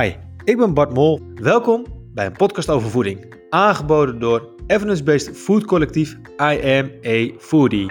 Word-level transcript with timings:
Hi, 0.00 0.12
ik 0.44 0.56
ben 0.56 0.74
Bart 0.74 0.94
Mol. 0.94 1.20
Welkom 1.34 1.84
bij 2.14 2.26
een 2.26 2.32
podcast 2.32 2.70
over 2.70 2.90
voeding. 2.90 3.34
Aangeboden 3.48 4.18
door 4.18 4.54
evidence-based 4.66 5.36
food 5.36 5.64
collectief 5.64 6.16
I 6.42 7.34
Foodie. 7.38 7.90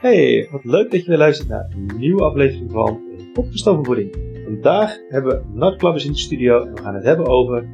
Hey, 0.00 0.48
wat 0.50 0.64
leuk 0.64 0.90
dat 0.90 1.02
je 1.02 1.08
weer 1.08 1.18
luistert 1.18 1.48
naar 1.48 1.66
een 1.70 1.98
nieuwe 1.98 2.22
aflevering 2.22 2.70
van 2.70 3.00
Podcast 3.32 3.68
over 3.68 3.84
voeding. 3.84 4.16
Vandaag 4.44 4.98
hebben 5.08 5.32
we 5.32 5.58
Nat 5.58 5.76
Klappers 5.76 6.04
in 6.04 6.12
de 6.12 6.18
studio 6.18 6.64
en 6.64 6.74
we 6.74 6.82
gaan 6.82 6.94
het 6.94 7.04
hebben 7.04 7.26
over 7.26 7.68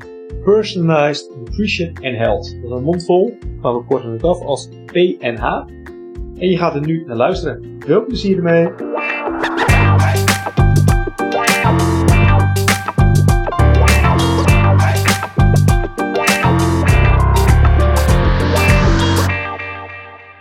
Personalized 0.44 1.36
Nutrition 1.36 1.88
and 1.88 2.16
Health. 2.16 2.56
Dat 2.62 2.70
is 2.70 2.76
een 2.76 2.82
mondvol, 2.82 3.38
maar 3.60 3.74
we 3.74 3.84
korten 3.84 4.12
het 4.12 4.24
af 4.24 4.40
als 4.40 4.68
PNH. 4.86 5.44
En 6.38 6.48
je 6.48 6.56
gaat 6.56 6.74
er 6.74 6.86
nu 6.86 7.04
naar 7.06 7.16
luisteren. 7.16 7.76
Veel 7.78 8.04
plezier 8.04 8.36
ermee! 8.36 8.70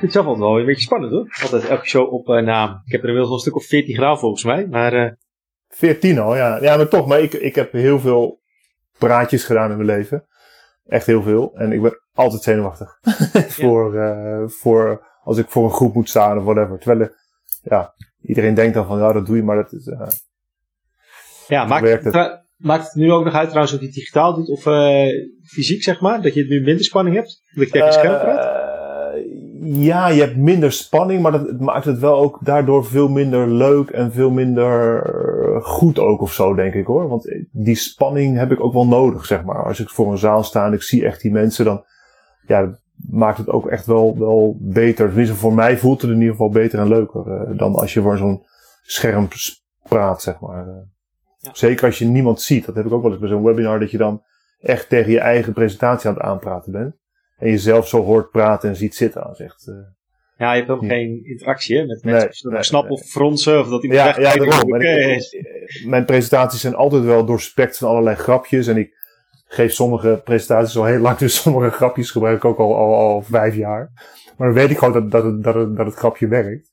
Het 0.01 0.11
zelf 0.11 0.25
altijd 0.25 0.45
wel 0.45 0.59
een 0.59 0.65
beetje 0.65 0.81
spannend 0.81 1.11
hoor. 1.11 1.27
Altijd 1.41 1.67
elke 1.67 1.87
show 1.87 2.13
op 2.13 2.27
uh, 2.27 2.41
naam. 2.41 2.81
Ik 2.85 2.91
heb 2.91 3.01
er 3.01 3.07
inmiddels 3.07 3.27
al 3.27 3.33
een 3.33 3.39
stuk 3.39 3.55
of 3.55 3.65
14 3.65 3.95
gedaan 3.95 4.19
volgens 4.19 4.43
mij. 4.43 4.67
Maar 4.67 4.93
uh, 4.93 5.11
14 5.67 6.19
al, 6.19 6.35
ja. 6.35 6.61
Ja, 6.61 6.77
maar 6.77 6.87
toch, 6.87 7.07
maar 7.07 7.21
ik, 7.21 7.33
ik 7.33 7.55
heb 7.55 7.71
heel 7.71 7.99
veel 7.99 8.40
praatjes 9.07 9.43
gedaan 9.43 9.71
in 9.71 9.77
mijn 9.77 9.97
leven. 9.97 10.25
Echt 10.85 11.05
heel 11.05 11.21
veel. 11.21 11.51
En 11.55 11.71
ik 11.71 11.81
ben 11.81 11.99
altijd 12.13 12.41
zenuwachtig. 12.41 12.99
voor, 13.59 13.95
uh, 13.95 14.47
voor 14.47 15.07
als 15.23 15.37
ik 15.37 15.49
voor 15.49 15.63
een 15.63 15.73
groep 15.73 15.93
moet 15.93 16.09
staan 16.09 16.37
of 16.37 16.43
whatever. 16.43 16.79
Terwijl, 16.79 17.09
ja, 17.61 17.93
iedereen 18.21 18.53
denkt 18.53 18.73
dan 18.73 18.85
van, 18.85 18.97
ja, 18.97 19.13
dat 19.13 19.25
doe 19.25 19.35
je, 19.35 19.43
maar 19.43 19.55
dat 19.55 19.73
is... 19.73 19.85
Uh, 19.85 20.07
ja, 21.47 21.65
maakt 21.65 22.03
het, 22.03 22.43
maakt 22.55 22.83
het 22.83 22.93
nu 22.93 23.11
ook 23.11 23.23
nog 23.23 23.33
uit 23.33 23.47
trouwens 23.47 23.73
of 23.73 23.79
je 23.79 23.85
het 23.85 23.95
digitaal 23.95 24.35
doet 24.35 24.49
of 24.49 24.65
uh, 24.65 25.05
fysiek, 25.43 25.83
zeg 25.83 26.01
maar? 26.01 26.21
Dat 26.21 26.33
je 26.33 26.45
nu 26.45 26.61
minder 26.61 26.83
spanning 26.83 27.15
hebt? 27.15 27.41
Dat 27.53 27.65
je 27.65 27.71
tegen 27.71 27.93
scherm 27.93 28.19
praat? 28.21 28.70
Ja, 29.63 30.07
je 30.07 30.21
hebt 30.21 30.37
minder 30.37 30.71
spanning, 30.71 31.21
maar 31.21 31.31
dat 31.31 31.59
maakt 31.59 31.85
het 31.85 31.99
wel 31.99 32.17
ook 32.17 32.39
daardoor 32.41 32.85
veel 32.85 33.07
minder 33.09 33.47
leuk 33.47 33.89
en 33.89 34.11
veel 34.11 34.31
minder 34.31 35.03
goed 35.61 35.99
ook 35.99 36.21
of 36.21 36.33
zo, 36.33 36.55
denk 36.55 36.73
ik 36.73 36.85
hoor. 36.85 37.07
Want 37.07 37.35
die 37.51 37.75
spanning 37.75 38.37
heb 38.37 38.51
ik 38.51 38.59
ook 38.59 38.73
wel 38.73 38.87
nodig, 38.87 39.25
zeg 39.25 39.43
maar. 39.43 39.63
Als 39.65 39.79
ik 39.79 39.89
voor 39.89 40.11
een 40.11 40.17
zaal 40.17 40.43
sta 40.43 40.65
en 40.65 40.73
ik 40.73 40.81
zie 40.81 41.05
echt 41.05 41.21
die 41.21 41.31
mensen, 41.31 41.65
dan 41.65 41.83
ja, 42.47 42.79
maakt 43.09 43.37
het 43.37 43.49
ook 43.49 43.67
echt 43.67 43.85
wel, 43.85 44.17
wel 44.17 44.57
beter. 44.59 45.07
Tenminste, 45.07 45.35
voor 45.35 45.53
mij 45.53 45.77
voelt 45.77 46.01
het 46.01 46.11
in 46.11 46.17
ieder 46.17 46.31
geval 46.31 46.49
beter 46.49 46.79
en 46.79 46.87
leuker 46.87 47.27
uh, 47.27 47.57
dan 47.57 47.75
als 47.75 47.93
je 47.93 48.01
voor 48.01 48.17
zo'n 48.17 48.43
scherm 48.81 49.27
praat, 49.83 50.21
zeg 50.21 50.39
maar. 50.39 50.67
Uh, 50.67 50.73
ja. 51.37 51.49
Zeker 51.53 51.85
als 51.85 51.97
je 51.97 52.05
niemand 52.05 52.41
ziet. 52.41 52.65
Dat 52.65 52.75
heb 52.75 52.85
ik 52.85 52.91
ook 52.91 53.01
wel 53.01 53.11
eens 53.11 53.19
bij 53.19 53.29
zo'n 53.29 53.43
webinar, 53.43 53.79
dat 53.79 53.91
je 53.91 53.97
dan 53.97 54.23
echt 54.59 54.89
tegen 54.89 55.11
je 55.11 55.19
eigen 55.19 55.53
presentatie 55.53 56.09
aan 56.09 56.15
het 56.15 56.23
aanpraten 56.23 56.71
bent. 56.71 56.95
En 57.41 57.49
jezelf 57.49 57.87
zo 57.87 58.03
hoort 58.03 58.31
praten 58.31 58.69
en 58.69 58.75
ziet 58.75 58.95
zitten. 58.95 59.21
Dat 59.21 59.39
is 59.39 59.45
echt, 59.45 59.67
uh, 59.67 59.75
ja, 60.37 60.51
je 60.51 60.59
hebt 60.59 60.71
ook 60.71 60.85
geen 60.85 61.25
interactie 61.25 61.77
hè, 61.77 61.85
met 61.85 62.03
mensen. 62.03 62.49
Nee, 62.49 62.53
nee, 62.53 62.63
snappen 62.63 62.91
of 62.91 63.01
fronsen 63.01 63.59
of 63.59 63.69
dat 63.69 63.83
iemand 63.83 64.01
ja, 64.01 64.19
ja, 64.19 64.33
daarom. 64.33 64.81
Ik, 64.81 65.83
mijn 65.85 66.05
presentaties 66.05 66.61
zijn 66.61 66.75
altijd 66.75 67.03
wel 67.03 67.25
doorspekt 67.25 67.77
van 67.77 67.89
allerlei 67.89 68.15
grapjes. 68.15 68.67
En 68.67 68.77
ik 68.77 68.93
geef 69.45 69.73
sommige 69.73 70.21
presentaties 70.23 70.77
al 70.77 70.85
heel 70.85 70.99
lang, 70.99 71.17
dus 71.17 71.41
sommige 71.41 71.69
grapjes 71.69 72.11
gebruik 72.11 72.37
ik 72.37 72.45
ook 72.45 72.57
al, 72.57 72.75
al, 72.75 72.95
al 72.95 73.21
vijf 73.21 73.55
jaar. 73.55 73.91
Maar 74.37 74.47
dan 74.47 74.57
weet 74.57 74.69
ik 74.69 74.77
gewoon 74.77 74.93
dat, 74.93 75.11
dat, 75.11 75.23
het, 75.23 75.43
dat, 75.43 75.55
het, 75.55 75.75
dat 75.75 75.85
het 75.85 75.95
grapje 75.95 76.27
werkt. 76.27 76.69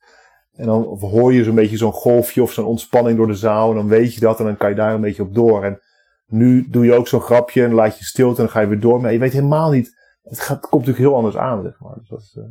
En 0.55 0.66
dan 0.66 0.83
hoor 1.00 1.33
je 1.33 1.45
zo'n 1.45 1.55
beetje 1.55 1.77
zo'n 1.77 1.92
golfje 1.92 2.42
of 2.42 2.52
zo'n 2.52 2.64
ontspanning 2.64 3.17
door 3.17 3.27
de 3.27 3.35
zaal. 3.35 3.70
En 3.70 3.77
dan 3.77 3.89
weet 3.89 4.14
je 4.14 4.20
dat 4.20 4.39
en 4.39 4.45
dan 4.45 4.56
kan 4.56 4.68
je 4.68 4.77
daar 4.77 4.95
een 4.95 5.00
beetje 5.00 5.23
op 5.23 5.35
door. 5.35 5.64
En 5.64 5.80
nu 6.27 6.67
doe 6.70 6.85
je 6.85 6.95
ook 6.95 7.08
zo'n 7.08 7.20
grapje 7.20 7.64
en 7.64 7.73
laat 7.73 7.98
je 7.98 8.05
stilte 8.05 8.36
en 8.36 8.42
dan 8.42 8.52
ga 8.52 8.61
je 8.61 8.67
weer 8.67 8.80
door. 8.80 9.00
Maar 9.00 9.12
je 9.12 9.18
weet 9.18 9.33
helemaal 9.33 9.70
niet. 9.70 9.98
Het, 10.28 10.40
gaat, 10.40 10.56
het 10.56 10.70
komt 10.70 10.86
natuurlijk 10.86 11.11
heel 11.11 11.16
anders 11.16 11.36
aan, 11.36 11.62
zeg 11.62 11.80
maar. 11.80 11.94
Dus 11.98 12.08
dat 12.08 12.20
is, 12.20 12.36
uh, 12.39 12.44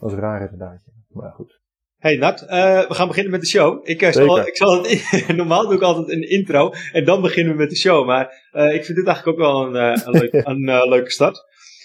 dat 0.00 0.12
is 0.12 0.18
raar 0.18 0.40
inderdaad. 0.40 0.80
Maar 1.08 1.32
goed. 1.32 1.60
Hey 1.96 2.16
Nat, 2.16 2.42
uh, 2.42 2.88
we 2.88 2.94
gaan 2.94 3.08
beginnen 3.08 3.32
met 3.32 3.40
de 3.40 3.46
show. 3.46 3.88
Ik, 3.88 4.02
uh, 4.02 4.12
zal, 4.12 4.46
ik 4.46 4.56
zal 4.56 4.82
het, 4.82 5.26
normaal 5.36 5.62
doe 5.62 5.74
ik 5.74 5.82
altijd 5.82 6.08
een 6.08 6.28
intro 6.28 6.72
en 6.92 7.04
dan 7.04 7.20
beginnen 7.22 7.52
we 7.52 7.58
met 7.58 7.70
de 7.70 7.76
show. 7.76 8.06
Maar 8.06 8.48
uh, 8.52 8.74
ik 8.74 8.84
vind 8.84 8.98
dit 8.98 9.06
eigenlijk 9.06 9.38
ook 9.38 9.44
wel 9.44 9.66
een, 9.66 10.06
een, 10.06 10.12
leuk, 10.12 10.32
een 10.46 10.88
leuke 10.88 11.10
start. 11.10 11.44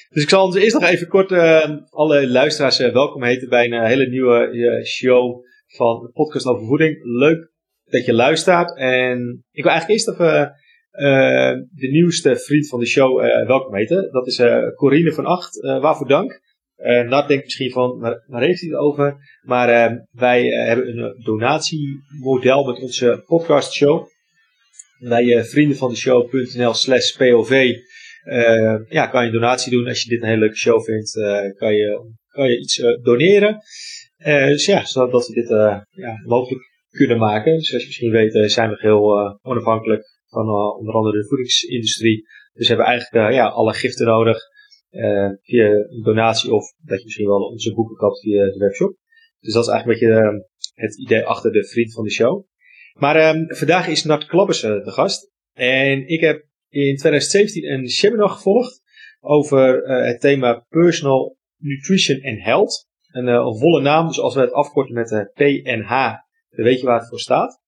Dus 0.09 0.23
ik 0.23 0.29
zal 0.29 0.45
ons 0.45 0.55
eerst 0.55 0.73
nog 0.73 0.89
even 0.89 1.07
kort 1.07 1.31
alle 1.89 2.27
luisteraars 2.27 2.77
welkom 2.77 3.23
heten 3.23 3.49
bij 3.49 3.65
een 3.65 3.85
hele 3.85 4.07
nieuwe 4.07 4.85
show 4.85 5.43
van 5.67 6.01
de 6.01 6.09
podcast 6.13 6.45
over 6.45 6.65
voeding. 6.65 6.99
Leuk 7.03 7.51
dat 7.85 8.05
je 8.05 8.13
luistert. 8.13 8.77
En 8.77 9.43
ik 9.51 9.63
wil 9.63 9.71
eigenlijk 9.71 9.99
eerst 9.99 10.09
even 10.09 10.53
de 10.91 11.87
nieuwste 11.91 12.35
vriend 12.35 12.67
van 12.67 12.79
de 12.79 12.85
show 12.85 13.19
welkom 13.47 13.75
heten. 13.75 14.11
Dat 14.11 14.27
is 14.27 14.41
Corine 14.75 15.11
van 15.11 15.25
Acht. 15.25 15.59
waarvoor 15.61 16.07
dank. 16.07 16.41
Uh, 16.83 17.09
Nat 17.09 17.27
denkt 17.27 17.43
misschien 17.43 17.71
van, 17.71 17.99
waar, 18.27 18.41
heeft 18.41 18.61
hij 18.61 18.69
het 18.69 18.79
over? 18.79 19.15
Maar 19.41 19.91
uh, 19.91 19.97
wij 20.11 20.45
uh, 20.45 20.65
hebben 20.65 20.97
een 20.97 21.21
donatiemodel 21.23 22.65
met 22.65 22.81
onze 22.81 23.23
podcastshow. 23.25 24.07
Bij 24.99 25.45
vrienden 25.45 25.77
van 25.77 25.89
de 25.89 25.95
show.nl 25.95 26.73
slash 26.73 27.11
POV 27.11 27.75
ja, 28.89 29.07
kan 29.07 29.21
je 29.21 29.27
een 29.27 29.33
donatie 29.33 29.71
doen. 29.71 29.87
Als 29.87 30.03
je 30.03 30.09
dit 30.09 30.21
een 30.21 30.27
hele 30.27 30.39
leuke 30.39 30.55
show 30.55 30.83
vindt, 30.83 31.11
kan, 31.57 31.73
je, 31.73 32.13
kan 32.27 32.49
je 32.49 32.59
iets 32.59 32.81
doneren. 33.01 33.59
dus 34.23 34.65
ja, 34.65 34.85
zodat 34.85 35.27
we 35.27 35.33
dit 35.33 35.49
ja, 35.89 36.21
mogelijk 36.25 36.69
kunnen 36.89 37.17
maken. 37.17 37.61
Zoals 37.61 37.83
je 37.83 37.87
misschien 37.87 38.11
weet 38.11 38.51
zijn 38.51 38.69
we 38.69 38.77
heel 38.79 39.37
onafhankelijk 39.41 40.03
van 40.31 40.47
onder 40.79 40.93
andere 40.93 41.17
de 41.17 41.27
voedingsindustrie. 41.27 42.27
Dus 42.53 42.67
hebben 42.67 42.85
eigenlijk 42.85 43.33
ja, 43.33 43.47
alle 43.47 43.73
giften 43.73 44.05
nodig 44.05 44.37
uh, 44.91 45.29
via 45.41 45.65
een 45.65 46.01
donatie 46.03 46.53
of 46.53 46.73
dat 46.77 46.97
je 46.97 47.03
misschien 47.03 47.27
wel 47.27 47.41
onze 47.41 47.73
boeken 47.73 47.95
koopt 47.95 48.19
via 48.19 48.43
de 48.43 48.57
webshop. 48.57 48.97
Dus 49.39 49.53
dat 49.53 49.63
is 49.63 49.69
eigenlijk 49.69 50.01
een 50.01 50.09
beetje 50.09 50.47
het 50.73 50.99
idee 50.99 51.25
achter 51.25 51.51
de 51.51 51.67
vriend 51.67 51.93
van 51.93 52.03
de 52.03 52.11
show. 52.11 52.45
Maar 52.93 53.35
um, 53.35 53.55
vandaag 53.55 53.87
is 53.87 54.03
Nart 54.03 54.25
Klabbers 54.25 54.61
de 54.61 54.91
gast. 54.91 55.31
En 55.53 56.07
ik 56.07 56.19
heb 56.19 56.45
in 56.69 56.95
2017 56.95 57.71
een 57.71 57.87
seminar 57.87 58.29
gevolgd 58.29 58.81
over 59.19 59.83
het 60.05 60.21
thema 60.21 60.65
Personal 60.69 61.37
Nutrition 61.57 62.23
and 62.23 62.43
Health. 62.43 62.89
Een, 63.07 63.27
een 63.27 63.57
volle 63.57 63.81
naam, 63.81 64.07
dus 64.07 64.19
als 64.19 64.35
we 64.35 64.41
het 64.41 64.51
afkorten 64.51 64.93
met 64.93 65.31
PNH, 65.33 65.89
dan 66.49 66.65
weet 66.65 66.79
je 66.79 66.85
waar 66.85 66.99
het 66.99 67.09
voor 67.09 67.19
staat. 67.19 67.61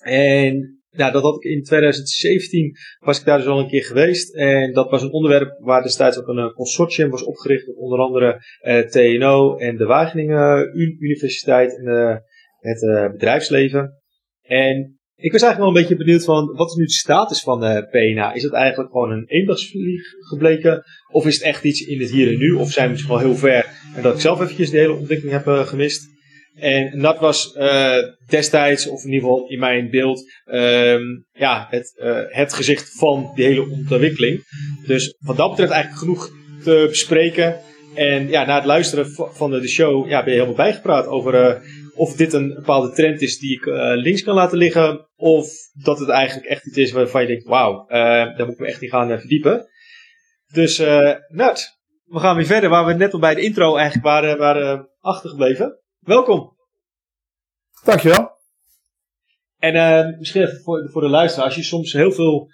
En 0.00 0.83
ja, 0.96 1.10
dat 1.10 1.22
had 1.22 1.34
ik 1.34 1.50
in 1.50 1.62
2017, 1.62 2.76
was 2.98 3.18
ik 3.18 3.24
daar 3.24 3.38
dus 3.38 3.46
al 3.46 3.58
een 3.58 3.68
keer 3.68 3.84
geweest. 3.84 4.34
En 4.34 4.72
dat 4.72 4.90
was 4.90 5.02
een 5.02 5.12
onderwerp 5.12 5.56
waar 5.58 5.82
destijds 5.82 6.18
ook 6.18 6.28
een 6.28 6.38
eh, 6.38 6.54
consortium 6.54 7.10
was 7.10 7.24
opgericht. 7.24 7.74
Onder 7.76 7.98
andere 7.98 8.42
eh, 8.60 8.78
TNO 8.78 9.56
en 9.56 9.76
de 9.76 9.84
Wageningen 9.84 10.78
Universiteit 10.78 11.76
en 11.76 11.84
uh, 11.84 12.16
het 12.58 12.82
uh, 12.82 13.10
bedrijfsleven. 13.10 14.02
En 14.42 14.98
ik 15.16 15.32
was 15.32 15.42
eigenlijk 15.42 15.58
wel 15.58 15.68
een 15.68 15.88
beetje 15.88 16.04
benieuwd 16.04 16.24
van, 16.24 16.56
wat 16.56 16.70
is 16.70 16.76
nu 16.76 16.84
de 16.84 16.92
status 16.92 17.40
van 17.40 17.60
de 17.60 17.86
PNA? 17.90 18.34
Is 18.34 18.42
het 18.42 18.52
eigenlijk 18.52 18.90
gewoon 18.90 19.10
een 19.10 19.26
eendagsvlieg 19.26 20.02
gebleken? 20.28 20.82
Of 21.10 21.26
is 21.26 21.34
het 21.34 21.42
echt 21.42 21.64
iets 21.64 21.80
in 21.80 22.00
het 22.00 22.10
hier 22.10 22.32
en 22.32 22.38
nu? 22.38 22.52
Of 22.52 22.70
zijn 22.70 22.86
we 22.86 22.92
misschien 22.92 23.14
wel 23.14 23.24
heel 23.24 23.36
ver 23.36 23.66
en 23.96 24.02
dat 24.02 24.14
ik 24.14 24.20
zelf 24.20 24.40
eventjes 24.40 24.70
de 24.70 24.78
hele 24.78 24.92
ontwikkeling 24.92 25.44
heb 25.44 25.66
gemist? 25.66 26.13
En 26.54 27.00
dat 27.00 27.18
was 27.18 27.54
uh, 27.56 27.98
destijds, 28.26 28.86
of 28.86 29.04
in 29.04 29.12
ieder 29.12 29.28
geval 29.28 29.48
in 29.48 29.58
mijn 29.58 29.90
beeld, 29.90 30.22
um, 30.44 31.26
ja, 31.32 31.66
het, 31.70 31.94
uh, 31.96 32.20
het 32.26 32.52
gezicht 32.52 32.98
van 32.98 33.32
die 33.34 33.44
hele 33.44 33.70
ontwikkeling. 33.70 34.42
Dus 34.86 35.16
wat 35.18 35.36
dat 35.36 35.50
betreft 35.50 35.72
eigenlijk 35.72 36.02
genoeg 36.02 36.30
te 36.62 36.86
bespreken. 36.88 37.60
En 37.94 38.28
ja, 38.28 38.44
na 38.44 38.54
het 38.54 38.64
luisteren 38.64 39.06
van 39.32 39.50
de 39.50 39.68
show 39.68 40.08
ja, 40.08 40.22
ben 40.22 40.32
je 40.32 40.38
helemaal 40.38 40.64
bijgepraat 40.64 41.06
over 41.06 41.34
uh, 41.34 41.60
of 41.94 42.16
dit 42.16 42.32
een 42.32 42.54
bepaalde 42.54 42.92
trend 42.92 43.20
is 43.22 43.38
die 43.38 43.56
ik 43.56 43.64
links 43.94 44.22
kan 44.22 44.34
laten 44.34 44.58
liggen. 44.58 45.08
Of 45.16 45.48
dat 45.82 45.98
het 45.98 46.08
eigenlijk 46.08 46.48
echt 46.48 46.66
iets 46.66 46.76
is 46.76 46.92
waarvan 46.92 47.20
je 47.20 47.26
denkt, 47.26 47.44
wauw, 47.44 47.86
daar 47.88 48.46
moet 48.46 48.54
ik 48.54 48.58
me 48.58 48.66
echt 48.66 48.82
in 48.82 48.88
gaan 48.88 49.18
verdiepen. 49.18 49.66
Dus, 50.52 50.78
Nut, 51.28 51.78
we 52.04 52.18
gaan 52.18 52.36
weer 52.36 52.46
verder 52.46 52.70
waar 52.70 52.86
we 52.86 52.92
net 52.92 53.12
al 53.12 53.18
bij 53.18 53.34
de 53.34 53.40
intro 53.40 53.76
eigenlijk 53.76 54.06
waren, 54.06 54.38
waren 54.38 54.88
achtergebleven. 55.00 55.78
Welkom. 55.98 56.53
Dankjewel. 57.84 58.32
En 59.58 59.74
uh, 59.74 60.18
misschien 60.18 60.42
even 60.42 60.60
voor, 60.60 60.90
voor 60.90 61.00
de 61.00 61.08
luisteraar, 61.08 61.46
als 61.46 61.56
je 61.56 61.62
soms 61.62 61.92
heel 61.92 62.12
veel 62.12 62.48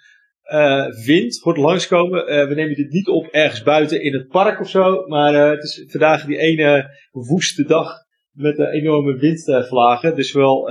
uh, 0.53 1.05
wind 1.05 1.39
hoort 1.39 1.57
langskomen, 1.57 2.19
uh, 2.21 2.47
we 2.47 2.53
nemen 2.53 2.75
dit 2.75 2.91
niet 2.91 3.07
op 3.07 3.27
ergens 3.27 3.63
buiten 3.63 4.03
in 4.03 4.13
het 4.13 4.27
park 4.27 4.59
of 4.59 4.69
zo, 4.69 5.07
maar 5.07 5.33
het 5.33 5.63
is 5.63 5.85
vandaag 5.87 6.25
die 6.25 6.37
ene 6.37 6.97
woeste 7.11 7.63
dag 7.63 7.93
met 8.31 8.55
de 8.55 8.71
enorme 8.71 9.17
windvlagen. 9.17 10.15
Dus 10.15 10.31
zowel 10.31 10.63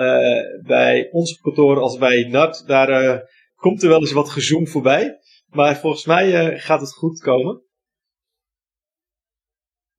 bij 0.67 1.09
ons 1.11 1.41
kantoor 1.41 1.81
als 1.81 1.99
bij 1.99 2.29
NAT, 2.31 2.65
daar 2.67 3.23
komt 3.55 3.83
er 3.83 3.89
wel 3.89 4.01
eens 4.01 4.13
wat 4.13 4.31
gezoom 4.31 4.67
voorbij. 4.67 5.19
Maar 5.47 5.77
volgens 5.77 6.05
mij 6.07 6.59
gaat 6.59 6.81
het 6.81 6.93
goed 6.93 7.21
komen. 7.21 7.63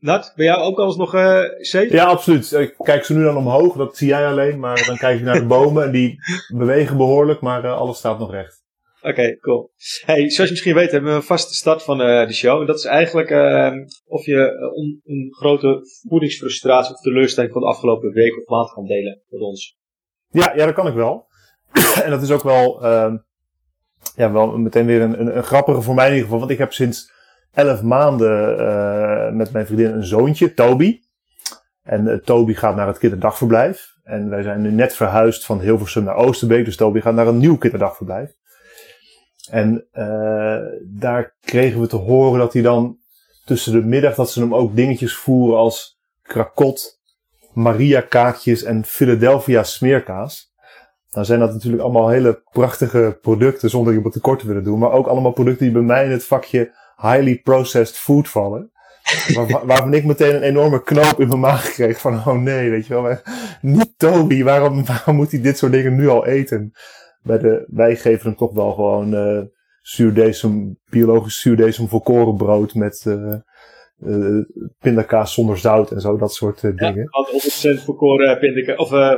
Nat, 0.02 0.34
ben 0.36 0.46
jij 0.46 0.56
ook 0.56 0.80
alles 0.80 0.96
nog 0.96 1.16
uh, 1.16 1.42
safe? 1.58 1.94
Ja, 1.94 2.06
absoluut. 2.06 2.52
Ik 2.52 2.76
kijk 2.78 3.06
ze 3.06 3.14
nu 3.14 3.24
dan 3.24 3.38
omhoog, 3.38 3.76
dat 3.76 3.98
zie 3.98 4.08
jij 4.08 4.28
alleen. 4.28 4.60
Maar 4.60 4.84
dan 4.86 4.98
kijk 4.98 5.20
ik 5.20 5.26
naar 5.26 5.40
de 5.40 5.46
bomen 5.46 5.84
en 5.84 5.92
die 5.92 6.20
bewegen 6.54 6.98
behoorlijk, 6.98 7.42
maar 7.42 7.64
uh, 7.64 7.78
alles 7.78 7.98
staat 7.98 8.20
nog 8.20 8.32
recht. 8.32 8.64
Oké, 9.02 9.38
cool. 9.40 9.72
Hey, 10.06 10.30
zoals 10.30 10.36
je 10.36 10.50
misschien 10.50 10.74
weet 10.74 10.92
hebben 10.92 11.10
we 11.10 11.16
een 11.16 11.24
vaste 11.24 11.54
start 11.54 11.84
van 11.84 12.02
uh, 12.02 12.28
de 12.28 12.34
show. 12.34 12.60
En 12.62 12.68
dat 12.68 12.78
is 12.78 12.86
eigenlijk 12.86 13.30
uh, 13.30 13.72
of 14.06 14.26
je 14.26 14.38
een, 14.76 15.02
een 15.06 15.28
grote 15.32 15.80
voedingsfrustratie 16.10 16.94
of 16.94 17.02
teleurstelling 17.02 17.54
van 17.54 17.62
de 17.62 17.68
afgelopen 17.68 18.12
week 18.12 18.38
of 18.38 18.46
maand 18.46 18.72
kan 18.72 18.86
delen 18.86 19.22
met 19.30 19.42
ons. 19.42 19.78
Ja, 20.30 20.54
ja 20.56 20.66
dat 20.66 20.74
kan 20.74 20.88
ik 20.88 20.94
wel. 20.94 21.28
en 22.04 22.10
dat 22.10 22.22
is 22.22 22.32
ook 22.32 22.44
wel, 22.44 22.86
uh, 22.86 23.14
ja, 24.16 24.32
wel 24.32 24.58
meteen 24.58 24.86
weer 24.86 25.02
een, 25.02 25.20
een, 25.20 25.38
een, 25.38 25.44
grappige 25.44 25.82
voor 25.82 25.96
mij 25.96 26.06
in 26.06 26.12
ieder 26.12 26.26
geval. 26.26 26.40
Want 26.40 26.52
ik 26.52 26.58
heb 26.58 26.74
sinds 26.74 27.12
elf 27.54 27.82
maanden 27.82 28.60
uh, 28.60 29.32
met 29.32 29.52
mijn 29.52 29.66
vriendin 29.66 29.92
een 29.92 30.06
zoontje, 30.06 30.54
Toby. 30.54 31.00
En 31.84 32.08
uh, 32.08 32.14
Toby 32.14 32.54
gaat 32.54 32.76
naar 32.76 32.88
het 32.88 32.98
kinderdagverblijf. 32.98 33.90
En 34.04 34.30
wij 34.30 34.42
zijn 34.42 34.62
nu 34.62 34.72
net 34.72 34.96
verhuisd 34.96 35.46
van 35.46 35.60
Hilversum 35.60 36.04
naar 36.04 36.16
Oosterbeek. 36.16 36.66
Dus 36.66 36.76
Toby 36.76 37.00
gaat 37.00 37.14
naar 37.14 37.28
een 37.28 37.38
nieuw 37.38 37.58
kinderdagverblijf. 37.58 38.32
En 39.50 39.88
uh, 39.94 40.60
daar 40.84 41.36
kregen 41.42 41.82
we 41.82 41.88
te 41.88 41.96
horen 41.96 42.40
dat 42.40 42.54
hij 42.54 42.62
dan 42.62 42.98
tussen 43.46 43.72
de 43.72 43.82
middag 43.82 44.16
dat 44.16 44.32
ze 44.32 44.40
hem 44.40 44.56
ook 44.56 44.76
dingetjes 44.76 45.16
voeren 45.16 45.58
als 45.58 46.00
krakot, 46.22 47.00
Maria 47.54 48.02
kaakjes 48.02 48.64
en 48.64 48.86
Philadelphia 48.86 49.64
smeerkaas. 49.64 50.54
Nou 51.12 51.26
zijn 51.26 51.40
dat 51.40 51.54
natuurlijk 51.54 51.84
allemaal 51.84 52.10
hele 52.10 52.44
prachtige 52.52 53.18
producten 53.22 53.70
zonder 53.70 53.94
iemand 53.94 54.14
tekort 54.14 54.40
te 54.40 54.48
willen 54.48 54.64
doen. 54.64 54.80
Maar 54.80 54.92
ook 54.92 55.08
allemaal 55.08 55.32
producten 55.32 55.66
die 55.66 55.74
bij 55.74 55.82
mij 55.82 56.06
in 56.06 56.12
het 56.12 56.26
vakje 56.26 56.72
highly 57.02 57.40
processed 57.40 57.98
food 57.98 58.30
vallen. 58.30 58.72
Waar, 59.36 59.66
waarvan 59.66 59.94
ik 59.94 60.06
meteen 60.06 60.36
een 60.36 60.44
enorme 60.44 60.84
knoop 60.84 61.20
in 61.20 61.28
mijn 61.28 61.40
maag 61.40 61.72
kreeg 61.72 62.00
van 62.00 62.14
oh 62.14 62.34
nee, 62.34 62.70
weet 62.70 62.88
je 62.88 63.02
wel. 63.02 63.18
Niet 63.62 63.94
Toby, 63.98 64.44
waarom, 64.44 64.86
waarom 64.86 65.16
moet 65.16 65.32
hij 65.32 65.42
dit 65.42 65.58
soort 65.58 65.72
dingen 65.72 65.96
nu 65.96 66.08
al 66.08 66.26
eten? 66.26 66.74
bij 67.24 67.38
de, 67.38 67.66
wij 67.68 67.96
geven 67.96 68.26
hem 68.26 68.36
toch 68.36 68.54
wel 68.54 68.72
gewoon 68.72 69.14
uh, 69.14 69.42
zuurdesem, 69.82 70.80
biologisch 70.90 71.40
zuurdesem 71.40 71.88
volkorenbrood 71.88 72.74
met 72.74 73.04
uh, 73.08 73.34
uh, 74.00 74.44
pindakaas 74.80 75.34
zonder 75.34 75.58
zout 75.58 75.92
en 75.92 76.02
zo, 76.02 76.18
dat 76.18 76.34
soort 76.34 76.64
uh, 76.64 76.76
dingen. 76.76 77.10
Ja, 77.12 77.80
100% 77.80 77.84
volkoren 77.84 78.40
pindakaas, 78.40 78.78
of 78.78 78.92
uh, 78.92 79.14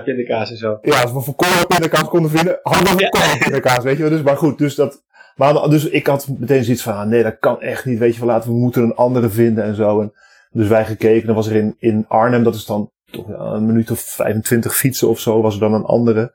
100% 0.00 0.04
pindakaas 0.04 0.50
en 0.50 0.56
zo. 0.56 0.78
Ja, 0.82 1.02
als 1.02 1.12
we 1.12 1.20
volkoren 1.20 1.66
pindakaas 1.66 2.08
konden 2.08 2.30
vinden, 2.30 2.58
hadden 2.62 2.96
we 2.96 3.00
volkoren 3.00 3.38
ja. 3.38 3.44
pindakaas, 3.44 3.84
weet 3.84 3.96
je 3.96 4.02
wel. 4.02 4.10
Dus, 4.10 4.22
maar 4.22 4.36
goed, 4.36 4.58
dus 4.58 4.74
dat, 4.74 5.04
maar 5.36 5.70
dus 5.70 5.88
ik 5.88 6.06
had 6.06 6.28
meteen 6.38 6.64
zoiets 6.64 6.82
van, 6.82 6.94
ah, 6.94 7.06
nee, 7.06 7.22
dat 7.22 7.38
kan 7.38 7.60
echt 7.60 7.84
niet, 7.84 7.98
weet 7.98 8.14
je 8.14 8.20
wel, 8.20 8.28
laten 8.28 8.50
we 8.50 8.56
moeten 8.56 8.82
een 8.82 8.94
andere 8.94 9.28
vinden 9.28 9.64
en 9.64 9.74
zo. 9.74 10.00
En 10.00 10.12
dus 10.50 10.68
wij 10.68 10.84
gekeken, 10.84 11.26
dan 11.26 11.34
was 11.34 11.46
er 11.46 11.56
in, 11.56 11.74
in 11.78 12.04
Arnhem, 12.08 12.42
dat 12.42 12.54
is 12.54 12.64
dan 12.64 12.90
toch 13.10 13.28
een 13.28 13.66
minuut 13.66 13.90
of 13.90 14.00
25 14.00 14.76
fietsen 14.76 15.08
of 15.08 15.20
zo, 15.20 15.42
was 15.42 15.54
er 15.54 15.60
dan 15.60 15.74
een 15.74 15.84
andere. 15.84 16.34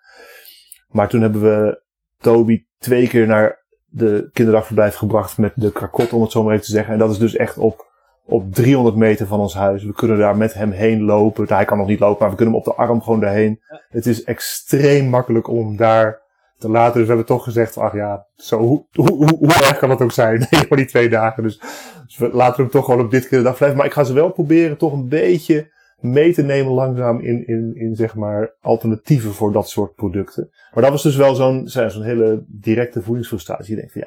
Maar 0.88 1.10
toen 1.10 1.22
hebben 1.22 1.42
we 1.42 1.82
Toby 2.18 2.66
twee 2.78 3.08
keer 3.08 3.28
naar 3.28 3.66
de 3.86 4.30
kinderdagverblijf 4.34 4.96
gebracht 4.96 5.38
met 5.38 5.52
de 5.56 5.72
krakot, 5.72 6.14
om 6.14 6.22
het 6.22 6.32
zo 6.32 6.44
maar 6.44 6.54
even 6.54 6.66
te 6.66 6.72
zeggen. 6.72 6.94
En 6.94 7.00
dat 7.00 7.12
is 7.12 7.18
dus 7.18 7.36
echt 7.36 7.58
op, 7.58 7.86
op 8.26 8.54
300 8.54 8.96
meter 8.96 9.28
van 9.28 9.40
ons 9.40 9.54
huis. 9.54 9.84
We 9.84 9.94
kunnen 9.94 10.18
daar 10.18 10.38
met 10.38 10.54
hem 10.54 10.72
heen 10.72 11.02
lopen. 11.02 11.44
Nou, 11.44 11.56
hij 11.56 11.66
kan 11.66 11.78
nog 11.78 11.88
niet 11.88 12.00
lopen, 12.00 12.18
maar 12.20 12.30
we 12.30 12.36
kunnen 12.36 12.54
hem 12.56 12.64
op 12.64 12.76
de 12.76 12.82
arm 12.82 13.02
gewoon 13.02 13.20
daarheen. 13.20 13.60
Het 13.90 14.06
is 14.06 14.24
extreem 14.24 15.10
makkelijk 15.10 15.48
om 15.48 15.78
daar 15.78 16.22
te 16.58 16.70
laten. 16.70 16.94
Dus 16.94 17.02
we 17.02 17.08
hebben 17.08 17.26
toch 17.26 17.44
gezegd, 17.44 17.78
ach 17.78 17.94
ja, 17.94 18.26
zo, 18.36 18.60
hoe, 18.60 18.86
hoe, 18.94 19.38
hoe, 19.38 19.54
erg 19.54 19.78
kan 19.78 19.90
dat 19.90 20.02
ook 20.02 20.12
zijn? 20.12 20.48
voor 20.68 20.78
die 20.78 20.86
twee 20.86 21.10
dagen. 21.10 21.44
Dus, 21.44 21.60
dus, 22.06 22.18
we 22.18 22.30
laten 22.34 22.64
hem 22.64 22.72
toch 22.72 22.86
gewoon 22.86 23.06
op 23.06 23.12
dit 23.12 23.28
kinderdagverblijf. 23.28 23.78
Maar 23.78 23.86
ik 23.86 23.94
ga 23.94 24.04
ze 24.04 24.14
wel 24.14 24.32
proberen 24.32 24.78
toch 24.78 24.94
een 24.94 25.08
beetje 25.08 25.76
mee 26.00 26.34
te 26.34 26.44
nemen 26.44 26.74
langzaam 26.74 27.20
in, 27.20 27.48
in, 27.48 27.76
in 27.76 27.96
zeg 27.96 28.16
maar 28.16 28.56
alternatieven 28.62 29.34
voor 29.34 29.52
dat 29.52 29.70
soort 29.70 29.96
producten. 29.96 30.50
Maar 30.74 30.84
dat 30.84 30.92
was 30.92 31.04
dus 31.04 31.16
wel 31.16 31.36
zo'n 31.36 31.68
zo'n 31.68 32.04
hele 32.04 32.44
directe 32.48 33.02
voedingsfrustratie. 33.02 33.76
Je 33.76 33.76
denkt 33.76 33.92
van 33.92 34.04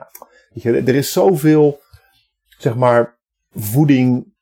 ja, 0.63 0.79
er 0.87 0.95
is 0.95 1.13
zoveel 1.13 1.81
zeg 2.59 2.77
maar 2.77 3.19
voeding 3.53 4.33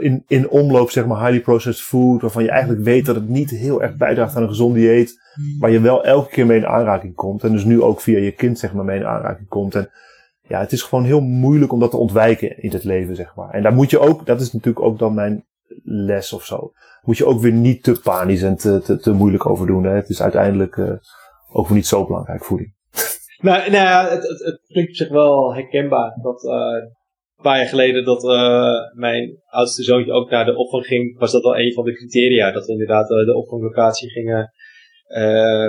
in, 0.00 0.24
in 0.26 0.48
omloop, 0.48 0.90
zeg 0.90 1.06
maar 1.06 1.20
highly 1.20 1.40
processed 1.40 1.84
food, 1.84 2.20
waarvan 2.20 2.42
je 2.42 2.50
eigenlijk 2.50 2.82
weet 2.82 3.06
dat 3.06 3.14
het 3.14 3.28
niet 3.28 3.50
heel 3.50 3.82
erg 3.82 3.96
bijdraagt 3.96 4.36
aan 4.36 4.42
een 4.42 4.48
gezond 4.48 4.74
dieet, 4.74 5.20
maar 5.58 5.70
je 5.70 5.80
wel 5.80 6.04
elke 6.04 6.30
keer 6.30 6.46
mee 6.46 6.58
in 6.58 6.66
aanraking 6.66 7.14
komt. 7.14 7.44
En 7.44 7.52
dus 7.52 7.64
nu 7.64 7.82
ook 7.82 8.00
via 8.00 8.18
je 8.18 8.32
kind 8.32 8.58
zeg 8.58 8.72
maar 8.72 8.84
mee 8.84 8.98
in 8.98 9.06
aanraking 9.06 9.48
komt. 9.48 9.74
En 9.74 9.90
ja, 10.42 10.60
het 10.60 10.72
is 10.72 10.82
gewoon 10.82 11.04
heel 11.04 11.20
moeilijk 11.20 11.72
om 11.72 11.80
dat 11.80 11.90
te 11.90 11.96
ontwijken 11.96 12.62
in 12.62 12.70
het 12.70 12.84
leven, 12.84 13.16
zeg 13.16 13.34
maar. 13.34 13.50
En 13.50 13.62
daar 13.62 13.74
moet 13.74 13.90
je 13.90 13.98
ook, 13.98 14.26
dat 14.26 14.40
is 14.40 14.52
natuurlijk 14.52 14.86
ook 14.86 14.98
dan 14.98 15.14
mijn 15.14 15.44
les 15.82 16.32
of 16.32 16.44
zo. 16.44 16.72
Moet 17.02 17.16
je 17.16 17.26
ook 17.26 17.40
weer 17.40 17.52
niet 17.52 17.82
te 17.82 18.00
panisch 18.02 18.42
en 18.42 18.56
te, 18.56 18.80
te, 18.80 18.98
te 18.98 19.12
moeilijk 19.12 19.46
over 19.46 19.66
doen. 19.66 19.84
Hè? 19.84 19.94
Het 19.94 20.08
is 20.08 20.22
uiteindelijk 20.22 20.76
uh, 20.76 20.92
ook 21.52 21.70
niet 21.70 21.86
zo 21.86 22.06
belangrijk 22.06 22.44
voeding. 22.44 22.72
Nou, 23.38 23.70
nou 23.70 23.84
ja, 23.84 24.08
het, 24.08 24.28
het, 24.28 24.44
het 24.44 24.60
klinkt 24.66 24.90
op 24.90 24.96
zich 24.96 25.08
wel 25.08 25.54
herkenbaar. 25.54 26.18
Dat 26.22 26.44
uh, 26.44 26.52
een 26.52 26.96
paar 27.50 27.56
jaar 27.56 27.68
geleden 27.68 28.04
dat 28.04 28.24
uh, 28.24 28.76
mijn 28.94 29.42
oudste 29.46 29.82
zoontje 29.82 30.12
ook 30.12 30.30
naar 30.30 30.44
de 30.44 30.56
opvang 30.56 30.86
ging, 30.86 31.18
was 31.18 31.32
dat 31.32 31.42
wel 31.42 31.58
een 31.58 31.72
van 31.72 31.84
de 31.84 31.94
criteria. 31.94 32.52
Dat 32.52 32.66
we 32.66 32.72
inderdaad 32.72 33.08
de 33.08 33.34
opvanglocatie 33.36 34.10
gingen 34.10 34.52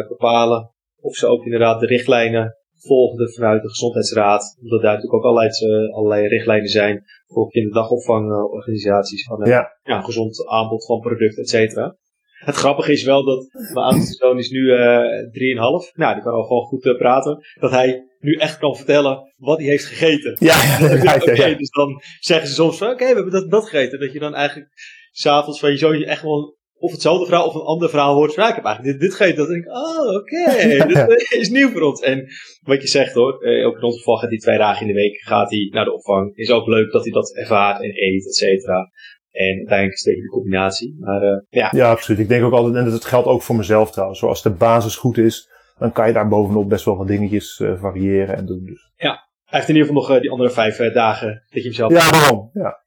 bepalen. 0.07 0.71
Of 0.99 1.15
ze 1.15 1.27
ook 1.27 1.43
inderdaad 1.43 1.79
de 1.79 1.85
richtlijnen 1.85 2.55
volgden 2.85 3.33
vanuit 3.33 3.61
de 3.61 3.69
gezondheidsraad. 3.69 4.57
Omdat 4.61 4.81
daar 4.81 4.93
natuurlijk 4.93 5.23
ook 5.23 5.31
allerlei, 5.31 5.51
allerlei 5.91 6.27
richtlijnen 6.27 6.69
zijn 6.69 7.03
voor 7.25 7.49
kinderdagopvangorganisaties 7.49 9.23
van 9.23 9.41
een 9.41 9.49
ja. 9.49 9.77
ja. 9.83 10.01
gezond 10.01 10.47
aanbod 10.47 10.85
van 10.85 10.99
producten, 10.99 11.43
et 11.43 11.49
cetera. 11.49 11.97
Het 12.35 12.55
grappige 12.55 12.91
is 12.91 13.03
wel 13.03 13.25
dat 13.25 13.47
mijn 13.73 13.85
oudste 13.85 14.13
zoon 14.13 14.37
is 14.37 14.49
nu 14.49 14.59
uh, 14.59 15.87
3,5. 15.87 15.93
Nou, 15.93 16.13
die 16.13 16.23
kan 16.23 16.33
al 16.33 16.43
gewoon 16.43 16.65
goed 16.65 16.85
uh, 16.85 16.97
praten. 16.97 17.39
Dat 17.59 17.71
hij 17.71 18.03
nu 18.25 18.33
echt 18.33 18.57
kan 18.57 18.75
vertellen 18.75 19.33
wat 19.35 19.57
hij 19.57 19.67
heeft 19.67 19.85
gegeten. 19.85 20.37
Ja, 20.39 20.55
ja, 20.79 21.03
ja, 21.03 21.15
Oké, 21.15 21.31
okay, 21.31 21.55
dus 21.55 21.69
dan 21.69 22.01
zeggen 22.19 22.47
ze 22.47 22.53
soms 22.53 22.77
van, 22.77 22.87
oké, 22.87 22.95
okay, 22.95 23.07
we 23.07 23.15
hebben 23.15 23.41
dat, 23.41 23.51
dat 23.51 23.69
gegeten. 23.69 23.99
Dat 23.99 24.13
je 24.13 24.19
dan 24.19 24.35
eigenlijk 24.35 24.69
s'avonds 25.11 25.59
van 25.59 25.71
je 25.71 25.77
zoontje 25.77 26.05
echt 26.05 26.21
wel 26.21 26.57
of 26.77 26.91
hetzelfde 26.91 27.25
verhaal 27.25 27.47
of 27.47 27.55
een 27.55 27.61
ander 27.61 27.89
verhaal 27.89 28.15
hoort. 28.15 28.33
Ja, 28.33 28.49
ik 28.49 28.55
heb 28.55 28.65
eigenlijk 28.65 28.99
dit, 28.99 29.09
dit 29.09 29.17
gegeten. 29.17 29.37
Dat 29.37 29.47
denk 29.47 29.65
ik, 29.65 29.71
oh, 29.71 30.15
oké, 30.15 30.41
okay. 30.49 31.07
dit 31.07 31.35
is 31.39 31.49
nieuw 31.49 31.71
voor 31.71 31.81
ons. 31.81 32.01
En 32.01 32.27
wat 32.61 32.81
je 32.81 32.87
zegt 32.87 33.13
hoor, 33.13 33.43
eh, 33.43 33.67
ook 33.67 33.75
in 33.75 33.83
ons 33.83 33.97
geval 33.97 34.15
gaat 34.15 34.29
hij 34.29 34.37
twee 34.37 34.57
dagen 34.57 34.81
in 34.81 34.93
de 34.93 34.99
week 34.99 35.21
gaat 35.21 35.49
hij 35.49 35.67
naar 35.71 35.85
de 35.85 35.93
opvang. 35.93 36.35
Is 36.35 36.51
ook 36.51 36.67
leuk 36.67 36.91
dat 36.91 37.03
hij 37.03 37.13
dat 37.13 37.35
ervaart 37.35 37.81
en 37.81 37.91
eet, 37.93 38.25
et 38.25 38.35
cetera. 38.35 38.91
En 39.31 39.57
uiteindelijk 39.57 39.97
is 39.97 40.05
het 40.05 40.15
de 40.15 40.27
combinatie. 40.27 40.95
Maar 40.99 41.23
uh, 41.23 41.39
ja. 41.49 41.69
Ja, 41.71 41.89
absoluut. 41.89 42.19
Ik 42.19 42.27
denk 42.27 42.43
ook 42.43 42.53
altijd, 42.53 42.85
en 42.85 42.91
dat 42.91 43.05
geldt 43.05 43.27
ook 43.27 43.41
voor 43.41 43.55
mezelf 43.55 43.91
trouwens. 43.91 44.19
Zoals 44.19 44.43
de 44.43 44.49
basis 44.49 44.95
goed 44.95 45.17
is, 45.17 45.49
dan 45.77 45.91
kan 45.91 46.07
je 46.07 46.13
daar 46.13 46.27
bovenop 46.27 46.69
best 46.69 46.85
wel 46.85 46.97
wat 46.97 47.07
dingetjes 47.07 47.59
uh, 47.59 47.79
variëren 47.79 48.35
en 48.35 48.45
doen. 48.45 48.65
Dus. 48.65 48.91
Ja, 48.95 49.29
hij 49.43 49.59
heeft 49.59 49.69
in 49.69 49.75
ieder 49.75 49.89
geval 49.89 50.01
nog 50.03 50.15
uh, 50.15 50.21
die 50.21 50.31
andere 50.31 50.49
vijf 50.49 50.77
dagen 50.77 51.43
dat 51.49 51.63
je 51.63 51.69
hem 51.69 51.73
zelf... 51.73 51.91
Ja, 51.91 52.09
waarom? 52.09 52.49
Ja. 52.53 52.83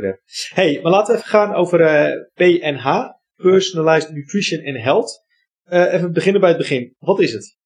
Hebt. 0.00 0.50
Hey, 0.54 0.80
maar 0.82 0.92
laten 0.92 1.14
we 1.14 1.18
even 1.18 1.30
gaan 1.30 1.54
over 1.54 1.78
PNH. 2.34 3.16
Personalized 3.36 4.12
Nutrition 4.12 4.66
and 4.66 4.84
Health. 4.84 5.24
Even 5.64 6.12
beginnen 6.12 6.40
bij 6.40 6.50
het 6.50 6.58
begin. 6.58 6.94
Wat 6.98 7.20
is 7.20 7.32
het? 7.32 7.58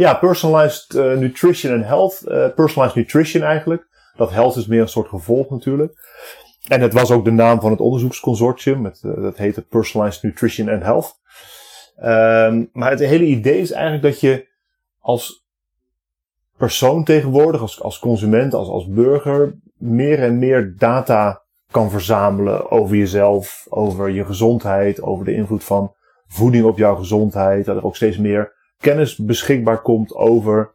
Ja, 0.00 0.14
Personalized 0.14 0.94
uh, 0.94 1.16
Nutrition 1.16 1.74
and 1.74 1.84
Health. 1.84 2.22
Uh, 2.24 2.54
personalized 2.54 2.94
Nutrition 2.96 3.42
eigenlijk. 3.42 3.88
Dat 4.16 4.30
health 4.30 4.56
is 4.56 4.66
meer 4.66 4.80
een 4.80 4.88
soort 4.88 5.08
gevolg 5.08 5.50
natuurlijk. 5.50 5.92
En 6.68 6.80
het 6.80 6.92
was 6.92 7.10
ook 7.10 7.24
de 7.24 7.30
naam 7.30 7.60
van 7.60 7.70
het 7.70 7.80
onderzoeksconsortium. 7.80 8.80
Met, 8.80 9.00
dat 9.02 9.36
heette 9.36 9.62
Personalized 9.62 10.22
Nutrition 10.22 10.68
and 10.68 10.82
Health. 10.82 11.19
Um, 12.02 12.70
maar 12.72 12.90
het 12.90 12.98
hele 12.98 13.24
idee 13.24 13.60
is 13.60 13.70
eigenlijk 13.70 14.02
dat 14.02 14.20
je 14.20 14.48
als 14.98 15.46
persoon 16.56 17.04
tegenwoordig, 17.04 17.60
als, 17.60 17.82
als 17.82 17.98
consument, 17.98 18.54
als, 18.54 18.68
als 18.68 18.88
burger, 18.88 19.58
meer 19.76 20.22
en 20.22 20.38
meer 20.38 20.74
data 20.78 21.42
kan 21.70 21.90
verzamelen 21.90 22.70
over 22.70 22.96
jezelf, 22.96 23.66
over 23.68 24.10
je 24.10 24.24
gezondheid, 24.24 25.02
over 25.02 25.24
de 25.24 25.34
invloed 25.34 25.64
van 25.64 25.94
voeding 26.26 26.64
op 26.64 26.78
jouw 26.78 26.96
gezondheid. 26.96 27.64
Dat 27.64 27.76
er 27.76 27.84
ook 27.84 27.96
steeds 27.96 28.18
meer 28.18 28.52
kennis 28.78 29.16
beschikbaar 29.16 29.82
komt 29.82 30.14
over 30.14 30.72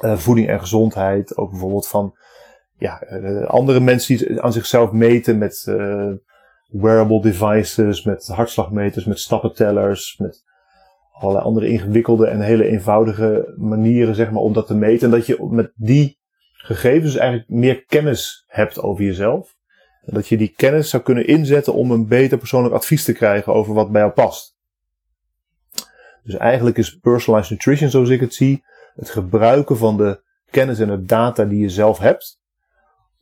uh, 0.00 0.16
voeding 0.16 0.48
en 0.48 0.60
gezondheid. 0.60 1.36
Ook 1.36 1.50
bijvoorbeeld 1.50 1.88
van 1.88 2.14
ja, 2.78 3.02
uh, 3.10 3.46
andere 3.46 3.80
mensen 3.80 4.16
die 4.16 4.42
aan 4.42 4.52
zichzelf 4.52 4.92
meten 4.92 5.38
met 5.38 5.66
uh, 5.68 6.12
wearable 6.68 7.20
devices, 7.20 8.02
met 8.02 8.26
hartslagmeters, 8.26 9.04
met 9.04 9.20
stappentellers, 9.20 10.16
met 10.18 10.44
allerlei 11.12 11.44
andere 11.44 11.68
ingewikkelde 11.68 12.26
en 12.26 12.40
hele 12.40 12.68
eenvoudige 12.68 13.54
manieren 13.56 14.14
zeg 14.14 14.30
maar, 14.30 14.42
om 14.42 14.52
dat 14.52 14.66
te 14.66 14.74
meten. 14.74 15.04
En 15.04 15.18
dat 15.18 15.26
je 15.26 15.46
met 15.50 15.72
die 15.74 16.18
gegevens 16.52 17.16
eigenlijk 17.16 17.48
meer 17.48 17.84
kennis 17.84 18.44
hebt 18.46 18.80
over 18.80 19.04
jezelf. 19.04 19.56
En 20.04 20.14
dat 20.14 20.28
je 20.28 20.36
die 20.36 20.52
kennis 20.56 20.90
zou 20.90 21.02
kunnen 21.02 21.26
inzetten 21.26 21.74
om 21.74 21.90
een 21.90 22.06
beter 22.06 22.38
persoonlijk 22.38 22.74
advies 22.74 23.04
te 23.04 23.12
krijgen 23.12 23.54
over 23.54 23.74
wat 23.74 23.90
bij 23.90 24.00
jou 24.00 24.12
past. 24.12 24.56
Dus 26.22 26.36
eigenlijk 26.36 26.76
is 26.76 26.98
personalized 26.98 27.50
nutrition, 27.50 27.90
zoals 27.90 28.08
ik 28.08 28.20
het 28.20 28.34
zie, 28.34 28.64
het 28.94 29.10
gebruiken 29.10 29.76
van 29.76 29.96
de 29.96 30.22
kennis 30.50 30.78
en 30.78 30.88
de 30.88 31.04
data 31.04 31.44
die 31.44 31.60
je 31.60 31.68
zelf 31.68 31.98
hebt, 31.98 32.40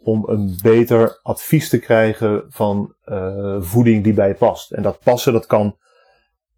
om 0.06 0.22
een 0.26 0.58
beter 0.62 1.18
advies 1.22 1.68
te 1.68 1.78
krijgen 1.78 2.44
van 2.48 2.94
uh, 3.06 3.56
voeding 3.60 4.04
die 4.04 4.12
bij 4.12 4.28
je 4.28 4.34
past. 4.34 4.72
En 4.72 4.82
dat 4.82 4.98
passen, 5.02 5.32
dat 5.32 5.46
kan 5.46 5.76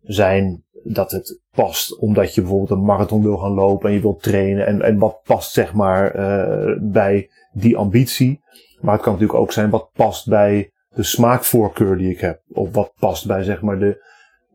zijn 0.02 0.64
dat 0.84 1.10
het 1.10 1.40
past 1.50 1.98
omdat 1.98 2.34
je 2.34 2.40
bijvoorbeeld 2.40 2.70
een 2.70 2.84
marathon 2.84 3.22
wil 3.22 3.36
gaan 3.36 3.54
lopen 3.54 3.88
en 3.88 3.94
je 3.94 4.00
wilt 4.00 4.22
trainen. 4.22 4.66
En, 4.66 4.82
en 4.82 4.98
wat 4.98 5.20
past 5.24 5.52
zeg 5.52 5.72
maar 5.72 6.16
uh, 6.16 6.76
bij 6.80 7.30
die 7.52 7.76
ambitie. 7.76 8.40
Maar 8.80 8.92
het 8.92 9.02
kan 9.02 9.12
natuurlijk 9.12 9.38
ook 9.38 9.52
zijn 9.52 9.70
wat 9.70 9.90
past 9.92 10.28
bij 10.28 10.72
de 10.88 11.02
smaakvoorkeur 11.02 11.96
die 11.96 12.10
ik 12.10 12.20
heb. 12.20 12.40
Of 12.52 12.72
wat 12.72 12.92
past 12.98 13.26
bij 13.26 13.42
zeg 13.42 13.60
maar 13.60 13.78
de 13.78 14.04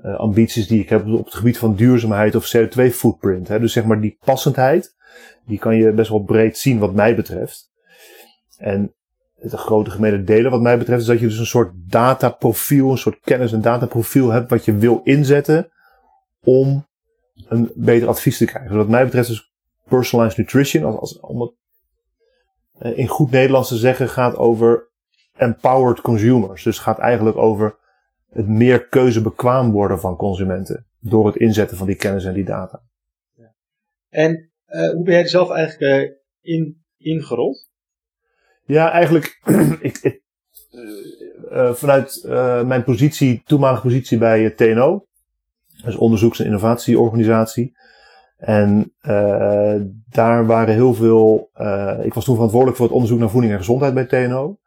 uh, 0.05 0.15
ambities 0.15 0.67
die 0.67 0.81
ik 0.81 0.89
heb 0.89 1.07
op 1.07 1.25
het 1.25 1.35
gebied 1.35 1.57
van 1.57 1.75
duurzaamheid 1.75 2.35
of 2.35 2.55
CO2 2.57 2.83
footprint. 2.91 3.47
Hè. 3.47 3.59
Dus 3.59 3.73
zeg 3.73 3.83
maar 3.85 4.01
die 4.01 4.17
passendheid, 4.25 4.95
die 5.45 5.59
kan 5.59 5.75
je 5.75 5.91
best 5.91 6.09
wel 6.09 6.23
breed 6.23 6.57
zien 6.57 6.79
wat 6.79 6.93
mij 6.93 7.15
betreft. 7.15 7.71
En 8.63 8.93
de 9.33 9.57
grote 9.57 9.89
gemene 9.89 10.23
delen 10.23 10.51
wat 10.51 10.61
mij 10.61 10.77
betreft 10.77 11.01
is 11.01 11.07
dat 11.07 11.19
je 11.19 11.27
dus 11.27 11.37
een 11.37 11.45
soort 11.45 11.71
dataprofiel, 11.75 12.91
een 12.91 12.97
soort 12.97 13.19
kennis- 13.19 13.53
en 13.53 13.61
dataprofiel 13.61 14.29
hebt 14.29 14.49
wat 14.49 14.65
je 14.65 14.75
wil 14.75 15.01
inzetten 15.03 15.71
om 16.43 16.87
een 17.47 17.71
beter 17.75 18.07
advies 18.07 18.37
te 18.37 18.45
krijgen. 18.45 18.69
Dus 18.69 18.79
wat 18.79 18.89
mij 18.89 19.03
betreft 19.03 19.29
is 19.29 19.53
personalized 19.85 20.37
nutrition, 20.37 20.83
als, 20.83 20.99
als, 20.99 21.19
om 21.19 21.41
het 21.41 21.51
eh, 22.77 22.97
in 22.97 23.07
goed 23.07 23.31
Nederlands 23.31 23.69
te 23.69 23.77
zeggen, 23.77 24.09
gaat 24.09 24.35
over 24.35 24.89
empowered 25.35 26.01
consumers. 26.01 26.63
Dus 26.63 26.79
gaat 26.79 26.99
eigenlijk 26.99 27.37
over 27.37 27.77
het 28.29 28.47
meer 28.47 28.87
keuzebekwaam 28.87 29.71
worden 29.71 29.99
van 29.99 30.15
consumenten 30.15 30.87
door 30.99 31.25
het 31.25 31.35
inzetten 31.35 31.77
van 31.77 31.87
die 31.87 31.95
kennis 31.95 32.25
en 32.25 32.33
die 32.33 32.45
data. 32.45 32.81
En 34.09 34.51
uh, 34.67 34.89
hoe 34.89 35.03
ben 35.03 35.13
jij 35.13 35.23
er 35.23 35.29
zelf 35.29 35.49
eigenlijk 35.49 36.11
uh, 36.11 36.55
in, 36.55 36.83
ingerold? 36.97 37.71
Ja, 38.65 38.91
eigenlijk 38.91 39.39
ik, 39.81 39.97
ik, 40.01 40.21
uh, 41.51 41.73
vanuit 41.73 42.23
mijn 42.65 42.83
positie, 42.83 43.41
toenmalige 43.45 43.81
positie 43.81 44.17
bij 44.17 44.49
TNO, 44.49 45.05
dus 45.83 45.95
onderzoeks- 45.95 46.39
en 46.39 46.45
innovatieorganisatie. 46.45 47.77
En 48.37 48.93
daar 50.09 50.45
waren 50.45 50.73
heel 50.73 50.93
veel, 50.93 51.49
ik 52.01 52.13
was 52.13 52.25
toen 52.25 52.35
verantwoordelijk 52.35 52.77
voor 52.77 52.85
het 52.85 52.95
onderzoek 52.95 53.19
naar 53.19 53.29
voeding 53.29 53.53
en 53.53 53.59
gezondheid 53.59 53.93
bij 53.93 54.05
TNO. 54.05 54.57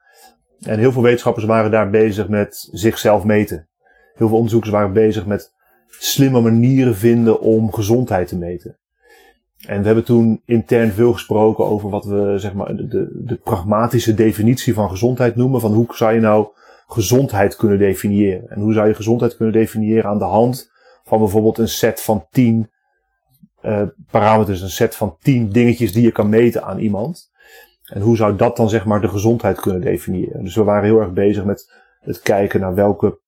En 0.61 0.79
heel 0.79 0.93
veel 0.93 1.03
wetenschappers 1.03 1.45
waren 1.45 1.71
daar 1.71 1.91
bezig 1.91 2.29
met 2.29 2.69
zichzelf 2.73 3.25
meten. 3.25 3.69
Heel 4.15 4.29
veel 4.29 4.37
onderzoekers 4.37 4.73
waren 4.73 4.93
bezig 4.93 5.27
met 5.27 5.53
slimme 5.89 6.41
manieren 6.41 6.97
vinden 6.97 7.41
om 7.41 7.73
gezondheid 7.73 8.29
te 8.29 8.39
meten. 8.39 8.79
En 9.67 9.81
we 9.81 9.87
hebben 9.87 10.05
toen 10.05 10.43
intern 10.45 10.91
veel 10.91 11.13
gesproken 11.13 11.65
over 11.65 11.91
wat 11.91 12.05
we 12.05 12.35
zeg 12.37 12.55
maar 12.55 12.77
de, 12.77 13.11
de 13.25 13.37
pragmatische 13.37 14.15
definitie 14.15 14.75
van 14.75 14.91
gezondheid 14.91 15.37
noemen. 15.37 15.61
Van 15.61 15.73
hoe 15.73 15.87
zou 15.89 16.15
je 16.15 16.21
nou 16.21 16.49
gezondheid 16.87 17.57
kunnen 17.57 17.79
definiëren? 17.79 18.51
En 18.51 18.61
hoe 18.61 18.73
zou 18.73 18.89
je 18.89 18.95
gezondheid 18.95 19.37
kunnen 19.37 19.55
definiëren 19.55 20.05
aan 20.05 20.19
de 20.19 20.25
hand 20.25 20.71
van 21.05 21.19
bijvoorbeeld 21.19 21.59
een 21.59 21.69
set 21.69 22.01
van 22.01 22.27
tien 22.31 22.71
uh, 23.63 23.83
parameters, 24.11 24.61
een 24.61 24.71
set 24.71 24.97
van 24.97 25.17
tien 25.21 25.49
dingetjes 25.49 25.93
die 25.93 26.03
je 26.03 26.13
kan 26.13 26.29
meten 26.29 26.65
aan 26.65 26.79
iemand. 26.79 27.31
En 27.87 28.01
hoe 28.01 28.17
zou 28.17 28.37
dat 28.37 28.57
dan 28.57 28.69
zeg 28.69 28.85
maar 28.85 29.01
de 29.01 29.09
gezondheid 29.09 29.61
kunnen 29.61 29.81
definiëren? 29.81 30.45
Dus 30.45 30.55
we 30.55 30.63
waren 30.63 30.85
heel 30.85 31.01
erg 31.01 31.13
bezig 31.13 31.45
met 31.45 31.73
het 32.01 32.21
kijken 32.21 32.61
naar 32.61 32.75
welke 32.75 33.19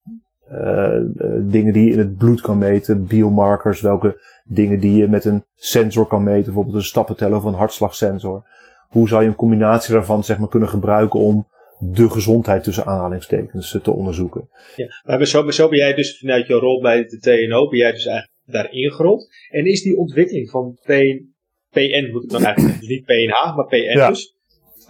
dingen 1.41 1.73
die 1.73 1.85
je 1.85 1.93
in 1.93 1.99
het 1.99 2.17
bloed 2.17 2.41
kan 2.41 2.59
meten, 2.59 3.07
biomarkers, 3.07 3.81
welke 3.81 4.21
dingen 4.45 4.81
die 4.81 4.97
je 4.97 5.09
met 5.09 5.25
een 5.25 5.45
sensor 5.55 6.07
kan 6.07 6.23
meten, 6.23 6.45
bijvoorbeeld 6.45 6.77
een 6.77 6.83
stappenteller 6.83 7.37
of 7.37 7.45
een 7.45 7.55
hartslagsensor. 7.55 8.47
Hoe 8.89 9.09
zou 9.09 9.23
je 9.23 9.29
een 9.29 9.35
combinatie 9.35 9.95
daarvan 9.95 10.25
zeg 10.25 10.39
maar 10.39 10.49
kunnen 10.49 10.69
gebruiken 10.69 11.21
om 11.21 11.47
de 11.79 12.11
gezondheid 12.11 12.65
tussen 12.65 12.87
aanhalingstekens 12.87 13.79
te 13.83 13.93
onderzoeken? 13.93 14.49
Ja, 14.77 14.87
maar 15.05 15.27
zo, 15.27 15.51
zo 15.51 15.69
ben 15.69 15.79
jij 15.79 15.95
dus 15.95 16.19
vanuit 16.19 16.47
je 16.47 16.55
rol 16.55 16.81
bij 16.81 17.05
de 17.05 17.19
TNO, 17.19 17.69
ben 17.69 17.79
jij 17.79 17.93
dus 17.93 18.07
eigenlijk 18.07 18.37
daarin 18.45 18.93
gerold. 18.93 19.29
En 19.49 19.65
is 19.65 19.83
die 19.83 19.97
ontwikkeling 19.97 20.51
van 20.51 20.79
PN, 20.83 21.35
PN 21.71 22.09
moet 22.13 22.25
ik 22.25 22.31
dan 22.31 22.45
eigenlijk 22.45 22.79
dus 22.79 22.89
niet 22.89 23.05
PNH, 23.05 23.57
maar 23.57 23.67
PN 23.67 23.77
ja. 23.77 24.09
dus. 24.09 24.37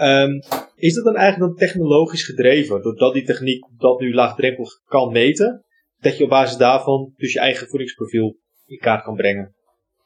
Um, 0.00 0.40
is 0.78 0.94
dat 0.94 1.04
dan 1.04 1.16
eigenlijk 1.16 1.50
dan 1.50 1.68
technologisch 1.68 2.24
gedreven? 2.24 2.82
Doordat 2.82 3.14
die 3.14 3.24
techniek 3.24 3.64
dat 3.76 4.00
nu 4.00 4.14
laagdrempelig 4.14 4.70
kan 4.84 5.12
meten, 5.12 5.64
dat 6.00 6.16
je 6.16 6.24
op 6.24 6.30
basis 6.30 6.56
daarvan 6.56 7.12
dus 7.16 7.32
je 7.32 7.40
eigen 7.40 7.68
voedingsprofiel 7.68 8.36
in 8.66 8.78
kaart 8.78 9.04
kan 9.04 9.14
brengen? 9.14 9.54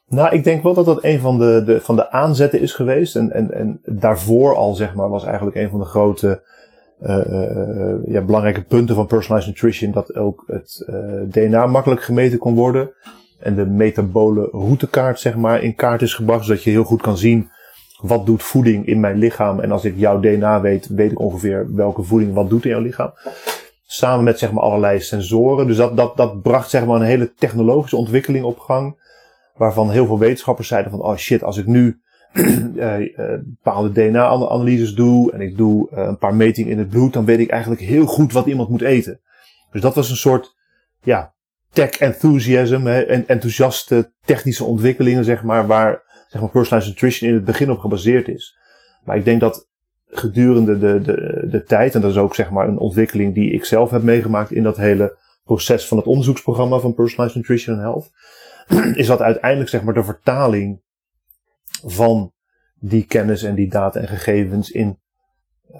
Nou, 0.07 0.35
ik 0.35 0.43
denk 0.43 0.63
wel 0.63 0.73
dat 0.73 0.85
dat 0.85 1.03
een 1.03 1.19
van 1.19 1.37
de, 1.37 1.63
de, 1.65 1.81
van 1.81 1.95
de 1.95 2.11
aanzetten 2.11 2.59
is 2.59 2.73
geweest. 2.73 3.15
En, 3.15 3.31
en, 3.31 3.51
en 3.51 3.79
daarvoor 3.83 4.55
al, 4.55 4.73
zeg 4.73 4.93
maar, 4.93 5.09
was 5.09 5.25
eigenlijk 5.25 5.55
een 5.55 5.69
van 5.69 5.79
de 5.79 5.85
grote 5.85 6.43
uh, 7.01 7.17
uh, 7.29 7.95
ja, 8.05 8.21
belangrijke 8.21 8.63
punten 8.63 8.95
van 8.95 9.07
personalized 9.07 9.53
nutrition. 9.53 9.91
Dat 9.91 10.15
ook 10.15 10.43
het 10.47 10.85
uh, 10.89 11.21
DNA 11.29 11.65
makkelijk 11.67 12.01
gemeten 12.01 12.37
kon 12.37 12.55
worden. 12.55 12.93
En 13.39 13.55
de 13.55 13.65
metabole 13.65 14.47
routekaart, 14.51 15.19
zeg 15.19 15.35
maar, 15.35 15.63
in 15.63 15.75
kaart 15.75 16.01
is 16.01 16.13
gebracht. 16.13 16.45
Zodat 16.45 16.63
je 16.63 16.69
heel 16.69 16.83
goed 16.83 17.01
kan 17.01 17.17
zien 17.17 17.49
wat 18.03 18.25
doet 18.25 18.43
voeding 18.43 18.85
in 18.85 18.99
mijn 18.99 19.17
lichaam. 19.17 19.59
En 19.59 19.71
als 19.71 19.85
ik 19.85 19.97
jouw 19.97 20.19
DNA 20.19 20.61
weet, 20.61 20.87
weet 20.87 21.11
ik 21.11 21.19
ongeveer 21.19 21.75
welke 21.75 22.03
voeding 22.03 22.33
wat 22.33 22.49
doet 22.49 22.63
in 22.63 22.69
jouw 22.69 22.81
lichaam. 22.81 23.13
Samen 23.85 24.23
met 24.23 24.39
zeg 24.39 24.51
maar 24.51 24.63
allerlei 24.63 24.99
sensoren. 24.99 25.67
Dus 25.67 25.77
dat, 25.77 25.97
dat, 25.97 26.17
dat 26.17 26.41
bracht 26.41 26.69
zeg 26.69 26.85
maar 26.85 26.95
een 26.95 27.05
hele 27.05 27.33
technologische 27.33 27.95
ontwikkeling 27.95 28.45
op 28.45 28.59
gang. 28.59 29.01
Waarvan 29.55 29.89
heel 29.89 30.05
veel 30.05 30.19
wetenschappers 30.19 30.67
zeiden 30.67 30.91
van, 30.91 31.01
oh 31.01 31.15
shit, 31.15 31.43
als 31.43 31.57
ik 31.57 31.65
nu 31.65 32.01
uh, 32.33 32.95
bepaalde 33.63 33.91
DNA-analyses 33.91 34.93
doe 34.93 35.31
en 35.31 35.41
ik 35.41 35.57
doe 35.57 35.89
uh, 35.91 35.99
een 35.99 36.17
paar 36.17 36.35
metingen 36.35 36.71
in 36.71 36.77
het 36.77 36.89
bloed, 36.89 37.13
dan 37.13 37.25
weet 37.25 37.39
ik 37.39 37.49
eigenlijk 37.49 37.81
heel 37.81 38.05
goed 38.05 38.33
wat 38.33 38.45
iemand 38.45 38.69
moet 38.69 38.81
eten. 38.81 39.19
Dus 39.71 39.81
dat 39.81 39.95
was 39.95 40.09
een 40.09 40.15
soort, 40.15 40.55
ja, 41.03 41.33
tech 41.71 41.89
enthusiasm, 41.89 42.87
en 42.87 43.27
enthousiaste 43.27 44.11
technische 44.25 44.63
ontwikkelingen, 44.63 45.23
zeg 45.23 45.43
maar, 45.43 45.67
waar 45.67 46.12
zeg 46.33 46.41
maar, 46.41 46.49
personalized 46.49 46.93
nutrition 46.93 47.29
in 47.29 47.35
het 47.35 47.45
begin 47.45 47.71
op 47.71 47.79
gebaseerd 47.79 48.27
is. 48.27 48.57
Maar 49.03 49.17
ik 49.17 49.25
denk 49.25 49.39
dat 49.39 49.67
gedurende 50.07 50.77
de, 50.79 51.01
de, 51.01 51.47
de 51.49 51.63
tijd, 51.63 51.95
en 51.95 52.01
dat 52.01 52.11
is 52.11 52.17
ook 52.17 52.35
zeg 52.35 52.49
maar 52.49 52.67
een 52.67 52.77
ontwikkeling 52.77 53.33
die 53.33 53.51
ik 53.51 53.65
zelf 53.65 53.91
heb 53.91 54.01
meegemaakt 54.01 54.51
in 54.51 54.63
dat 54.63 54.77
hele 54.77 55.17
proces 55.43 55.87
van 55.87 55.97
het 55.97 56.05
onderzoeksprogramma 56.05 56.79
van 56.79 56.93
Personalized 56.93 57.35
Nutrition 57.35 57.75
and 57.75 57.83
Health, 57.83 58.11
is 59.01 59.07
dat 59.07 59.21
uiteindelijk 59.21 59.69
zeg 59.69 59.83
maar 59.83 59.93
de 59.93 60.03
vertaling 60.03 60.81
van 61.85 62.33
die 62.79 63.05
kennis 63.05 63.43
en 63.43 63.55
die 63.55 63.69
data 63.69 63.99
en 63.99 64.07
gegevens 64.07 64.71
in 64.71 64.99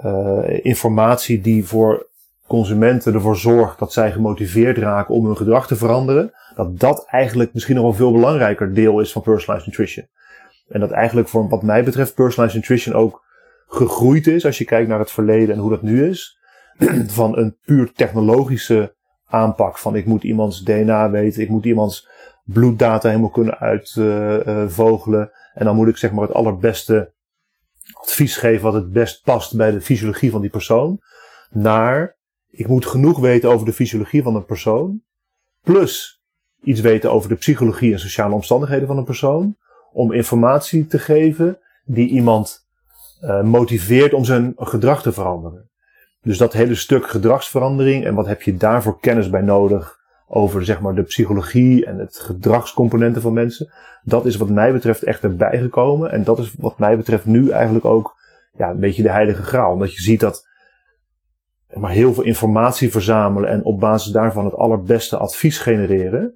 uh, 0.05 0.65
informatie 0.65 1.41
die 1.41 1.65
voor 1.65 2.07
consumenten 2.47 3.13
ervoor 3.13 3.37
zorgt 3.37 3.79
dat 3.79 3.93
zij 3.93 4.11
gemotiveerd 4.11 4.77
raken 4.77 5.15
om 5.15 5.25
hun 5.25 5.37
gedrag 5.37 5.67
te 5.67 5.75
veranderen, 5.75 6.31
dat 6.55 6.79
dat 6.79 7.05
eigenlijk 7.05 7.53
misschien 7.53 7.75
nog 7.75 7.83
wel 7.83 7.93
veel 7.93 8.11
belangrijker 8.11 8.73
deel 8.73 8.99
is 8.99 9.11
van 9.11 9.21
Personalized 9.21 9.67
Nutrition. 9.67 10.07
En 10.67 10.79
dat 10.79 10.91
eigenlijk 10.91 11.27
voor 11.27 11.49
wat 11.49 11.63
mij 11.63 11.83
betreft 11.83 12.15
Personalized 12.15 12.61
Nutrition 12.61 12.95
ook 12.95 13.23
gegroeid 13.67 14.27
is, 14.27 14.45
als 14.45 14.57
je 14.57 14.65
kijkt 14.65 14.89
naar 14.89 14.99
het 14.99 15.11
verleden 15.11 15.55
en 15.55 15.61
hoe 15.61 15.69
dat 15.69 15.81
nu 15.81 16.07
is, 16.07 16.39
van 17.07 17.37
een 17.37 17.57
puur 17.65 17.91
technologische 17.93 18.95
aanpak 19.25 19.77
van 19.77 19.95
ik 19.95 20.05
moet 20.05 20.23
iemands 20.23 20.63
DNA 20.63 21.09
weten, 21.09 21.41
ik 21.41 21.49
moet 21.49 21.65
iemands 21.65 22.09
bloeddata 22.43 23.07
helemaal 23.09 23.29
kunnen 23.29 23.59
uitvogelen. 23.59 25.19
Uh, 25.19 25.25
uh, 25.25 25.31
en 25.53 25.65
dan 25.65 25.75
moet 25.75 25.87
ik 25.87 25.97
zeg 25.97 26.11
maar 26.11 26.27
het 26.27 26.35
allerbeste 26.35 27.13
advies 27.93 28.37
geven 28.37 28.63
wat 28.63 28.73
het 28.73 28.91
best 28.91 29.23
past 29.23 29.55
bij 29.55 29.71
de 29.71 29.81
fysiologie 29.81 30.31
van 30.31 30.41
die 30.41 30.49
persoon. 30.49 31.01
Naar, 31.49 32.17
ik 32.49 32.67
moet 32.67 32.85
genoeg 32.85 33.19
weten 33.19 33.49
over 33.49 33.65
de 33.65 33.73
fysiologie 33.73 34.23
van 34.23 34.35
een 34.35 34.45
persoon. 34.45 35.01
Plus 35.61 36.21
iets 36.63 36.81
weten 36.81 37.11
over 37.11 37.29
de 37.29 37.35
psychologie 37.35 37.93
en 37.93 37.99
sociale 37.99 38.33
omstandigheden 38.33 38.87
van 38.87 38.97
een 38.97 39.03
persoon 39.03 39.57
om 39.93 40.11
informatie 40.11 40.87
te 40.87 40.99
geven 40.99 41.57
die 41.85 42.09
iemand 42.09 42.67
uh, 43.21 43.41
motiveert 43.41 44.13
om 44.13 44.25
zijn 44.25 44.53
gedrag 44.57 45.01
te 45.01 45.11
veranderen. 45.11 45.69
Dus 46.21 46.37
dat 46.37 46.53
hele 46.53 46.75
stuk 46.75 47.07
gedragsverandering 47.07 48.05
en 48.05 48.15
wat 48.15 48.25
heb 48.25 48.41
je 48.41 48.57
daarvoor 48.57 48.99
kennis 48.99 49.29
bij 49.29 49.41
nodig 49.41 49.99
over 50.27 50.65
zeg 50.65 50.81
maar 50.81 50.95
de 50.95 51.03
psychologie 51.03 51.85
en 51.85 51.97
het 51.97 52.17
gedragscomponenten 52.17 53.21
van 53.21 53.33
mensen. 53.33 53.73
Dat 54.03 54.25
is 54.25 54.35
wat 54.35 54.49
mij 54.49 54.71
betreft 54.71 55.03
echt 55.03 55.23
erbij 55.23 55.59
gekomen 55.59 56.11
en 56.11 56.23
dat 56.23 56.39
is 56.39 56.53
wat 56.57 56.79
mij 56.79 56.97
betreft 56.97 57.25
nu 57.25 57.49
eigenlijk 57.49 57.85
ook 57.85 58.15
ja, 58.57 58.69
een 58.69 58.79
beetje 58.79 59.03
de 59.03 59.11
heilige 59.11 59.43
graal. 59.43 59.73
Omdat 59.73 59.93
je 59.93 60.01
ziet 60.01 60.19
dat 60.19 60.47
maar 61.73 61.91
heel 61.91 62.13
veel 62.13 62.23
informatie 62.23 62.91
verzamelen 62.91 63.49
en 63.49 63.63
op 63.63 63.79
basis 63.79 64.11
daarvan 64.11 64.45
het 64.45 64.55
allerbeste 64.55 65.17
advies 65.17 65.57
genereren 65.57 66.33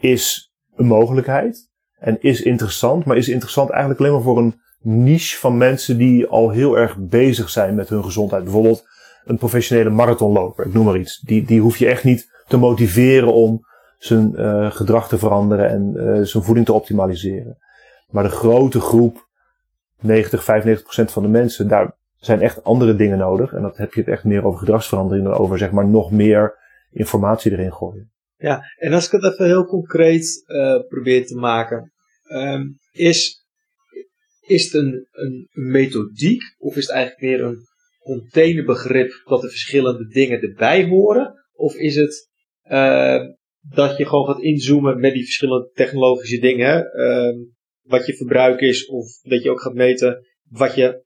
is 0.00 0.52
een 0.74 0.86
mogelijkheid. 0.86 1.69
En 2.00 2.16
is 2.20 2.42
interessant, 2.42 3.04
maar 3.04 3.16
is 3.16 3.28
interessant 3.28 3.70
eigenlijk 3.70 4.00
alleen 4.00 4.12
maar 4.12 4.22
voor 4.22 4.38
een 4.38 4.60
niche 4.82 5.38
van 5.38 5.56
mensen 5.56 5.98
die 5.98 6.26
al 6.26 6.50
heel 6.50 6.78
erg 6.78 6.96
bezig 6.98 7.50
zijn 7.50 7.74
met 7.74 7.88
hun 7.88 8.04
gezondheid. 8.04 8.44
Bijvoorbeeld 8.44 8.84
een 9.24 9.38
professionele 9.38 9.90
marathonloper, 9.90 10.66
ik 10.66 10.72
noem 10.72 10.84
maar 10.84 10.98
iets. 10.98 11.18
Die, 11.18 11.44
die 11.44 11.60
hoef 11.60 11.76
je 11.76 11.86
echt 11.86 12.04
niet 12.04 12.42
te 12.46 12.56
motiveren 12.56 13.32
om 13.32 13.66
zijn 13.98 14.32
uh, 14.36 14.70
gedrag 14.70 15.08
te 15.08 15.18
veranderen 15.18 15.68
en 15.68 15.92
uh, 15.96 16.24
zijn 16.24 16.42
voeding 16.42 16.66
te 16.66 16.72
optimaliseren. 16.72 17.58
Maar 18.10 18.22
de 18.22 18.30
grote 18.30 18.80
groep, 18.80 19.28
90, 20.00 20.44
95 20.44 20.84
procent 20.84 21.12
van 21.12 21.22
de 21.22 21.28
mensen, 21.28 21.68
daar 21.68 21.96
zijn 22.16 22.40
echt 22.40 22.64
andere 22.64 22.96
dingen 22.96 23.18
nodig. 23.18 23.52
En 23.52 23.62
dat 23.62 23.76
heb 23.76 23.94
je 23.94 24.00
het 24.00 24.08
echt 24.08 24.24
meer 24.24 24.44
over 24.44 24.58
gedragsverandering 24.58 25.26
dan 25.26 25.34
over 25.34 25.58
zeg 25.58 25.70
maar 25.70 25.86
nog 25.86 26.10
meer 26.10 26.58
informatie 26.90 27.52
erin 27.52 27.72
gooien. 27.72 28.10
Ja, 28.40 28.62
en 28.76 28.92
als 28.92 29.06
ik 29.06 29.10
het 29.10 29.32
even 29.32 29.46
heel 29.46 29.64
concreet 29.64 30.44
uh, 30.46 30.78
probeer 30.88 31.26
te 31.26 31.34
maken. 31.34 31.92
Um, 32.32 32.78
is, 32.92 33.44
is 34.46 34.64
het 34.64 34.74
een, 34.74 35.08
een, 35.10 35.48
methodiek 35.50 36.42
of 36.58 36.76
is 36.76 36.86
het 36.86 36.94
eigenlijk 36.94 37.22
meer 37.22 37.40
een 37.40 37.58
containerbegrip 37.98 39.22
dat 39.24 39.40
de 39.40 39.48
verschillende 39.48 40.06
dingen 40.06 40.40
erbij 40.40 40.88
horen? 40.88 41.34
Of 41.52 41.74
is 41.74 41.94
het 41.94 42.28
uh, 42.70 43.22
dat 43.60 43.96
je 43.96 44.06
gewoon 44.06 44.26
gaat 44.26 44.42
inzoomen 44.42 45.00
met 45.00 45.12
die 45.12 45.24
verschillende 45.24 45.70
technologische 45.74 46.38
dingen, 46.38 46.90
uh, 46.96 47.46
wat 47.80 48.06
je 48.06 48.16
verbruik 48.16 48.60
is, 48.60 48.86
of 48.86 49.06
dat 49.22 49.42
je 49.42 49.50
ook 49.50 49.60
gaat 49.60 49.74
meten 49.74 50.26
wat 50.48 50.74
je 50.74 51.04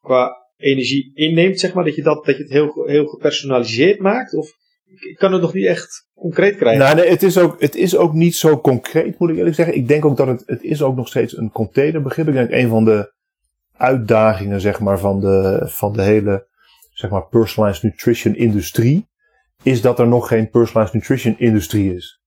qua 0.00 0.36
energie 0.56 1.10
inneemt, 1.14 1.60
zeg 1.60 1.74
maar, 1.74 1.84
dat 1.84 1.94
je, 1.94 2.02
dat, 2.02 2.24
dat 2.24 2.36
je 2.36 2.42
het 2.42 2.52
heel, 2.52 2.86
heel 2.86 3.06
gepersonaliseerd 3.06 3.98
maakt? 3.98 4.34
Of 4.34 4.52
ik 4.86 5.16
kan 5.18 5.32
het 5.32 5.42
nog 5.42 5.54
niet 5.54 5.66
echt 5.66 6.08
concreet 6.14 6.56
krijgen. 6.56 6.84
Nou, 6.84 6.96
nee, 6.96 7.08
het 7.08 7.22
is, 7.22 7.38
ook, 7.38 7.60
het 7.60 7.74
is 7.74 7.96
ook 7.96 8.12
niet 8.12 8.34
zo 8.34 8.60
concreet, 8.60 9.18
moet 9.18 9.30
ik 9.30 9.36
eerlijk 9.36 9.54
zeggen. 9.54 9.76
Ik 9.76 9.88
denk 9.88 10.04
ook 10.04 10.16
dat 10.16 10.26
het, 10.26 10.42
het 10.46 10.62
is 10.62 10.82
ook 10.82 10.96
nog 10.96 11.08
steeds 11.08 11.36
een 11.36 11.50
containerbegrip. 11.50 12.28
Ik 12.28 12.34
denk 12.34 12.50
een 12.50 12.68
van 12.68 12.84
de 12.84 13.12
uitdagingen, 13.76 14.60
zeg 14.60 14.80
maar, 14.80 14.98
van 14.98 15.20
de, 15.20 15.62
van 15.64 15.92
de 15.92 16.02
hele, 16.02 16.48
zeg 16.92 17.10
maar, 17.10 17.26
personalized 17.26 17.82
nutrition 17.82 18.34
industrie, 18.34 19.08
is 19.62 19.80
dat 19.80 19.98
er 19.98 20.06
nog 20.06 20.28
geen 20.28 20.50
personalized 20.50 20.94
nutrition 20.94 21.38
industrie 21.38 21.94
is. 21.94 22.22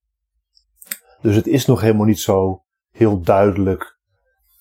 Dus 1.21 1.35
het 1.35 1.47
is 1.47 1.65
nog 1.65 1.81
helemaal 1.81 2.05
niet 2.05 2.19
zo 2.19 2.63
heel 2.91 3.21
duidelijk, 3.21 3.97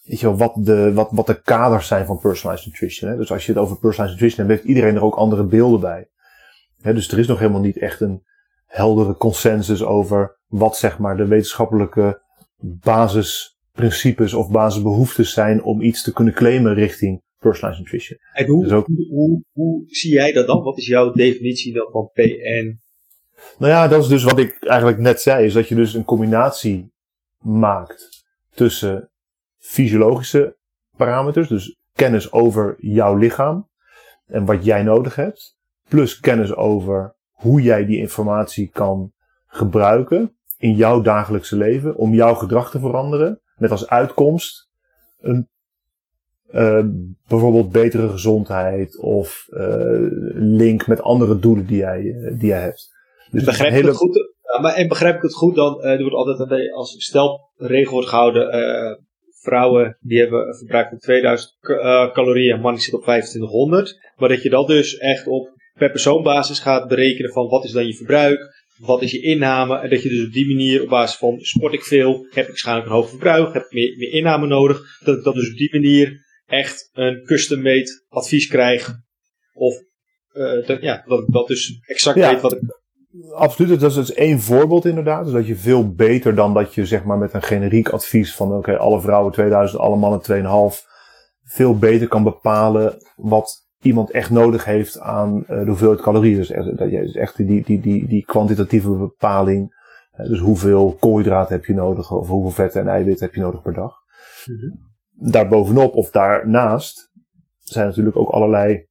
weet 0.02 0.20
je 0.20 0.26
wel, 0.26 0.36
wat 0.36 0.54
de, 0.56 0.92
wat, 0.92 1.08
wat 1.12 1.26
de 1.26 1.42
kaders 1.42 1.86
zijn 1.86 2.06
van 2.06 2.18
personalized 2.18 2.66
nutrition. 2.66 3.10
Hè? 3.10 3.16
Dus 3.16 3.32
als 3.32 3.46
je 3.46 3.52
het 3.52 3.60
over 3.60 3.78
personalized 3.78 4.20
nutrition 4.20 4.46
hebt, 4.46 4.60
heeft 4.60 4.74
iedereen 4.74 4.96
er 4.96 5.04
ook 5.04 5.14
andere 5.14 5.44
beelden 5.44 5.80
bij. 5.80 6.08
Dus 6.94 7.12
er 7.12 7.18
is 7.18 7.26
nog 7.26 7.38
helemaal 7.38 7.60
niet 7.60 7.78
echt 7.78 8.00
een 8.00 8.22
heldere 8.66 9.16
consensus 9.16 9.82
over 9.82 10.38
wat 10.46 10.76
zeg 10.76 10.98
maar 10.98 11.16
de 11.16 11.26
wetenschappelijke 11.26 12.22
basisprincipes 12.58 14.34
of 14.34 14.50
basisbehoeftes 14.50 15.32
zijn 15.32 15.62
om 15.62 15.80
iets 15.80 16.02
te 16.02 16.12
kunnen 16.12 16.34
claimen 16.34 16.74
richting 16.74 17.22
personalized 17.38 17.84
nutrition. 17.84 18.18
En 18.32 18.46
hoe, 18.46 18.62
dus 18.62 18.72
ook, 18.72 18.86
hoe, 19.10 19.42
hoe, 19.52 19.82
zie 19.86 20.12
jij 20.12 20.32
dat 20.32 20.46
dan? 20.46 20.62
Wat 20.62 20.78
is 20.78 20.86
jouw 20.86 21.12
definitie 21.12 21.72
dan 21.72 21.88
van 21.90 22.10
PN? 22.12 22.78
Nou 23.58 23.72
ja, 23.72 23.88
dat 23.88 24.02
is 24.02 24.08
dus 24.08 24.24
wat 24.24 24.38
ik 24.38 24.64
eigenlijk 24.64 24.98
net 24.98 25.20
zei, 25.20 25.44
is 25.44 25.52
dat 25.52 25.68
je 25.68 25.74
dus 25.74 25.94
een 25.94 26.04
combinatie 26.04 26.92
maakt 27.38 28.24
tussen 28.54 29.10
fysiologische 29.58 30.56
parameters, 30.96 31.48
dus 31.48 31.76
kennis 31.92 32.32
over 32.32 32.74
jouw 32.78 33.16
lichaam 33.16 33.68
en 34.26 34.44
wat 34.44 34.64
jij 34.64 34.82
nodig 34.82 35.14
hebt, 35.14 35.55
plus 35.88 36.20
kennis 36.20 36.54
over 36.54 37.14
hoe 37.30 37.62
jij 37.62 37.86
die 37.86 37.98
informatie 37.98 38.70
kan 38.72 39.12
gebruiken 39.46 40.36
in 40.58 40.74
jouw 40.74 41.00
dagelijkse 41.00 41.56
leven 41.56 41.96
om 41.96 42.14
jouw 42.14 42.34
gedrag 42.34 42.70
te 42.70 42.78
veranderen. 42.78 43.40
Met 43.56 43.70
als 43.70 43.88
uitkomst 43.88 44.68
een 45.20 45.48
uh, 46.50 46.84
bijvoorbeeld 47.28 47.72
betere 47.72 48.08
gezondheid 48.08 48.98
of 48.98 49.46
uh, 49.50 50.08
link 50.34 50.86
met 50.86 51.02
andere 51.02 51.38
doelen 51.38 51.66
die 51.66 51.76
jij, 51.76 52.02
uh, 52.02 52.38
die 52.38 52.48
jij 52.48 52.60
hebt. 52.60 52.94
Dus 53.30 53.44
begrijp 53.44 53.70
hele... 53.70 53.82
ik 53.82 53.88
het 53.88 53.96
goed? 53.96 54.34
maar 54.60 54.74
en 54.74 54.88
begrijp 54.88 55.16
ik 55.16 55.22
het 55.22 55.34
goed 55.34 55.54
dan? 55.54 55.82
er 55.82 56.00
wordt 56.00 56.14
altijd 56.14 56.72
als 56.72 56.94
stelregel 56.98 57.92
wordt 57.92 58.08
gehouden. 58.08 58.48
vrouwen 59.42 59.96
die 60.00 60.20
hebben 60.20 60.48
een 60.48 60.56
verbruik 60.56 60.88
van 60.88 60.98
2000 60.98 61.56
calorieën, 62.12 62.60
mannen 62.60 62.80
zitten 62.80 62.98
op 62.98 63.04
2500. 63.04 64.12
Maar 64.16 64.28
dat 64.28 64.42
je 64.42 64.50
dat 64.50 64.66
dus 64.66 64.96
echt 64.96 65.26
op 65.26 65.55
per 65.78 65.90
persoonbasis 65.90 66.58
gaat 66.58 66.88
berekenen 66.88 67.32
van 67.32 67.48
wat 67.48 67.64
is 67.64 67.72
dan 67.72 67.86
je 67.86 67.94
verbruik, 67.94 68.64
wat 68.76 69.02
is 69.02 69.10
je 69.10 69.22
inname. 69.22 69.78
En 69.78 69.90
dat 69.90 70.02
je 70.02 70.08
dus 70.08 70.26
op 70.26 70.32
die 70.32 70.46
manier 70.46 70.82
op 70.82 70.88
basis 70.88 71.18
van 71.18 71.38
sport 71.40 71.72
ik 71.72 71.82
veel, 71.82 72.26
heb 72.30 72.42
ik 72.44 72.48
waarschijnlijk 72.48 72.86
een 72.86 72.94
hoog 72.94 73.08
verbruik, 73.08 73.52
heb 73.52 73.62
ik 73.62 73.72
meer, 73.72 73.96
meer 73.96 74.12
inname 74.12 74.46
nodig. 74.46 74.80
Dat 75.04 75.16
ik 75.16 75.24
dat 75.24 75.34
dus 75.34 75.50
op 75.50 75.56
die 75.56 75.72
manier 75.72 76.24
echt 76.46 76.90
een 76.92 77.22
custom-made 77.24 78.04
advies 78.08 78.46
krijg. 78.46 78.94
Of 79.52 79.74
uh, 80.32 80.66
dat, 80.66 80.82
ja, 80.82 81.04
dat 81.06 81.20
ik 81.20 81.32
dat 81.32 81.46
dus 81.46 81.78
exact 81.86 82.18
weet 82.18 82.40
wat 82.40 82.52
ik... 82.52 82.60
Absoluut, 83.34 83.80
dat 83.80 83.90
is 83.90 83.96
dus 83.96 84.12
één 84.12 84.40
voorbeeld 84.40 84.84
inderdaad. 84.84 85.24
Dus 85.24 85.32
dat 85.32 85.46
je 85.46 85.56
veel 85.56 85.94
beter 85.94 86.34
dan 86.34 86.54
dat 86.54 86.74
je 86.74 86.86
zeg 86.86 87.04
maar 87.04 87.18
met 87.18 87.32
een 87.32 87.42
generiek 87.42 87.88
advies 87.88 88.34
van 88.34 88.52
oké, 88.52 88.76
alle 88.76 89.00
vrouwen 89.00 89.32
2000, 89.32 89.80
alle 89.80 89.96
mannen 89.96 90.20
2,5 90.72 90.84
veel 91.42 91.78
beter 91.78 92.08
kan 92.08 92.22
bepalen 92.22 92.96
wat 93.16 93.65
iemand 93.86 94.10
echt 94.10 94.30
nodig 94.30 94.64
heeft 94.64 95.00
aan 95.00 95.36
uh, 95.36 95.46
de 95.46 95.66
hoeveelheid 95.66 96.00
calorieën. 96.00 96.36
Dus 96.36 96.50
echt, 96.50 96.76
dat 96.76 96.90
je, 96.90 97.12
echt 97.12 97.36
die, 97.36 97.64
die, 97.64 97.80
die, 97.80 98.08
die 98.08 98.24
kwantitatieve 98.24 98.90
bepaling. 98.90 99.74
Uh, 100.16 100.26
dus 100.26 100.38
hoeveel 100.38 100.96
koolhydraten 101.00 101.54
heb 101.54 101.64
je 101.64 101.74
nodig 101.74 102.12
of 102.12 102.28
hoeveel 102.28 102.50
vetten 102.50 102.80
en 102.80 102.88
eiwitten 102.88 103.26
heb 103.26 103.34
je 103.34 103.40
nodig 103.40 103.62
per 103.62 103.74
dag. 103.74 103.94
Mm 104.44 104.56
-hmm. 104.56 105.30
Daarbovenop 105.30 105.94
of 105.94 106.10
daarnaast 106.10 107.10
zijn 107.58 107.86
natuurlijk 107.86 108.16
ook 108.16 108.30
allerlei 108.30 108.86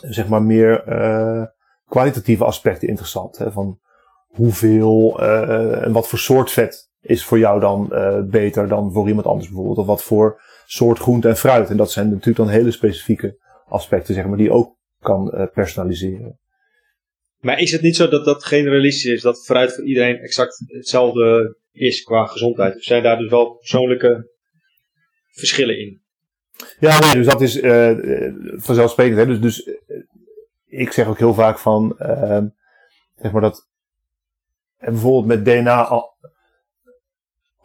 zeg 0.00 0.28
maar 0.28 0.42
meer 0.42 0.88
uh, 0.88 1.44
kwalitatieve 1.86 2.44
aspecten 2.44 2.88
interessant. 2.88 3.38
Hè, 3.38 3.52
van 3.52 3.78
hoeveel 4.26 5.22
en 5.82 5.92
wat 5.92 6.08
voor 6.08 6.18
soort 6.18 6.50
vet 6.50 6.90
is 7.00 7.24
voor 7.24 7.38
jou 7.38 7.60
dan 7.60 7.88
beter 8.30 8.68
dan 8.68 8.92
voor 8.92 9.08
iemand 9.08 9.26
anders 9.26 9.46
bijvoorbeeld. 9.46 9.78
Of 9.78 9.86
wat 9.86 10.02
voor 10.02 10.40
soort 10.66 10.98
groente 10.98 11.28
en 11.28 11.36
fruit. 11.36 11.70
En 11.70 11.76
dat 11.76 11.90
zijn 11.90 12.08
natuurlijk 12.08 12.36
dan 12.36 12.48
hele 12.48 12.70
specifieke 12.70 13.38
aspecten, 13.68 14.14
zeg 14.14 14.26
maar, 14.26 14.36
die 14.36 14.46
je 14.46 14.52
ook 14.52 14.76
kan 15.00 15.34
uh, 15.34 15.46
personaliseren. 15.52 16.38
Maar 17.38 17.60
is 17.60 17.72
het 17.72 17.82
niet 17.82 17.96
zo 17.96 18.08
dat 18.08 18.24
dat 18.24 18.44
generalistisch 18.44 19.12
is, 19.12 19.22
dat 19.22 19.44
fruit 19.44 19.74
voor 19.74 19.84
iedereen 19.84 20.18
exact 20.18 20.62
hetzelfde 20.66 21.56
is 21.72 22.02
qua 22.02 22.26
gezondheid? 22.26 22.76
Of 22.76 22.82
zijn 22.82 23.02
daar 23.02 23.18
dus 23.18 23.30
wel 23.30 23.54
persoonlijke 23.54 24.30
verschillen 25.30 25.78
in? 25.78 26.02
Ja, 26.80 26.98
nee, 26.98 27.14
dus 27.14 27.26
dat 27.26 27.40
is 27.40 27.56
uh, 27.56 27.98
vanzelfsprekend. 28.56 29.18
Hè? 29.18 29.26
Dus, 29.26 29.40
dus 29.40 29.70
ik 30.66 30.92
zeg 30.92 31.06
ook 31.06 31.18
heel 31.18 31.34
vaak 31.34 31.58
van, 31.58 31.96
uh, 31.98 32.42
zeg 33.16 33.32
maar 33.32 33.42
dat, 33.42 33.68
bijvoorbeeld 34.78 35.26
met 35.26 35.44
DNA 35.44 35.88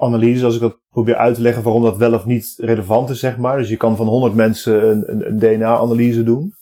analyse, 0.04 0.46
als 0.46 0.56
ik 0.56 0.62
dat 0.62 0.80
probeer 0.90 1.16
uit 1.16 1.36
te 1.36 1.42
leggen 1.42 1.64
waarom 1.64 1.84
dat 1.84 1.98
wel 1.98 2.14
of 2.14 2.26
niet 2.26 2.54
relevant 2.58 3.10
is, 3.10 3.20
zeg 3.20 3.38
maar. 3.38 3.58
Dus 3.58 3.70
je 3.70 3.78
kan 3.78 3.96
van 3.96 4.08
100 4.08 4.34
mensen 4.34 4.90
een, 4.90 5.12
een, 5.12 5.28
een 5.28 5.40
DNA-analyse 5.40 6.24
doen. 6.24 6.54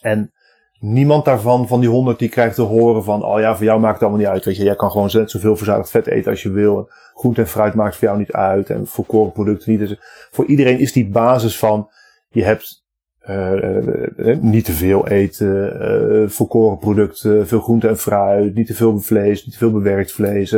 En 0.00 0.32
niemand 0.78 1.24
daarvan, 1.24 1.68
van 1.68 1.80
die 1.80 1.88
100, 1.88 2.18
die 2.18 2.28
krijgt 2.28 2.54
te 2.54 2.62
horen 2.62 3.04
van, 3.04 3.24
oh 3.24 3.40
ja, 3.40 3.56
voor 3.56 3.64
jou 3.64 3.80
maakt 3.80 3.94
het 3.94 4.02
allemaal 4.02 4.20
niet 4.20 4.30
uit. 4.30 4.44
Weet 4.44 4.56
je, 4.56 4.64
jij 4.64 4.76
kan 4.76 4.90
gewoon 4.90 5.10
net 5.12 5.30
zoveel 5.30 5.56
verzadigd 5.56 5.90
vet 5.90 6.06
eten 6.06 6.30
als 6.30 6.42
je 6.42 6.50
wil. 6.50 6.90
Groente 7.14 7.40
en 7.40 7.46
fruit 7.46 7.74
maakt 7.74 7.96
voor 7.96 8.08
jou 8.08 8.18
niet 8.18 8.32
uit. 8.32 8.70
En 8.70 8.86
voor 8.86 9.04
korenproducten 9.04 9.70
niet. 9.70 9.80
Dus 9.80 9.96
voor 10.30 10.46
iedereen 10.46 10.78
is 10.78 10.92
die 10.92 11.08
basis 11.08 11.58
van, 11.58 11.88
je 12.28 12.44
hebt 12.44 12.84
uh, 13.28 14.36
niet 14.40 14.64
te 14.64 14.72
veel 14.72 15.08
eten, 15.08 15.76
uh, 16.22 16.28
volkoren 16.28 16.78
producten, 16.78 17.48
veel 17.48 17.60
groente 17.60 17.88
en 17.88 17.98
fruit, 17.98 18.54
niet 18.54 18.66
te 18.66 18.74
veel 18.74 18.98
vlees, 18.98 19.44
niet 19.44 19.52
te 19.52 19.58
veel 19.58 19.72
bewerkt 19.72 20.12
vlees 20.12 20.56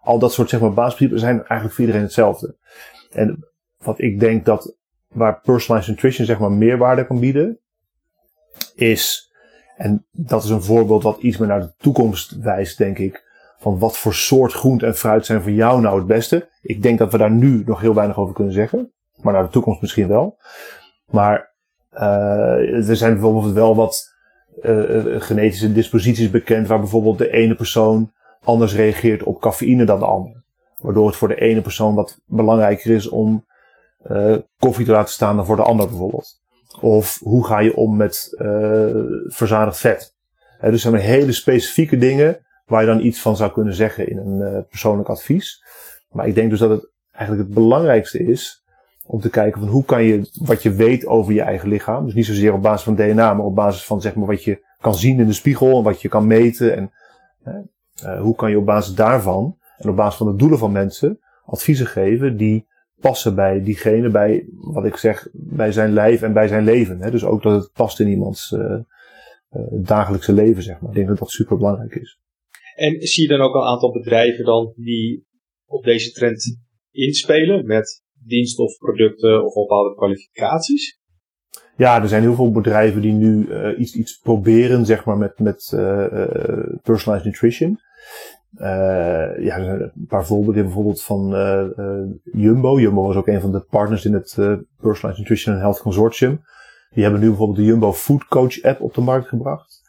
al 0.00 0.18
dat 0.18 0.32
soort 0.32 0.48
zeg 0.48 0.60
maar, 0.60 0.72
basisprincipes 0.72 1.22
zijn 1.22 1.36
eigenlijk 1.36 1.72
voor 1.72 1.80
iedereen 1.80 2.02
hetzelfde. 2.02 2.56
En 3.10 3.48
wat 3.78 4.00
ik 4.00 4.20
denk 4.20 4.44
dat 4.44 4.76
waar 5.08 5.40
personalized 5.40 5.94
nutrition 5.94 6.26
zeg 6.26 6.38
maar 6.38 6.52
meerwaarde 6.52 7.06
kan 7.06 7.20
bieden, 7.20 7.58
is, 8.74 9.32
en 9.76 10.06
dat 10.10 10.44
is 10.44 10.50
een 10.50 10.62
voorbeeld 10.62 11.02
wat 11.02 11.20
iets 11.20 11.36
meer 11.36 11.48
naar 11.48 11.60
de 11.60 11.74
toekomst 11.76 12.36
wijst, 12.40 12.78
denk 12.78 12.98
ik, 12.98 13.28
van 13.58 13.78
wat 13.78 13.98
voor 13.98 14.14
soort 14.14 14.52
groente 14.52 14.86
en 14.86 14.96
fruit 14.96 15.26
zijn 15.26 15.42
voor 15.42 15.50
jou 15.50 15.80
nou 15.80 15.98
het 15.98 16.06
beste. 16.06 16.48
Ik 16.62 16.82
denk 16.82 16.98
dat 16.98 17.12
we 17.12 17.18
daar 17.18 17.30
nu 17.30 17.62
nog 17.66 17.80
heel 17.80 17.94
weinig 17.94 18.18
over 18.18 18.34
kunnen 18.34 18.52
zeggen, 18.52 18.92
maar 19.16 19.32
naar 19.32 19.42
de 19.42 19.50
toekomst 19.50 19.80
misschien 19.80 20.08
wel. 20.08 20.38
Maar 21.10 21.54
uh, 21.92 22.88
er 22.88 22.96
zijn 22.96 23.12
bijvoorbeeld 23.12 23.52
wel 23.52 23.76
wat 23.76 24.14
uh, 24.62 25.20
genetische 25.20 25.72
disposities 25.72 26.30
bekend, 26.30 26.66
waar 26.66 26.78
bijvoorbeeld 26.78 27.18
de 27.18 27.30
ene 27.30 27.54
persoon 27.54 28.12
anders 28.44 28.74
reageert 28.74 29.22
op 29.22 29.40
cafeïne 29.40 29.84
dan 29.84 29.98
de 29.98 30.04
ander. 30.04 30.42
Waardoor 30.78 31.06
het 31.06 31.16
voor 31.16 31.28
de 31.28 31.40
ene 31.40 31.60
persoon 31.60 31.94
wat 31.94 32.20
belangrijker 32.26 32.90
is 32.90 33.08
om 33.08 33.44
uh, 34.10 34.36
koffie 34.58 34.84
te 34.84 34.90
laten 34.90 35.12
staan 35.12 35.36
dan 35.36 35.46
voor 35.46 35.56
de 35.56 35.62
ander 35.62 35.88
bijvoorbeeld. 35.88 36.40
Of 36.80 37.18
hoe 37.18 37.46
ga 37.46 37.58
je 37.58 37.76
om 37.76 37.96
met 37.96 38.36
uh, 38.38 38.90
verzadigd 39.26 39.78
vet. 39.78 40.14
He, 40.58 40.70
dus 40.70 40.82
zijn 40.82 40.94
hele 40.94 41.32
specifieke 41.32 41.98
dingen 41.98 42.46
waar 42.66 42.80
je 42.80 42.86
dan 42.86 43.04
iets 43.04 43.20
van 43.20 43.36
zou 43.36 43.52
kunnen 43.52 43.74
zeggen 43.74 44.08
in 44.08 44.18
een 44.18 44.40
uh, 44.40 44.58
persoonlijk 44.68 45.08
advies. 45.08 45.64
Maar 46.10 46.26
ik 46.26 46.34
denk 46.34 46.50
dus 46.50 46.58
dat 46.58 46.70
het 46.70 46.90
eigenlijk 47.12 47.48
het 47.48 47.58
belangrijkste 47.58 48.18
is 48.18 48.64
om 49.06 49.20
te 49.20 49.30
kijken 49.30 49.60
van 49.60 49.70
hoe 49.70 49.84
kan 49.84 50.04
je 50.04 50.30
wat 50.34 50.62
je 50.62 50.72
weet 50.72 51.06
over 51.06 51.32
je 51.32 51.42
eigen 51.42 51.68
lichaam. 51.68 52.04
Dus 52.04 52.14
niet 52.14 52.26
zozeer 52.26 52.52
op 52.52 52.62
basis 52.62 52.82
van 52.82 52.94
DNA, 52.94 53.34
maar 53.34 53.46
op 53.46 53.54
basis 53.54 53.84
van 53.84 54.00
zeg 54.00 54.14
maar 54.14 54.26
wat 54.26 54.44
je 54.44 54.64
kan 54.80 54.94
zien 54.94 55.20
in 55.20 55.26
de 55.26 55.32
spiegel 55.32 55.76
en 55.76 55.82
wat 55.82 56.02
je 56.02 56.08
kan 56.08 56.26
meten. 56.26 56.76
En 56.76 56.92
uh, 58.04 58.20
hoe 58.20 58.34
kan 58.34 58.50
je 58.50 58.58
op 58.58 58.64
basis 58.64 58.94
daarvan 58.94 59.58
en 59.76 59.88
op 59.88 59.96
basis 59.96 60.16
van 60.18 60.26
de 60.26 60.36
doelen 60.36 60.58
van 60.58 60.72
mensen 60.72 61.18
adviezen 61.44 61.86
geven 61.86 62.36
die 62.36 62.66
passen 63.00 63.34
bij 63.34 63.62
diegene, 63.62 64.10
bij 64.10 64.46
wat 64.50 64.84
ik 64.84 64.96
zeg, 64.96 65.28
bij 65.32 65.72
zijn 65.72 65.92
lijf 65.92 66.22
en 66.22 66.32
bij 66.32 66.48
zijn 66.48 66.64
leven. 66.64 67.00
Hè? 67.00 67.10
Dus 67.10 67.24
ook 67.24 67.42
dat 67.42 67.62
het 67.62 67.72
past 67.72 68.00
in 68.00 68.08
iemands 68.08 68.50
uh, 68.50 68.80
dagelijkse 69.82 70.32
leven, 70.32 70.62
zeg 70.62 70.80
maar. 70.80 70.90
Ik 70.90 70.96
denk 70.96 71.08
dat 71.08 71.18
dat 71.18 71.30
super 71.30 71.56
belangrijk 71.56 71.94
is. 71.94 72.18
En 72.74 73.00
zie 73.00 73.22
je 73.22 73.28
dan 73.28 73.40
ook 73.40 73.54
een 73.54 73.68
aantal 73.68 73.92
bedrijven 73.92 74.44
dan 74.44 74.72
die 74.76 75.26
op 75.66 75.84
deze 75.84 76.12
trend 76.12 76.58
inspelen 76.90 77.66
met 77.66 78.02
diensten 78.24 78.64
of 78.64 78.78
producten 78.78 79.44
of 79.44 79.54
bepaalde 79.54 79.94
kwalificaties? 79.94 80.98
Ja, 81.76 82.02
er 82.02 82.08
zijn 82.08 82.22
heel 82.22 82.34
veel 82.34 82.50
bedrijven 82.50 83.00
die 83.00 83.12
nu 83.12 83.46
uh, 83.46 83.78
iets, 83.78 83.94
iets 83.94 84.18
proberen, 84.18 84.86
zeg 84.86 85.04
maar, 85.04 85.18
met, 85.18 85.38
met 85.38 85.72
uh, 85.74 86.06
personalized 86.82 87.24
nutrition. 87.24 87.78
Ja, 89.38 89.56
er 89.56 89.64
zijn 89.64 89.80
een 89.80 90.06
paar 90.08 90.26
voorbeelden. 90.26 90.64
Bijvoorbeeld 90.64 91.02
van 91.02 91.28
Jumbo. 92.32 92.80
Jumbo 92.80 93.06
was 93.06 93.16
ook 93.16 93.26
een 93.26 93.40
van 93.40 93.52
de 93.52 93.60
partners 93.60 94.04
in 94.04 94.14
het 94.14 94.34
Personalized 94.80 95.18
Nutrition 95.18 95.54
and 95.54 95.62
Health 95.62 95.80
Consortium. 95.80 96.40
Die 96.90 97.02
hebben 97.02 97.20
nu 97.20 97.28
bijvoorbeeld 97.28 97.58
de 97.58 97.64
Jumbo 97.64 97.92
Food 97.92 98.24
Coach 98.24 98.62
app 98.62 98.80
op 98.80 98.94
de 98.94 99.00
markt 99.00 99.28
gebracht. 99.28 99.82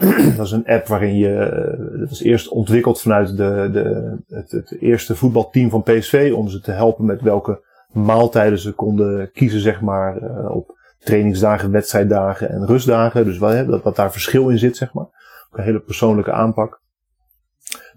dat 0.36 0.46
is 0.46 0.52
een 0.52 0.66
app 0.66 0.86
waarin 0.86 1.16
je, 1.16 1.96
dat 1.98 2.08
was 2.08 2.22
eerst 2.22 2.48
ontwikkeld 2.48 3.00
vanuit 3.00 3.36
de, 3.36 3.68
de, 3.72 4.16
het, 4.28 4.50
het 4.50 4.76
eerste 4.80 5.16
voetbalteam 5.16 5.70
van 5.70 5.82
PSV 5.82 6.32
om 6.34 6.48
ze 6.48 6.60
te 6.60 6.70
helpen 6.70 7.04
met 7.04 7.20
welke 7.20 7.64
maaltijden 7.92 8.58
ze 8.58 8.72
konden 8.72 9.30
kiezen, 9.32 9.60
zeg 9.60 9.80
maar, 9.80 10.16
op 10.50 10.78
trainingsdagen, 10.98 11.70
wedstrijddagen 11.70 12.50
en 12.50 12.66
rustdagen. 12.66 13.24
Dus 13.24 13.38
dat, 13.38 13.82
dat 13.82 13.96
daar 13.96 14.12
verschil 14.12 14.48
in 14.48 14.58
zit, 14.58 14.76
zeg 14.76 14.92
maar. 14.92 15.04
Ook 15.50 15.58
een 15.58 15.64
hele 15.64 15.80
persoonlijke 15.80 16.32
aanpak. 16.32 16.79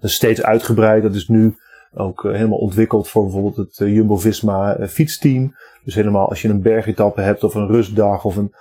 Dat 0.04 0.12
steeds 0.12 0.42
uitgebreid. 0.42 1.02
Dat 1.02 1.14
is 1.14 1.28
nu 1.28 1.56
ook 1.94 2.24
uh, 2.24 2.32
helemaal 2.32 2.58
ontwikkeld 2.58 3.08
voor 3.08 3.22
bijvoorbeeld 3.22 3.56
het 3.56 3.78
uh, 3.78 3.94
Jumbo-Visma 3.94 4.78
uh, 4.78 4.86
fietsteam. 4.86 5.54
Dus 5.84 5.94
helemaal 5.94 6.28
als 6.28 6.42
je 6.42 6.48
een 6.48 6.62
bergetappe 6.62 7.20
hebt 7.20 7.44
of 7.44 7.54
een 7.54 7.66
rustdag 7.66 8.24
of 8.24 8.36
een 8.36 8.54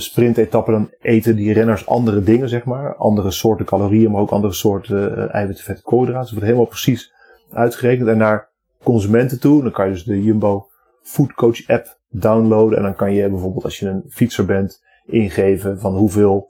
sprintetappe, 0.00 0.70
dan 0.70 0.90
eten 1.00 1.36
die 1.36 1.52
renners 1.52 1.86
andere 1.86 2.22
dingen, 2.22 2.48
zeg 2.48 2.64
maar. 2.64 2.96
Andere 2.96 3.30
soorten 3.30 3.66
calorieën, 3.66 4.10
maar 4.10 4.20
ook 4.20 4.30
andere 4.30 4.52
soorten 4.52 5.30
eiwitten, 5.30 5.64
vetten, 5.64 5.84
koolhydraten. 5.84 6.22
Dus 6.22 6.30
wordt 6.30 6.46
helemaal 6.46 6.66
precies 6.66 7.12
uitgerekend. 7.52 8.08
En 8.08 8.18
naar 8.18 8.48
consumenten 8.82 9.40
toe, 9.40 9.62
dan 9.62 9.72
kan 9.72 9.86
je 9.86 9.92
dus 9.92 10.04
de 10.04 10.22
Jumbo 10.22 10.66
Food 11.02 11.32
Coach 11.32 11.68
app 11.68 11.98
downloaden. 12.08 12.76
En 12.76 12.82
dan 12.82 12.94
kan 12.94 13.12
je 13.12 13.28
bijvoorbeeld 13.28 13.64
als 13.64 13.78
je 13.78 13.88
een 13.88 14.04
fietser 14.08 14.44
bent 14.44 14.82
ingeven 15.06 15.80
van 15.80 15.94
hoeveel 15.94 16.48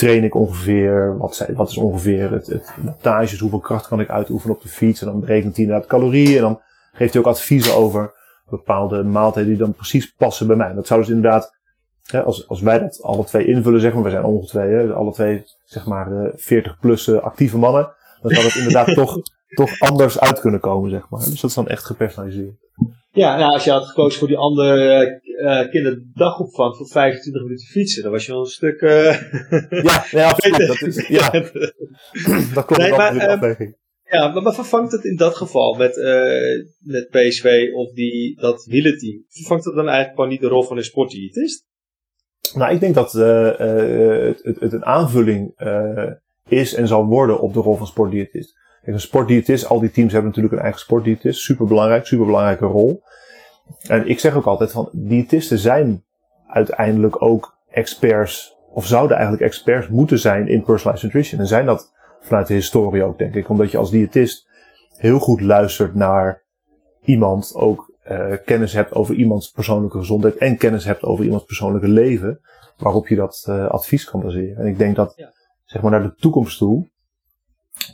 train 0.00 0.24
ik 0.24 0.34
ongeveer, 0.34 1.18
wat, 1.18 1.46
wat 1.54 1.70
is 1.70 1.76
ongeveer 1.76 2.30
het, 2.30 2.46
het 2.46 2.74
wattage, 2.82 3.38
hoeveel 3.38 3.58
kracht 3.58 3.88
kan 3.88 4.00
ik 4.00 4.08
uitoefenen 4.08 4.56
op 4.56 4.62
de 4.62 4.68
fiets. 4.68 5.00
En 5.00 5.06
dan 5.06 5.20
berekent 5.20 5.56
hij 5.56 5.64
inderdaad 5.64 5.88
calorieën 5.88 6.36
en 6.36 6.42
dan 6.42 6.60
geeft 6.92 7.12
hij 7.12 7.22
ook 7.22 7.28
adviezen 7.28 7.74
over 7.74 8.12
bepaalde 8.48 9.02
maaltijden 9.02 9.50
die 9.50 9.60
dan 9.60 9.72
precies 9.72 10.14
passen 10.14 10.46
bij 10.46 10.56
mij. 10.56 10.72
Dat 10.72 10.86
zou 10.86 11.00
dus 11.00 11.08
inderdaad, 11.08 11.56
hè, 12.02 12.22
als, 12.22 12.48
als 12.48 12.60
wij 12.60 12.78
dat 12.78 13.02
alle 13.02 13.24
twee 13.24 13.46
invullen, 13.46 13.80
zeg 13.80 13.94
maar, 13.94 14.02
we 14.02 14.10
zijn 14.10 14.24
ongeveer 14.24 14.92
alle 14.92 15.12
twee 15.12 15.44
zeg 15.64 15.86
maar 15.86 16.30
40 16.34 16.72
eh, 16.72 16.80
plus 16.80 17.06
uh, 17.06 17.18
actieve 17.18 17.58
mannen, 17.58 17.92
dan 18.22 18.30
zou 18.30 18.44
het 18.46 18.54
inderdaad 18.54 18.94
toch, 19.04 19.18
toch 19.48 19.80
anders 19.80 20.20
uit 20.20 20.40
kunnen 20.40 20.60
komen, 20.60 20.90
zeg 20.90 21.08
maar. 21.08 21.20
Dus 21.20 21.40
dat 21.40 21.50
is 21.50 21.56
dan 21.56 21.68
echt 21.68 21.84
gepersonaliseerd. 21.84 22.54
Ja, 23.12 23.36
nou, 23.36 23.52
als 23.52 23.64
je 23.64 23.70
had 23.70 23.86
gekozen 23.86 24.18
voor 24.18 24.28
die 24.28 24.36
andere 24.36 25.20
uh, 25.22 25.70
kinderdagopvang 25.70 26.76
voor 26.76 26.88
25 26.88 27.42
minuten 27.42 27.66
fietsen, 27.66 28.02
dan 28.02 28.12
was 28.12 28.26
je 28.26 28.32
wel 28.32 28.40
een 28.40 28.46
stuk. 28.46 28.80
Uh, 28.90 30.10
ja, 30.10 30.28
absoluut. 30.28 30.66
Dat, 30.66 30.80
is, 30.80 31.08
ja. 31.08 31.30
dat 32.54 32.64
komt 32.64 32.78
nee, 32.78 32.90
maar, 32.90 33.30
um, 33.50 33.76
Ja, 34.10 34.28
maar, 34.28 34.42
maar, 34.42 34.54
vervangt 34.54 34.92
het 34.92 35.04
in 35.04 35.16
dat 35.16 35.36
geval 35.36 35.74
met, 35.74 35.96
uh, 35.96 36.64
met 36.78 37.08
PSV 37.10 37.68
of 37.74 37.92
die, 37.92 38.40
dat 38.40 38.64
wielenteam, 38.64 39.24
vervangt 39.28 39.64
het 39.64 39.74
dan 39.74 39.86
eigenlijk 39.86 40.14
gewoon 40.14 40.30
niet 40.30 40.40
de 40.40 40.48
rol 40.48 40.62
van 40.62 40.76
een 40.76 40.84
sportdiëtist? 40.84 41.66
Nou, 42.54 42.74
ik 42.74 42.80
denk 42.80 42.94
dat 42.94 43.12
het, 43.12 44.42
het, 44.42 44.60
het, 44.60 44.72
een 44.72 44.84
aanvulling 44.84 45.54
is 46.48 46.74
en 46.74 46.88
zal 46.88 47.04
worden 47.04 47.40
op 47.40 47.52
de 47.52 47.60
rol 47.60 47.76
van 47.76 47.86
sportdiëtist. 47.86 48.59
Kijk, 48.82 48.94
een 48.96 49.00
sportdiëtist, 49.00 49.66
al 49.66 49.80
die 49.80 49.90
teams 49.90 50.12
hebben 50.12 50.28
natuurlijk 50.28 50.56
een 50.56 50.62
eigen 50.62 50.80
sportdiëtist. 50.80 51.40
Super 51.40 51.66
belangrijk, 51.66 52.06
super 52.06 52.26
belangrijke 52.26 52.66
rol. 52.66 53.02
En 53.88 54.08
ik 54.08 54.18
zeg 54.18 54.34
ook 54.34 54.46
altijd 54.46 54.72
van, 54.72 54.88
diëtisten 54.92 55.58
zijn 55.58 56.04
uiteindelijk 56.46 57.22
ook 57.22 57.58
experts, 57.70 58.56
of 58.72 58.86
zouden 58.86 59.16
eigenlijk 59.16 59.46
experts 59.46 59.88
moeten 59.88 60.18
zijn 60.18 60.48
in 60.48 60.62
personalized 60.62 61.02
nutrition. 61.02 61.40
En 61.40 61.46
zijn 61.46 61.66
dat 61.66 61.92
vanuit 62.20 62.46
de 62.46 62.54
historie 62.54 63.02
ook, 63.02 63.18
denk 63.18 63.34
ik. 63.34 63.48
Omdat 63.48 63.70
je 63.70 63.78
als 63.78 63.90
diëtist 63.90 64.48
heel 64.96 65.18
goed 65.18 65.40
luistert 65.40 65.94
naar 65.94 66.42
iemand, 67.04 67.54
ook 67.54 67.92
uh, 68.10 68.34
kennis 68.44 68.72
hebt 68.72 68.92
over 68.92 69.14
iemands 69.14 69.50
persoonlijke 69.50 69.98
gezondheid 69.98 70.36
en 70.36 70.56
kennis 70.56 70.84
hebt 70.84 71.02
over 71.02 71.24
iemands 71.24 71.44
persoonlijke 71.44 71.88
leven, 71.88 72.40
waarop 72.76 73.08
je 73.08 73.16
dat 73.16 73.46
uh, 73.48 73.66
advies 73.66 74.04
kan 74.04 74.20
baseren. 74.20 74.56
En 74.56 74.66
ik 74.66 74.78
denk 74.78 74.96
dat, 74.96 75.12
ja. 75.16 75.32
zeg 75.64 75.82
maar 75.82 75.90
naar 75.90 76.02
de 76.02 76.14
toekomst 76.14 76.58
toe, 76.58 76.88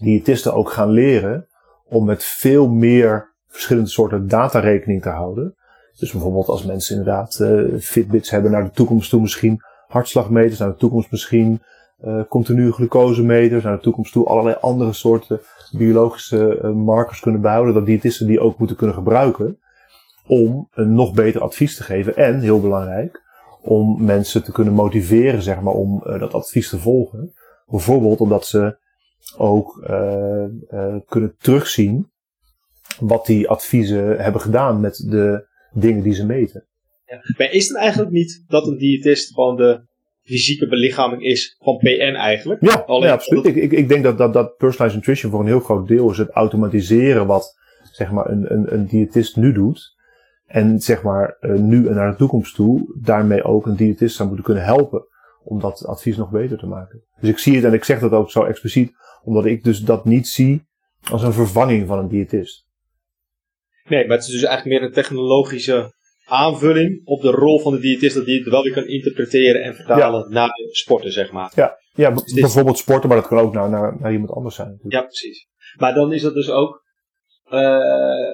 diëtisten 0.00 0.54
ook 0.54 0.70
gaan 0.70 0.90
leren 0.90 1.46
om 1.88 2.04
met 2.04 2.24
veel 2.24 2.68
meer 2.68 3.34
verschillende 3.48 3.88
soorten 3.88 4.28
data 4.28 4.58
rekening 4.58 5.02
te 5.02 5.08
houden. 5.08 5.54
Dus 5.98 6.12
bijvoorbeeld 6.12 6.48
als 6.48 6.64
mensen 6.64 6.96
inderdaad 6.96 7.38
uh, 7.42 7.78
Fitbits 7.80 8.30
hebben 8.30 8.50
naar 8.50 8.64
de 8.64 8.70
toekomst 8.70 9.10
toe 9.10 9.20
misschien 9.20 9.60
hartslagmeters, 9.86 10.58
naar 10.58 10.68
de 10.68 10.76
toekomst 10.76 11.10
misschien 11.10 11.62
uh, 12.04 12.20
continue 12.28 12.72
glucosemeters, 12.72 13.64
naar 13.64 13.76
de 13.76 13.82
toekomst 13.82 14.12
toe 14.12 14.26
allerlei 14.26 14.56
andere 14.60 14.92
soorten 14.92 15.40
biologische 15.72 16.58
uh, 16.62 16.70
markers 16.70 17.20
kunnen 17.20 17.40
behouden, 17.40 17.74
dat 17.74 17.86
diëtisten 17.86 18.26
die 18.26 18.40
ook 18.40 18.58
moeten 18.58 18.76
kunnen 18.76 18.96
gebruiken 18.96 19.58
om 20.26 20.68
een 20.72 20.94
nog 20.94 21.12
beter 21.12 21.40
advies 21.40 21.76
te 21.76 21.82
geven 21.82 22.16
en, 22.16 22.40
heel 22.40 22.60
belangrijk, 22.60 23.22
om 23.62 24.04
mensen 24.04 24.44
te 24.44 24.52
kunnen 24.52 24.74
motiveren, 24.74 25.42
zeg 25.42 25.60
maar, 25.60 25.74
om 25.74 26.02
dat 26.04 26.34
advies 26.34 26.68
te 26.68 26.78
volgen. 26.78 27.34
Bijvoorbeeld 27.66 28.20
omdat 28.20 28.46
ze 28.46 28.76
ook 29.36 29.86
uh, 29.90 30.44
uh, 30.72 30.96
kunnen 31.06 31.34
terugzien 31.38 32.10
wat 33.00 33.26
die 33.26 33.48
adviezen 33.48 34.22
hebben 34.22 34.40
gedaan 34.40 34.80
met 34.80 34.96
de 34.96 35.46
dingen 35.72 36.02
die 36.02 36.14
ze 36.14 36.26
meten. 36.26 36.66
Ja. 37.06 37.20
Maar 37.38 37.50
is 37.50 37.68
het 37.68 37.76
eigenlijk 37.76 38.10
niet 38.12 38.44
dat 38.48 38.66
een 38.66 38.78
diëtist 38.78 39.34
van 39.34 39.56
de 39.56 39.80
fysieke 40.22 40.68
belichaming 40.68 41.22
is 41.22 41.56
van 41.58 41.76
PN 41.76 42.14
eigenlijk? 42.16 42.60
Ja, 42.62 42.84
ja 42.86 43.12
absoluut. 43.12 43.46
Ik, 43.46 43.56
ik, 43.56 43.72
ik 43.72 43.88
denk 43.88 44.04
dat, 44.04 44.18
dat, 44.18 44.32
dat 44.32 44.56
personalized 44.56 44.94
nutrition 44.94 45.30
voor 45.30 45.40
een 45.40 45.46
heel 45.46 45.60
groot 45.60 45.88
deel 45.88 46.10
is 46.10 46.18
het 46.18 46.30
automatiseren 46.30 47.26
wat 47.26 47.54
zeg 47.92 48.10
maar, 48.10 48.30
een, 48.30 48.52
een, 48.52 48.72
een 48.72 48.86
diëtist 48.86 49.36
nu 49.36 49.52
doet. 49.52 49.94
En 50.46 50.80
zeg 50.80 51.02
maar 51.02 51.36
uh, 51.40 51.54
nu 51.54 51.88
en 51.88 51.94
naar 51.94 52.10
de 52.10 52.16
toekomst 52.16 52.54
toe 52.54 52.98
daarmee 53.02 53.42
ook 53.42 53.66
een 53.66 53.76
diëtist 53.76 54.16
zou 54.16 54.28
moeten 54.28 54.46
kunnen 54.46 54.64
helpen 54.64 55.06
om 55.44 55.60
dat 55.60 55.86
advies 55.86 56.16
nog 56.16 56.30
beter 56.30 56.58
te 56.58 56.66
maken. 56.66 57.02
Dus 57.20 57.30
ik 57.30 57.38
zie 57.38 57.54
het 57.54 57.64
en 57.64 57.72
ik 57.72 57.84
zeg 57.84 58.00
dat 58.00 58.12
ook 58.12 58.30
zo 58.30 58.42
expliciet 58.42 58.92
omdat 59.26 59.46
ik 59.46 59.64
dus 59.64 59.80
dat 59.80 60.04
niet 60.04 60.28
zie 60.28 60.62
als 61.10 61.22
een 61.22 61.32
vervanging 61.32 61.86
van 61.86 61.98
een 61.98 62.08
diëtist. 62.08 62.64
Nee, 63.88 64.06
maar 64.06 64.16
het 64.16 64.26
is 64.26 64.32
dus 64.32 64.42
eigenlijk 64.42 64.78
meer 64.78 64.88
een 64.88 64.94
technologische 64.94 65.94
aanvulling 66.24 67.00
op 67.04 67.22
de 67.22 67.30
rol 67.30 67.60
van 67.60 67.72
de 67.72 67.80
diëtist, 67.80 68.14
dat 68.14 68.24
die 68.24 68.38
het 68.38 68.48
wel 68.48 68.62
weer 68.62 68.72
kan 68.72 68.86
interpreteren 68.86 69.62
en 69.62 69.74
vertalen 69.74 70.32
naar 70.32 70.50
sporten, 70.70 71.12
zeg 71.12 71.32
maar. 71.32 71.52
Ja, 71.54 71.78
ja 71.92 72.10
dus 72.10 72.32
bijvoorbeeld 72.32 72.78
sporten, 72.78 73.08
maar 73.08 73.18
dat 73.18 73.28
kan 73.28 73.38
ook 73.38 73.52
naar, 73.52 73.70
naar, 73.70 74.00
naar 74.00 74.12
iemand 74.12 74.30
anders 74.30 74.54
zijn. 74.54 74.68
Natuurlijk. 74.68 74.94
Ja, 74.94 75.02
precies. 75.02 75.46
Maar 75.76 75.94
dan 75.94 76.12
is 76.12 76.22
dat 76.22 76.34
dus 76.34 76.50
ook 76.50 76.84
uh, 77.50 78.32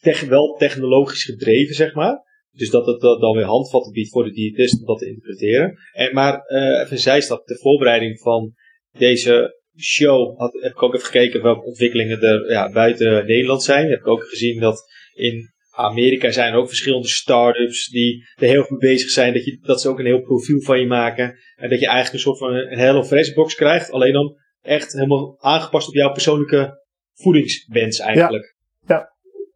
tech, 0.00 0.24
wel 0.24 0.56
technologisch 0.56 1.24
gedreven, 1.24 1.74
zeg 1.74 1.94
maar. 1.94 2.28
Dus 2.52 2.70
dat 2.70 2.86
het 2.86 3.00
dan 3.00 3.36
weer 3.36 3.44
handvatten 3.44 3.92
biedt 3.92 4.10
voor 4.10 4.24
de 4.24 4.32
diëtist 4.32 4.80
om 4.80 4.86
dat 4.86 4.98
te 4.98 5.06
interpreteren. 5.06 5.78
En, 5.92 6.14
maar 6.14 6.50
uh, 6.50 6.80
even 6.80 6.98
zijstap, 6.98 7.46
de 7.46 7.58
voorbereiding 7.58 8.20
van 8.20 8.54
deze 8.98 9.60
show 9.78 10.38
had, 10.38 10.52
heb 10.52 10.72
ik 10.72 10.82
ook 10.82 10.94
even 10.94 11.06
gekeken 11.06 11.42
welke 11.42 11.64
ontwikkelingen 11.64 12.20
er 12.20 12.50
ja, 12.50 12.72
buiten 12.72 13.26
Nederland 13.26 13.62
zijn. 13.62 13.90
Heb 13.90 13.98
ik 13.98 14.06
ook 14.06 14.24
gezien 14.24 14.60
dat 14.60 14.84
in 15.14 15.52
Amerika 15.70 16.30
zijn 16.30 16.54
ook 16.54 16.68
verschillende 16.68 17.08
start-ups 17.08 17.88
die 17.88 18.28
er 18.36 18.48
heel 18.48 18.62
goed 18.62 18.78
bezig 18.78 19.10
zijn. 19.10 19.32
Dat, 19.32 19.44
je, 19.44 19.58
dat 19.60 19.80
ze 19.80 19.88
ook 19.88 19.98
een 19.98 20.06
heel 20.06 20.22
profiel 20.22 20.60
van 20.60 20.80
je 20.80 20.86
maken. 20.86 21.38
En 21.56 21.70
dat 21.70 21.80
je 21.80 21.86
eigenlijk 21.86 22.14
een 22.14 22.20
soort 22.20 22.38
van 22.38 22.54
een 22.54 22.78
Hello 22.78 23.04
Fresh 23.04 23.32
box 23.32 23.54
krijgt. 23.54 23.90
Alleen 23.90 24.12
dan 24.12 24.36
echt 24.60 24.92
helemaal 24.92 25.36
aangepast 25.40 25.88
op 25.88 25.94
jouw 25.94 26.12
persoonlijke 26.12 26.82
voedingswens 27.14 27.98
eigenlijk. 27.98 28.56
Ja, 28.86 28.94
ja 28.94 29.12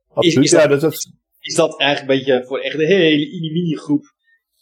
absoluut. 0.09 0.45
Is, 0.45 0.53
is, 0.53 0.69
dat, 0.69 0.81
dat, 0.81 0.95
is 1.41 1.55
dat 1.55 1.81
eigenlijk 1.81 2.11
een 2.11 2.19
beetje 2.19 2.47
voor 2.47 2.61
echt 2.61 2.79
een 2.79 2.87
hele 2.87 3.51
mini 3.53 3.77
groep 3.77 4.05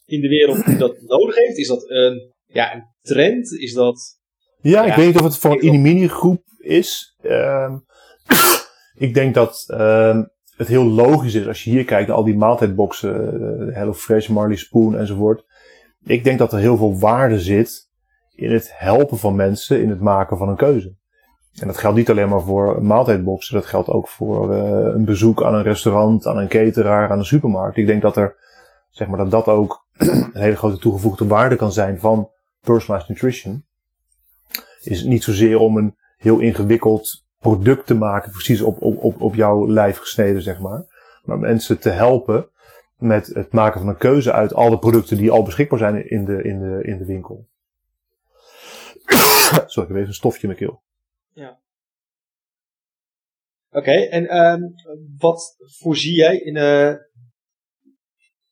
in 0.05 0.21
de 0.21 0.29
wereld 0.29 0.67
die 0.67 0.77
dat 0.77 1.01
nodig 1.01 1.35
heeft? 1.35 1.59
Is 1.59 1.69
dat 1.69 1.91
een, 1.91 2.33
ja, 2.47 2.75
een 2.75 2.85
trend? 3.01 3.53
Is 3.53 3.73
dat 3.73 4.21
ja, 4.63 4.85
ik 4.85 4.95
weet 4.95 5.07
niet 5.07 5.19
of 5.19 5.25
het 5.25 5.39
voor 5.39 5.63
een 5.63 5.83
mini 5.83 6.09
groep 6.09 6.43
is. 6.59 7.17
Uh, 7.23 7.73
ik 8.95 9.15
denk 9.15 9.35
dat 9.35 9.65
uh, 9.69 10.21
het 10.57 10.69
heel 10.69 10.85
logisch 10.85 11.35
is 11.35 11.47
als 11.47 11.65
je 11.65 11.71
hier 11.71 11.85
kijkt 11.85 12.09
naar 12.09 12.17
al 12.17 12.25
die 12.25 12.37
maaltijdboxen, 12.37 13.15
uh, 13.69 13.75
Hello 13.77 13.95
Fresh, 13.95 14.29
Marley 14.29 14.57
Spoon 14.57 14.97
enzovoort. 14.97 15.45
Ik 16.05 16.25
denk 16.25 16.39
dat 16.39 16.53
er 16.53 16.59
heel 16.59 16.77
veel 16.77 16.99
waarde 16.99 17.41
zit 17.41 17.91
in 18.35 18.53
het 18.53 18.71
helpen 18.75 19.19
van 19.19 19.37
mensen 19.37 19.83
in 19.83 19.91
het 19.91 20.01
maken 20.01 20.37
van 20.39 20.49
een 20.49 20.57
keuze. 20.57 20.95
En 21.61 21.67
dat 21.67 21.79
geldt 21.79 21.97
niet 21.97 22.11
alleen 22.11 22.29
maar 22.29 22.43
voor 22.43 22.83
maaltijdboxen, 22.83 23.55
dat 23.55 23.67
geldt 23.67 23.89
ook 23.89 24.09
voor 24.09 24.55
uh, 24.55 24.95
een 24.95 25.05
bezoek 25.05 25.43
aan 25.43 25.55
een 25.55 25.63
restaurant, 25.63 26.27
aan 26.27 26.39
een 26.39 26.49
cateraar, 26.49 27.11
aan 27.11 27.19
een 27.19 27.25
supermarkt. 27.25 27.77
Ik 27.77 27.87
denk 27.87 28.03
dat 28.03 28.17
er, 28.17 28.37
zeg 28.91 29.09
maar, 29.09 29.19
dat 29.19 29.31
dat 29.31 29.47
ook 29.47 29.87
een 29.97 30.31
hele 30.33 30.57
grote 30.57 30.79
toegevoegde 30.79 31.27
waarde 31.27 31.57
kan 31.57 31.73
zijn 31.73 32.01
van 32.01 32.31
personalized 32.61 33.09
nutrition. 33.09 33.65
Is 34.85 35.05
niet 35.05 35.23
zozeer 35.23 35.59
om 35.59 35.77
een 35.77 35.97
heel 36.17 36.39
ingewikkeld 36.39 37.25
product 37.39 37.87
te 37.87 37.95
maken, 37.95 38.31
precies 38.31 38.61
op, 38.61 38.83
op, 38.83 39.21
op, 39.21 39.35
jouw 39.35 39.69
lijf 39.69 39.99
gesneden, 39.99 40.43
zeg 40.43 40.61
maar. 40.61 40.85
Maar 41.23 41.39
mensen 41.39 41.81
te 41.81 41.89
helpen 41.89 42.51
met 42.97 43.27
het 43.27 43.53
maken 43.53 43.81
van 43.81 43.89
een 43.89 43.97
keuze 43.97 44.33
uit 44.33 44.55
al 44.55 44.71
de 44.71 44.79
producten 44.79 45.17
die 45.17 45.31
al 45.31 45.43
beschikbaar 45.43 45.79
zijn 45.79 46.11
in 46.11 46.25
de, 46.25 46.43
in 46.43 46.59
de, 46.59 46.85
in 46.85 46.99
de 46.99 47.05
winkel. 47.05 47.49
Sorry, 49.67 49.83
ik 49.83 49.89
heb 49.89 49.91
even 49.91 50.07
een 50.07 50.15
stofje 50.15 50.41
in 50.43 50.47
mijn 50.47 50.59
keel. 50.59 50.83
Ja. 51.33 51.61
Oké, 53.71 53.93
en 53.93 54.37
um, 54.37 54.75
wat 55.19 55.57
voorzie 55.59 56.15
jij 56.15 56.37
in 56.37 56.55
de, 56.55 57.01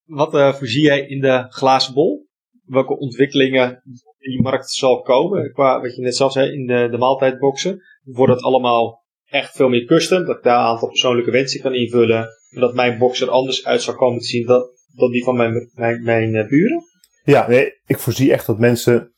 wat 0.05 0.35
uh, 0.35 0.55
voorzie 0.55 0.83
jij 0.83 1.07
in 1.07 1.21
de 1.21 1.47
glazen 1.49 1.95
bol? 1.95 2.29
Welke 2.65 2.99
ontwikkelingen 2.99 3.83
in 3.85 4.10
die 4.21 4.43
markt 4.43 4.71
zal 4.71 5.01
komen? 5.01 5.53
Qua 5.53 5.81
wat 5.81 5.95
je 5.95 6.03
net 6.03 6.17
zelf 6.17 6.33
zei 6.33 6.53
in 6.53 6.67
de, 6.67 6.89
de 6.91 6.99
maaltijdboxen. 6.99 7.83
Wordt 8.03 8.33
het 8.33 8.43
allemaal 8.43 9.05
echt 9.25 9.57
veel 9.57 9.69
meer 9.69 9.85
custom? 9.85 10.25
Dat 10.25 10.37
ik 10.37 10.43
daar 10.43 10.59
een 10.59 10.67
aantal 10.67 10.89
persoonlijke 10.89 11.31
wensen 11.31 11.61
kan 11.61 11.75
invullen. 11.75 12.29
En 12.51 12.61
dat 12.61 12.75
mijn 12.75 12.99
box 12.99 13.21
er 13.21 13.31
anders 13.31 13.65
uit 13.67 13.83
zou 13.83 13.97
komen 13.97 14.21
te 14.21 14.27
zien 14.27 14.47
dan, 14.47 14.63
dan 14.95 15.11
die 15.11 15.25
van 15.25 15.37
mijn, 15.37 15.71
mijn, 15.75 16.03
mijn 16.03 16.35
uh, 16.35 16.49
buren? 16.49 16.83
Ja, 17.25 17.49
nee, 17.49 17.81
ik 17.87 17.99
voorzie 17.99 18.33
echt 18.33 18.47
dat 18.47 18.59
mensen 18.59 19.13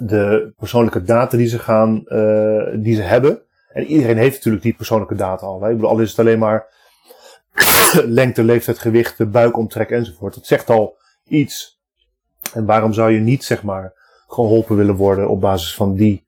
de 0.00 0.52
persoonlijke 0.56 1.02
data 1.02 1.36
die 1.36 1.46
ze 1.46 1.58
gaan, 1.58 2.02
uh, 2.04 2.82
die 2.82 2.94
ze 2.94 3.02
hebben. 3.02 3.42
En 3.68 3.86
iedereen 3.86 4.16
heeft 4.16 4.34
natuurlijk 4.34 4.62
die 4.62 4.74
persoonlijke 4.74 5.14
data 5.14 5.46
al. 5.46 5.62
Hè? 5.62 5.68
Ik 5.68 5.74
bedoel, 5.74 5.90
al 5.90 6.00
is 6.00 6.10
het 6.10 6.18
alleen 6.18 6.38
maar 6.38 6.66
lengte, 8.18 8.44
leeftijd, 8.44 8.78
gewicht, 8.78 9.30
buikomtrek 9.30 9.90
enzovoort. 9.90 10.34
Dat 10.34 10.46
zegt 10.46 10.70
al 10.70 10.96
iets. 11.28 11.82
En 12.54 12.66
waarom 12.66 12.92
zou 12.92 13.10
je 13.10 13.20
niet, 13.20 13.44
zeg 13.44 13.62
maar, 13.62 13.92
geholpen 14.26 14.76
willen 14.76 14.94
worden 14.94 15.28
op 15.28 15.40
basis 15.40 15.74
van 15.74 15.94
die 15.94 16.26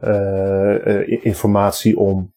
uh, 0.00 0.86
uh, 0.86 1.24
informatie 1.24 1.98
om 1.98 2.32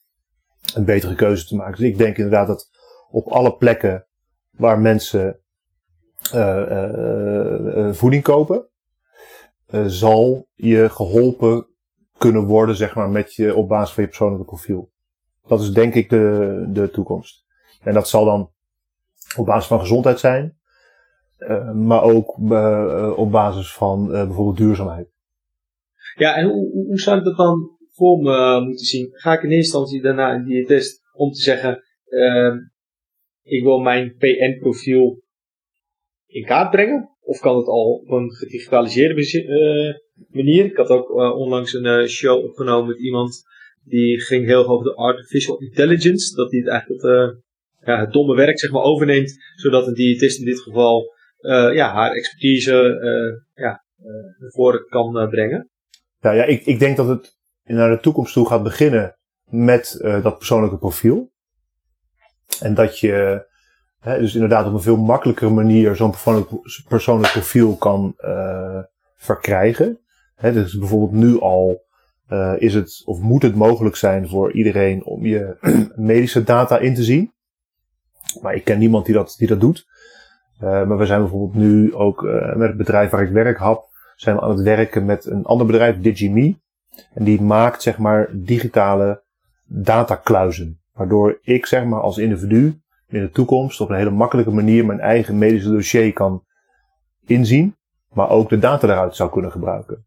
een 0.73 0.85
betere 0.85 1.15
keuze 1.15 1.47
te 1.47 1.55
maken? 1.55 1.75
Dus 1.75 1.89
ik 1.89 1.97
denk 1.97 2.17
inderdaad 2.17 2.47
dat 2.47 2.69
op 3.09 3.27
alle 3.27 3.55
plekken 3.55 4.05
waar 4.51 4.79
mensen 4.79 5.39
voeding 7.91 8.23
kopen, 8.23 8.67
zal 9.85 10.47
je 10.53 10.89
geholpen 10.89 11.67
kunnen 12.17 12.45
worden, 12.45 12.75
zeg 12.75 12.95
maar, 12.95 13.09
met 13.09 13.33
je, 13.33 13.55
op 13.55 13.67
basis 13.67 13.93
van 13.93 14.03
je 14.03 14.09
persoonlijke 14.09 14.45
profiel. 14.45 14.91
Dat 15.47 15.61
is 15.61 15.71
denk 15.71 15.93
ik 15.93 16.09
de, 16.09 16.65
de 16.67 16.89
toekomst. 16.89 17.45
En 17.83 17.93
dat 17.93 18.09
zal 18.09 18.25
dan 18.25 18.51
op 19.35 19.45
basis 19.45 19.67
van 19.67 19.79
gezondheid 19.79 20.19
zijn, 20.19 20.59
maar 21.73 22.03
ook 22.03 22.37
uh, 22.37 23.13
op 23.15 23.31
basis 23.31 23.73
van 23.73 24.07
bijvoorbeeld 24.07 24.57
duurzaamheid. 24.57 25.09
Ja, 26.15 26.35
en 26.35 26.45
hoe, 26.45 26.71
hoe 26.71 26.99
zou 26.99 27.17
ik 27.17 27.23
dat 27.23 27.37
dan 27.37 27.77
voor 27.91 28.17
me 28.17 28.61
moeten 28.65 28.85
zien? 28.85 29.09
Ga 29.11 29.33
ik 29.33 29.43
in 29.43 29.49
eerste 29.49 29.77
instantie 29.77 30.01
daarna 30.01 30.33
een 30.33 30.45
diëtist 30.45 31.01
om 31.13 31.31
te 31.31 31.41
zeggen, 31.41 31.83
ehm, 32.05 32.57
ik 33.43 33.63
wil 33.63 33.79
mijn 33.79 34.15
PN-profiel 34.17 35.21
in 36.25 36.45
kaart 36.45 36.71
brengen? 36.71 37.09
Of 37.21 37.39
kan 37.39 37.57
het 37.57 37.67
al 37.67 37.91
op 37.91 38.09
een 38.09 38.31
gedigitaliseerde 38.31 40.01
manier? 40.29 40.65
Ik 40.65 40.75
had 40.75 40.89
ook 40.89 41.09
onlangs 41.15 41.73
een 41.73 42.07
show 42.07 42.43
opgenomen 42.43 42.87
met 42.87 42.99
iemand 42.99 43.43
die 43.83 44.19
ging 44.19 44.45
heel 44.45 44.67
over 44.67 44.85
de 44.85 44.95
artificial 44.95 45.59
intelligence. 45.59 46.35
Dat 46.35 46.49
die 46.49 46.59
het 46.59 46.69
eigenlijk 46.69 47.01
het, 47.79 47.99
het 47.99 48.13
domme 48.13 48.35
werk 48.35 48.59
zeg 48.59 48.71
maar, 48.71 48.83
overneemt, 48.83 49.37
zodat 49.55 49.87
een 49.87 49.93
diëtist 49.93 50.39
in 50.39 50.45
dit 50.45 50.59
geval 50.59 51.13
ja, 51.73 51.93
haar 51.93 52.11
expertise 52.11 52.73
ja, 53.53 53.83
naar 54.37 54.51
voren 54.51 54.85
kan 54.85 55.29
brengen. 55.29 55.69
Ja, 56.19 56.31
ja 56.31 56.43
ik, 56.43 56.65
ik 56.65 56.79
denk 56.79 56.97
dat 56.97 57.07
het 57.07 57.39
naar 57.63 57.89
de 57.89 57.99
toekomst 57.99 58.33
toe 58.33 58.47
gaat 58.47 58.63
beginnen 58.63 59.17
met 59.43 59.97
dat 60.01 60.37
persoonlijke 60.37 60.77
profiel. 60.77 61.31
En 62.59 62.73
dat 62.73 62.99
je 62.99 63.45
dus 64.01 64.33
inderdaad 64.33 64.67
op 64.67 64.73
een 64.73 64.81
veel 64.81 64.97
makkelijkere 64.97 65.51
manier 65.51 65.95
zo'n 65.95 66.13
persoonlijk, 66.87 67.31
profiel 67.31 67.75
kan 67.75 68.15
verkrijgen. 69.15 69.99
He, 70.35 70.53
dus 70.53 70.77
bijvoorbeeld 70.77 71.11
nu 71.11 71.39
al 71.39 71.85
is 72.57 72.73
het 72.73 73.01
of 73.05 73.19
moet 73.19 73.41
het 73.41 73.55
mogelijk 73.55 73.95
zijn 73.95 74.27
voor 74.27 74.53
iedereen 74.53 75.03
om 75.03 75.25
je 75.25 75.57
medische 75.95 76.43
data 76.43 76.77
in 76.77 76.95
te 76.95 77.03
zien. 77.03 77.33
Maar 78.41 78.55
ik 78.55 78.63
ken 78.63 78.79
niemand 78.79 79.05
die 79.05 79.15
dat, 79.15 79.35
die 79.37 79.47
dat 79.47 79.59
doet. 79.59 79.85
Uh, 80.63 80.87
maar 80.87 80.97
we 80.97 81.05
zijn 81.05 81.21
bijvoorbeeld 81.21 81.53
nu 81.53 81.93
ook 81.95 82.21
met 82.55 82.67
het 82.67 82.77
bedrijf 82.77 83.09
waar 83.09 83.23
ik 83.23 83.31
werk, 83.31 83.57
HAP, 83.57 83.89
zijn 84.15 84.35
we 84.35 84.41
aan 84.41 84.49
het 84.49 84.61
werken 84.61 85.05
met 85.05 85.25
een 85.25 85.45
ander 85.45 85.65
bedrijf, 85.65 86.01
DigiMe. 86.01 86.59
En 87.13 87.23
die 87.23 87.41
maakt 87.41 87.81
zeg 87.81 87.97
maar 87.97 88.29
digitale 88.31 89.23
datakluizen. 89.65 90.79
Waardoor 90.93 91.39
ik 91.41 91.65
zeg 91.65 91.85
maar 91.85 92.01
als 92.01 92.17
individu 92.17 92.81
in 93.07 93.21
de 93.21 93.29
toekomst 93.29 93.81
op 93.81 93.89
een 93.89 93.95
hele 93.95 94.09
makkelijke 94.09 94.51
manier 94.51 94.85
mijn 94.85 94.99
eigen 94.99 95.37
medische 95.37 95.69
dossier 95.69 96.13
kan 96.13 96.43
inzien, 97.25 97.75
maar 98.09 98.29
ook 98.29 98.49
de 98.49 98.59
data 98.59 98.87
daaruit 98.87 99.15
zou 99.15 99.31
kunnen 99.31 99.51
gebruiken. 99.51 100.05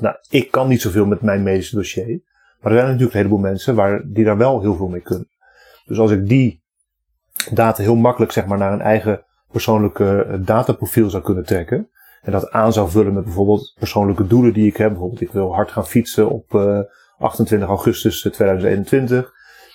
Nou, 0.00 0.16
ik 0.28 0.50
kan 0.50 0.68
niet 0.68 0.80
zoveel 0.80 1.06
met 1.06 1.20
mijn 1.20 1.42
medische 1.42 1.76
dossier, 1.76 2.22
maar 2.60 2.72
er 2.72 2.78
zijn 2.78 2.86
natuurlijk 2.86 3.12
een 3.12 3.18
heleboel 3.18 3.38
mensen 3.38 3.74
waar, 3.74 4.02
die 4.04 4.24
daar 4.24 4.36
wel 4.36 4.60
heel 4.60 4.74
veel 4.74 4.88
mee 4.88 5.00
kunnen. 5.00 5.28
Dus 5.84 5.98
als 5.98 6.10
ik 6.10 6.28
die 6.28 6.62
data 7.50 7.82
heel 7.82 7.96
makkelijk 7.96 8.32
zeg 8.32 8.46
maar, 8.46 8.58
naar 8.58 8.72
een 8.72 8.80
eigen 8.80 9.24
persoonlijke 9.52 10.22
eh, 10.22 10.38
dataprofiel 10.44 11.10
zou 11.10 11.22
kunnen 11.22 11.44
trekken, 11.44 11.90
en 12.20 12.32
dat 12.32 12.50
aan 12.50 12.72
zou 12.72 12.90
vullen 12.90 13.14
met 13.14 13.24
bijvoorbeeld 13.24 13.74
persoonlijke 13.78 14.26
doelen 14.26 14.52
die 14.52 14.66
ik 14.66 14.76
heb. 14.76 14.88
Bijvoorbeeld, 14.88 15.20
ik 15.20 15.32
wil 15.32 15.54
hard 15.54 15.70
gaan 15.70 15.86
fietsen 15.86 16.30
op 16.30 16.52
uh, 16.52 16.80
28 17.18 17.68
augustus 17.68 18.20
2021. 18.20 19.32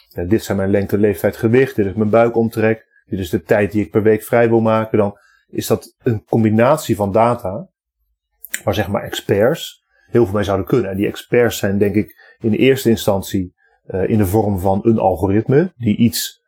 Ja, 0.09 0.23
dit 0.23 0.43
zijn 0.43 0.57
mijn 0.57 0.69
lengte, 0.69 0.97
leeftijd, 0.97 1.37
gewicht. 1.37 1.75
Dit 1.75 1.85
is 1.85 1.93
mijn 1.93 2.09
buikomtrek. 2.09 2.85
Dit 3.05 3.19
is 3.19 3.29
de 3.29 3.41
tijd 3.41 3.71
die 3.71 3.83
ik 3.83 3.91
per 3.91 4.03
week 4.03 4.23
vrij 4.23 4.49
wil 4.49 4.59
maken. 4.59 4.97
Dan 4.97 5.17
is 5.47 5.67
dat 5.67 5.95
een 6.03 6.23
combinatie 6.25 6.95
van 6.95 7.11
data. 7.11 7.69
Waar 8.63 8.73
zeg 8.73 8.87
maar 8.87 9.03
experts 9.03 9.83
heel 10.07 10.25
veel 10.25 10.33
mee 10.33 10.43
zouden 10.43 10.65
kunnen. 10.65 10.91
En 10.91 10.97
die 10.97 11.07
experts 11.07 11.57
zijn 11.57 11.77
denk 11.77 11.95
ik 11.95 12.35
in 12.39 12.53
eerste 12.53 12.89
instantie 12.89 13.53
in 13.85 14.17
de 14.17 14.25
vorm 14.25 14.59
van 14.59 14.79
een 14.83 14.99
algoritme. 14.99 15.73
Die 15.77 15.97
iets 15.97 16.44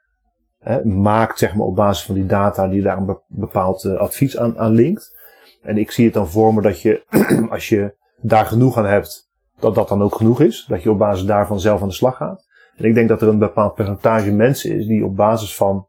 maakt 0.84 1.40
zeg 1.40 1.56
maar 1.56 1.66
op 1.66 1.76
basis 1.76 2.06
van 2.06 2.16
die 2.16 2.26
data 2.26 2.68
die 2.68 2.82
daar 2.82 2.98
een 2.98 3.20
bepaald 3.28 3.84
uh, 3.84 3.98
advies 3.98 4.38
aan, 4.38 4.60
aan 4.60 4.72
linkt. 4.72 5.16
En 5.62 5.78
ik 5.78 5.92
zie 5.92 6.06
het 6.06 6.14
dan 6.14 6.28
voor 6.28 6.54
me 6.54 6.62
dat 6.62 6.82
je 6.82 7.04
als 7.50 7.70
je 7.70 7.96
daar 8.22 8.46
genoeg 8.46 8.78
aan 8.78 8.86
hebt. 8.86 9.30
Dat 9.60 9.76
dat 9.76 9.88
dan 9.88 10.02
ook 10.02 10.16
genoeg 10.16 10.42
is. 10.42 10.66
Dat 10.68 10.84
je 10.84 10.92
op 10.92 10.98
basis 10.98 11.26
daarvan 11.26 11.60
zelf 11.60 11.82
aan 11.82 11.88
de 11.88 11.94
slag 11.94 12.18
gaat. 12.18 12.46
En 12.76 12.86
ik 12.86 12.94
denk 12.94 13.10
dat 13.10 13.22
er 13.22 13.28
een 13.28 13.40
bepaald 13.40 13.74
percentage 13.74 14.32
mensen 14.32 14.76
is 14.76 14.86
die 14.88 15.06
op 15.06 15.16
basis 15.16 15.56
van 15.56 15.88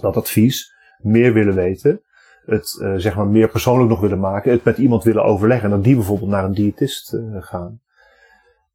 dat 0.00 0.16
advies 0.16 0.74
meer 0.98 1.32
willen 1.32 1.54
weten. 1.54 2.02
Het 2.44 2.78
uh, 2.82 2.94
zeg 2.96 3.16
maar 3.16 3.26
meer 3.26 3.48
persoonlijk 3.48 3.90
nog 3.90 4.00
willen 4.00 4.20
maken. 4.20 4.52
Het 4.52 4.64
met 4.64 4.78
iemand 4.78 5.04
willen 5.04 5.24
overleggen. 5.24 5.70
En 5.70 5.74
dat 5.76 5.84
die 5.84 5.94
bijvoorbeeld 5.94 6.30
naar 6.30 6.44
een 6.44 6.54
diëtist 6.54 7.12
uh, 7.12 7.36
gaan. 7.42 7.80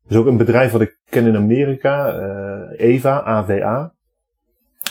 Is 0.08 0.16
ook 0.16 0.26
een 0.26 0.38
bedrijf 0.38 0.72
wat 0.72 0.82
ik 0.82 1.00
ken 1.10 1.26
in 1.26 1.36
Amerika. 1.36 2.20
Uh, 2.20 2.80
EVA, 2.80 3.24
AVA. 3.24 3.96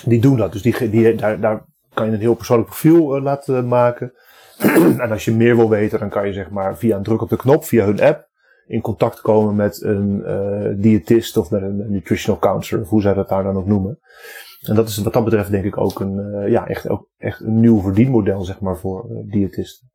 Die 0.07 0.21
doen 0.21 0.37
dat. 0.37 0.53
Dus 0.53 0.63
die, 0.63 0.91
die, 0.91 1.15
daar, 1.15 1.41
daar 1.41 1.65
kan 1.95 2.07
je 2.07 2.13
een 2.13 2.21
heel 2.21 2.35
persoonlijk 2.35 2.69
profiel 2.69 3.21
laten 3.21 3.69
maken. 3.69 4.13
en 5.05 5.11
als 5.11 5.25
je 5.25 5.33
meer 5.33 5.57
wil 5.57 5.69
weten, 5.69 5.99
dan 5.99 6.09
kan 6.09 6.27
je 6.27 6.33
zeg 6.33 6.51
maar 6.51 6.79
via 6.79 6.97
een 6.97 7.03
druk 7.03 7.23
op 7.23 7.29
de 7.29 7.37
knop, 7.37 7.65
via 7.65 7.85
hun 7.85 8.01
app, 8.01 8.29
in 8.67 8.81
contact 8.81 9.21
komen 9.21 9.55
met 9.55 9.83
een 9.83 10.23
uh, 10.27 10.83
diëtist 10.83 11.37
of 11.37 11.51
met 11.51 11.63
een 11.63 11.91
nutritional 11.91 12.41
counselor, 12.41 12.85
of 12.85 12.91
hoe 12.91 13.03
zij 13.03 13.15
dat 13.15 13.29
daar 13.29 13.43
dan 13.43 13.57
ook 13.57 13.67
noemen. 13.67 13.99
En 14.63 14.75
dat 14.75 14.89
is 14.89 14.97
wat 14.97 15.13
dat 15.13 15.25
betreft 15.25 15.51
denk 15.51 15.65
ik 15.65 15.77
ook 15.77 16.01
een, 16.01 16.51
ja, 16.51 16.67
echt, 16.67 16.89
ook 16.89 17.09
echt 17.17 17.41
een 17.41 17.61
nieuw 17.61 17.81
verdienmodel, 17.81 18.45
zeg 18.45 18.61
maar, 18.61 18.77
voor 18.77 19.07
diëtisten. 19.31 19.91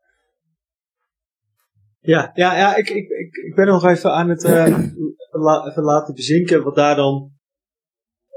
Ja, 2.00 2.32
ja, 2.34 2.58
ja 2.58 2.76
ik, 2.76 2.90
ik, 2.90 3.10
ik, 3.46 3.54
ben 3.56 3.68
nog 3.68 3.86
even 3.86 4.14
aan 4.14 4.30
het 4.30 4.44
even 5.34 5.84
laten 5.84 6.14
bezinken 6.14 6.64
wat 6.64 6.76
daar 6.76 6.96
dan 6.96 7.31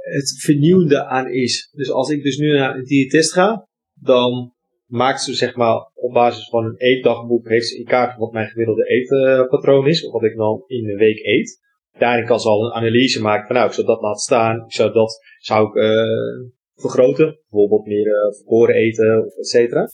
het 0.04 0.40
vernieuwende 0.40 1.04
aan 1.04 1.28
is. 1.28 1.68
Dus 1.72 1.90
als 1.90 2.10
ik 2.10 2.22
dus 2.22 2.36
nu 2.36 2.52
naar 2.52 2.76
een 2.76 2.84
diëtist 2.84 3.32
ga, 3.32 3.68
dan 4.00 4.52
maakt 4.86 5.22
ze 5.22 5.34
zeg 5.34 5.56
maar 5.56 5.90
op 5.94 6.12
basis 6.12 6.48
van 6.48 6.64
een 6.64 6.76
eetdagboek 6.76 7.48
heeft 7.48 7.66
ze 7.66 7.78
in 7.78 7.84
kaart 7.84 8.18
wat 8.18 8.32
mijn 8.32 8.48
gemiddelde 8.48 8.88
eetpatroon 8.88 9.86
is, 9.86 10.06
of 10.06 10.12
wat 10.12 10.24
ik 10.24 10.36
dan 10.36 10.64
in 10.66 10.82
de 10.82 10.96
week 10.96 11.18
eet. 11.18 11.62
Daarin 11.98 12.26
kan 12.26 12.40
ze 12.40 12.48
al 12.48 12.64
een 12.64 12.72
analyse 12.72 13.22
maken 13.22 13.46
van 13.46 13.56
nou, 13.56 13.68
ik 13.68 13.74
zou 13.74 13.86
dat 13.86 14.00
laten 14.00 14.20
staan, 14.20 14.64
ik 14.64 14.72
zou 14.72 14.92
dat 14.92 15.20
zou 15.38 15.68
ik 15.68 15.74
uh, 15.74 16.50
vergroten, 16.74 17.40
bijvoorbeeld 17.50 17.86
meer 17.86 18.06
uh, 18.06 18.34
verkoren 18.36 18.74
eten, 18.74 19.32
et 19.38 19.46
cetera. 19.46 19.88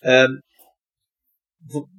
Um, 0.00 0.42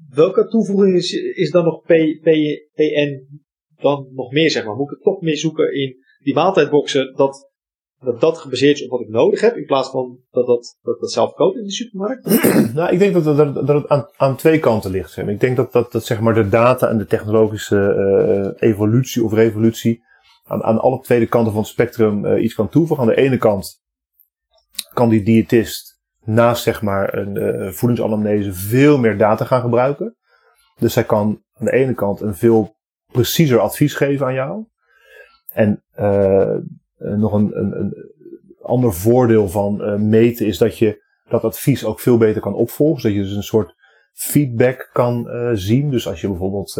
welke 0.10 0.48
toevoeging 0.48 0.96
is, 0.96 1.13
is 1.13 1.52
dan 1.52 1.63
nog 1.63 1.82
P, 1.82 1.93
P, 2.22 2.30
PN 2.74 3.41
dan 3.82 4.10
nog 4.13 4.32
meer, 4.32 4.50
zeg 4.50 4.65
maar? 4.65 4.76
Moet 4.76 4.89
ik 4.89 4.96
het 4.96 5.04
toch 5.04 5.22
meer 5.22 5.38
zoeken 5.38 5.74
in 5.74 5.96
die 6.23 6.33
maaltijdboxen, 6.33 7.13
dat 7.15 7.51
dat 8.03 8.21
dat 8.21 8.38
gebaseerd 8.38 8.77
is 8.77 8.83
op 8.83 8.89
wat 8.89 9.01
ik 9.01 9.09
nodig 9.09 9.41
heb, 9.41 9.55
in 9.55 9.65
plaats 9.65 9.89
van 9.89 10.19
dat 10.31 10.45
dat, 10.45 10.77
dat, 10.81 11.12
zelf 11.12 11.33
koopt 11.33 11.57
in 11.57 11.63
de 11.63 11.71
supermarkt? 11.71 12.25
nou, 12.73 12.91
ik 12.91 12.99
denk 12.99 13.13
dat, 13.13 13.23
dat, 13.23 13.55
dat 13.55 13.67
het 13.67 13.88
aan, 13.88 14.07
aan 14.17 14.36
twee 14.36 14.59
kanten 14.59 14.91
ligt. 14.91 15.17
Ik 15.17 15.39
denk 15.39 15.55
dat, 15.55 15.71
dat, 15.71 15.91
dat 15.91 16.05
zeg 16.05 16.19
maar 16.19 16.33
de 16.33 16.49
data 16.49 16.89
en 16.89 16.97
de 16.97 17.05
technologische 17.05 18.55
uh, 18.59 18.69
evolutie 18.69 19.23
of 19.23 19.33
revolutie 19.33 20.03
aan, 20.43 20.63
aan 20.63 20.79
alle 20.79 20.99
twee 20.99 21.27
kanten 21.27 21.51
van 21.51 21.62
het 21.62 21.71
spectrum 21.71 22.25
uh, 22.25 22.43
iets 22.43 22.53
kan 22.53 22.69
toevoegen. 22.69 23.07
Aan 23.07 23.13
de 23.13 23.21
ene 23.21 23.38
kant 23.38 23.81
kan 24.93 25.09
die 25.09 25.23
diëtist 25.23 26.01
naast 26.25 26.63
zeg 26.63 26.81
maar 26.81 27.17
een 27.17 27.36
uh, 27.36 27.71
voedingsanamnese 27.71 28.53
veel 28.53 28.97
meer 28.97 29.17
data 29.17 29.45
gaan 29.45 29.62
gebruiken. 29.62 30.17
Dus 30.79 30.95
hij 30.95 31.03
kan 31.03 31.41
aan 31.53 31.65
de 31.65 31.73
ene 31.73 31.93
kant 31.93 32.21
een 32.21 32.36
veel 32.36 32.75
preciezer 33.12 33.59
advies 33.59 33.93
geven 33.93 34.25
aan 34.25 34.33
jou. 34.33 34.65
En 35.54 35.84
uh, 36.00 36.56
nog 36.98 37.34
een, 37.34 37.58
een, 37.58 37.80
een, 37.80 38.12
ander 38.62 38.94
voordeel 38.94 39.50
van 39.50 39.82
uh, 39.82 39.96
meten 39.96 40.46
is 40.46 40.58
dat 40.58 40.78
je 40.78 41.02
dat 41.30 41.44
advies 41.44 41.86
ook 41.86 42.00
veel 42.00 42.18
beter 42.18 42.42
kan 42.42 42.54
opvolgen. 42.54 43.02
Zodat 43.02 43.18
je 43.18 43.24
dus 43.24 43.36
een 43.36 43.44
soort 43.44 43.76
feedback 44.13 44.89
kan 44.94 45.28
uh, 45.28 45.50
zien. 45.54 45.89
Dus 45.89 46.08
als 46.08 46.22
je 46.22 46.28
bijvoorbeeld 46.28 46.72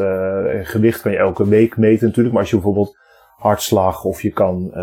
gewicht 0.64 1.02
kan 1.02 1.12
je 1.12 1.18
elke 1.18 1.48
week 1.48 1.78
meten 1.78 2.08
natuurlijk. 2.08 2.34
Maar 2.34 2.42
als 2.42 2.52
je 2.52 2.56
bijvoorbeeld 2.56 2.98
hartslag 3.36 4.04
of 4.04 4.22
je 4.22 4.32
kan 4.32 4.74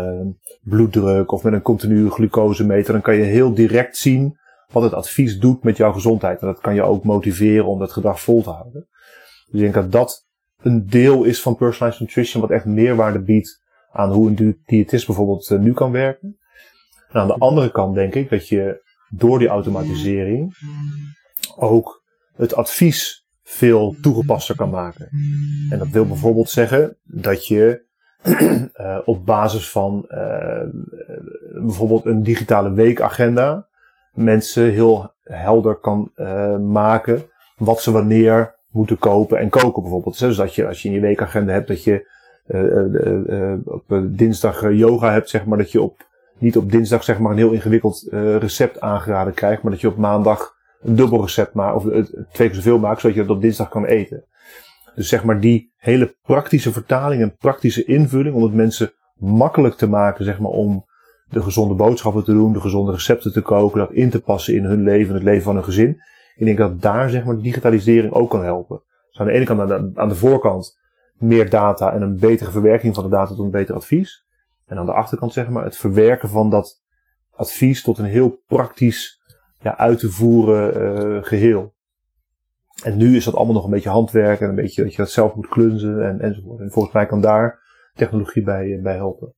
bloeddruk 0.61 1.31
of 1.31 1.43
met 1.43 1.53
een 1.53 1.61
continue 1.61 2.09
glucose 2.09 2.65
meten, 2.65 2.93
dan 2.93 3.01
kan 3.01 3.15
je 3.15 3.23
heel 3.23 3.53
direct 3.53 3.97
zien 3.97 4.39
wat 4.71 4.83
het 4.83 4.93
advies 4.93 5.39
doet 5.39 5.63
met 5.63 5.77
jouw 5.77 5.91
gezondheid. 5.91 6.41
En 6.41 6.47
dat 6.47 6.59
kan 6.59 6.73
je 6.73 6.83
ook 6.83 7.03
motiveren 7.03 7.65
om 7.65 7.79
dat 7.79 7.91
gedrag 7.91 8.21
vol 8.21 8.41
te 8.41 8.49
houden. 8.49 8.87
Dus 9.45 9.53
ik 9.53 9.59
denk 9.59 9.73
dat 9.73 9.91
dat 9.91 10.27
een 10.61 10.87
deel 10.87 11.23
is 11.23 11.41
van 11.41 11.55
personalized 11.55 11.99
nutrition 11.99 12.41
wat 12.41 12.51
echt 12.51 12.65
meerwaarde 12.65 13.21
biedt 13.21 13.61
aan 13.91 14.11
hoe 14.11 14.27
een 14.29 14.61
diëtist 14.65 15.05
bijvoorbeeld 15.05 15.49
uh, 15.49 15.59
nu 15.59 15.73
kan 15.73 15.91
werken. 15.91 16.37
En 17.09 17.19
aan 17.19 17.27
de 17.27 17.37
andere 17.37 17.71
kant 17.71 17.95
denk 17.95 18.15
ik 18.15 18.29
dat 18.29 18.47
je 18.47 18.83
door 19.09 19.39
die 19.39 19.47
automatisering 19.47 20.57
ook 21.55 22.03
het 22.35 22.55
advies 22.55 23.27
veel 23.43 23.95
toegepaster 24.01 24.55
kan 24.55 24.69
maken. 24.69 25.09
En 25.69 25.77
dat 25.77 25.87
wil 25.87 26.05
bijvoorbeeld 26.05 26.49
zeggen 26.49 26.97
dat 27.03 27.47
je 27.47 27.85
uh, 28.23 28.99
op 29.05 29.25
basis 29.25 29.69
van 29.69 30.05
uh, 30.09 30.63
bijvoorbeeld 31.53 32.05
een 32.05 32.23
digitale 32.23 32.73
weekagenda 32.73 33.67
mensen 34.11 34.71
heel 34.71 35.13
helder 35.23 35.75
kan 35.75 36.11
maken 36.71 37.29
wat 37.55 37.81
ze 37.81 37.91
wanneer 37.91 38.59
moeten 38.71 38.97
kopen 38.97 39.39
en 39.39 39.49
koken 39.49 39.81
bijvoorbeeld. 39.81 40.19
Dus 40.19 40.35
dat 40.35 40.55
je 40.55 40.67
als 40.67 40.81
je 40.81 40.87
in 40.87 40.93
je 40.93 41.01
weekagenda 41.01 41.53
hebt 41.53 41.67
dat 41.67 41.83
je 41.83 42.09
op 43.65 43.83
dinsdag 44.03 44.71
yoga 44.71 45.11
hebt, 45.11 45.29
zeg 45.29 45.45
maar, 45.45 45.57
dat 45.57 45.71
je 45.71 45.81
op, 45.81 46.07
niet 46.37 46.57
op 46.57 46.71
dinsdag 46.71 47.03
zeg 47.03 47.19
maar 47.19 47.31
een 47.31 47.37
heel 47.37 47.51
ingewikkeld 47.51 48.07
recept 48.39 48.81
aangeraden 48.81 49.33
krijgt, 49.33 49.63
maar 49.63 49.71
dat 49.71 49.81
je 49.81 49.87
op 49.87 49.97
maandag 49.97 50.55
een 50.81 50.95
dubbel 50.95 51.21
recept 51.21 51.53
maakt, 51.53 51.75
of 51.75 51.83
twee 52.31 52.47
keer 52.47 52.55
zoveel 52.55 52.79
maakt, 52.79 53.01
zodat 53.01 53.15
je 53.17 53.25
dat 53.25 53.35
op 53.35 53.41
dinsdag 53.41 53.69
kan 53.69 53.85
eten. 53.85 54.23
Dus 54.95 55.09
zeg 55.09 55.23
maar 55.23 55.39
die 55.39 55.73
hele 55.77 56.15
praktische 56.21 56.71
vertaling 56.71 57.21
en 57.21 57.35
praktische 57.37 57.85
invulling 57.85 58.35
om 58.35 58.43
het 58.43 58.53
mensen 58.53 58.93
makkelijk 59.15 59.75
te 59.75 59.87
maken, 59.87 60.25
zeg 60.25 60.39
maar, 60.39 60.51
om 60.51 60.85
de 61.29 61.41
gezonde 61.41 61.73
boodschappen 61.73 62.23
te 62.23 62.33
doen, 62.33 62.53
de 62.53 62.61
gezonde 62.61 62.91
recepten 62.91 63.33
te 63.33 63.41
koken, 63.41 63.79
dat 63.79 63.91
in 63.91 64.09
te 64.09 64.21
passen 64.21 64.55
in 64.55 64.63
hun 64.63 64.83
leven, 64.83 65.13
het 65.13 65.23
leven 65.23 65.43
van 65.43 65.55
hun 65.55 65.63
gezin. 65.63 66.01
Ik 66.35 66.45
denk 66.45 66.57
dat 66.57 66.81
daar, 66.81 67.09
zeg 67.09 67.23
maar, 67.23 67.37
digitalisering 67.37 68.13
ook 68.13 68.29
kan 68.29 68.43
helpen. 68.43 68.81
Dus 69.09 69.19
aan 69.19 69.25
de 69.25 69.31
ene 69.31 69.45
kant, 69.45 69.97
aan 69.97 70.09
de 70.09 70.15
voorkant, 70.15 70.79
meer 71.21 71.49
data 71.49 71.93
en 71.93 72.01
een 72.01 72.19
betere 72.19 72.51
verwerking 72.51 72.95
van 72.95 73.03
de 73.03 73.09
data 73.09 73.35
tot 73.35 73.45
een 73.45 73.51
beter 73.51 73.75
advies. 73.75 74.25
En 74.65 74.77
aan 74.77 74.85
de 74.85 74.93
achterkant 74.93 75.33
zeg 75.33 75.49
maar 75.49 75.63
het 75.63 75.77
verwerken 75.77 76.29
van 76.29 76.49
dat 76.49 76.83
advies 77.31 77.81
tot 77.81 77.97
een 77.97 78.05
heel 78.05 78.41
praktisch 78.47 79.21
ja, 79.59 79.77
uit 79.77 79.99
te 79.99 80.09
voeren 80.09 80.81
uh, 80.81 81.23
geheel. 81.23 81.73
En 82.83 82.97
nu 82.97 83.15
is 83.15 83.25
dat 83.25 83.33
allemaal 83.33 83.53
nog 83.53 83.63
een 83.63 83.71
beetje 83.71 83.89
handwerk 83.89 84.39
en 84.39 84.49
een 84.49 84.55
beetje 84.55 84.83
dat 84.83 84.91
je 84.91 84.97
dat 84.97 85.11
zelf 85.11 85.35
moet 85.35 85.47
klunzen 85.47 86.03
en, 86.03 86.19
enzovoort. 86.19 86.59
En 86.59 86.71
volgens 86.71 86.93
mij 86.93 87.05
kan 87.05 87.21
daar 87.21 87.59
technologie 87.93 88.43
bij, 88.43 88.79
bij 88.81 88.95
helpen. 88.95 89.35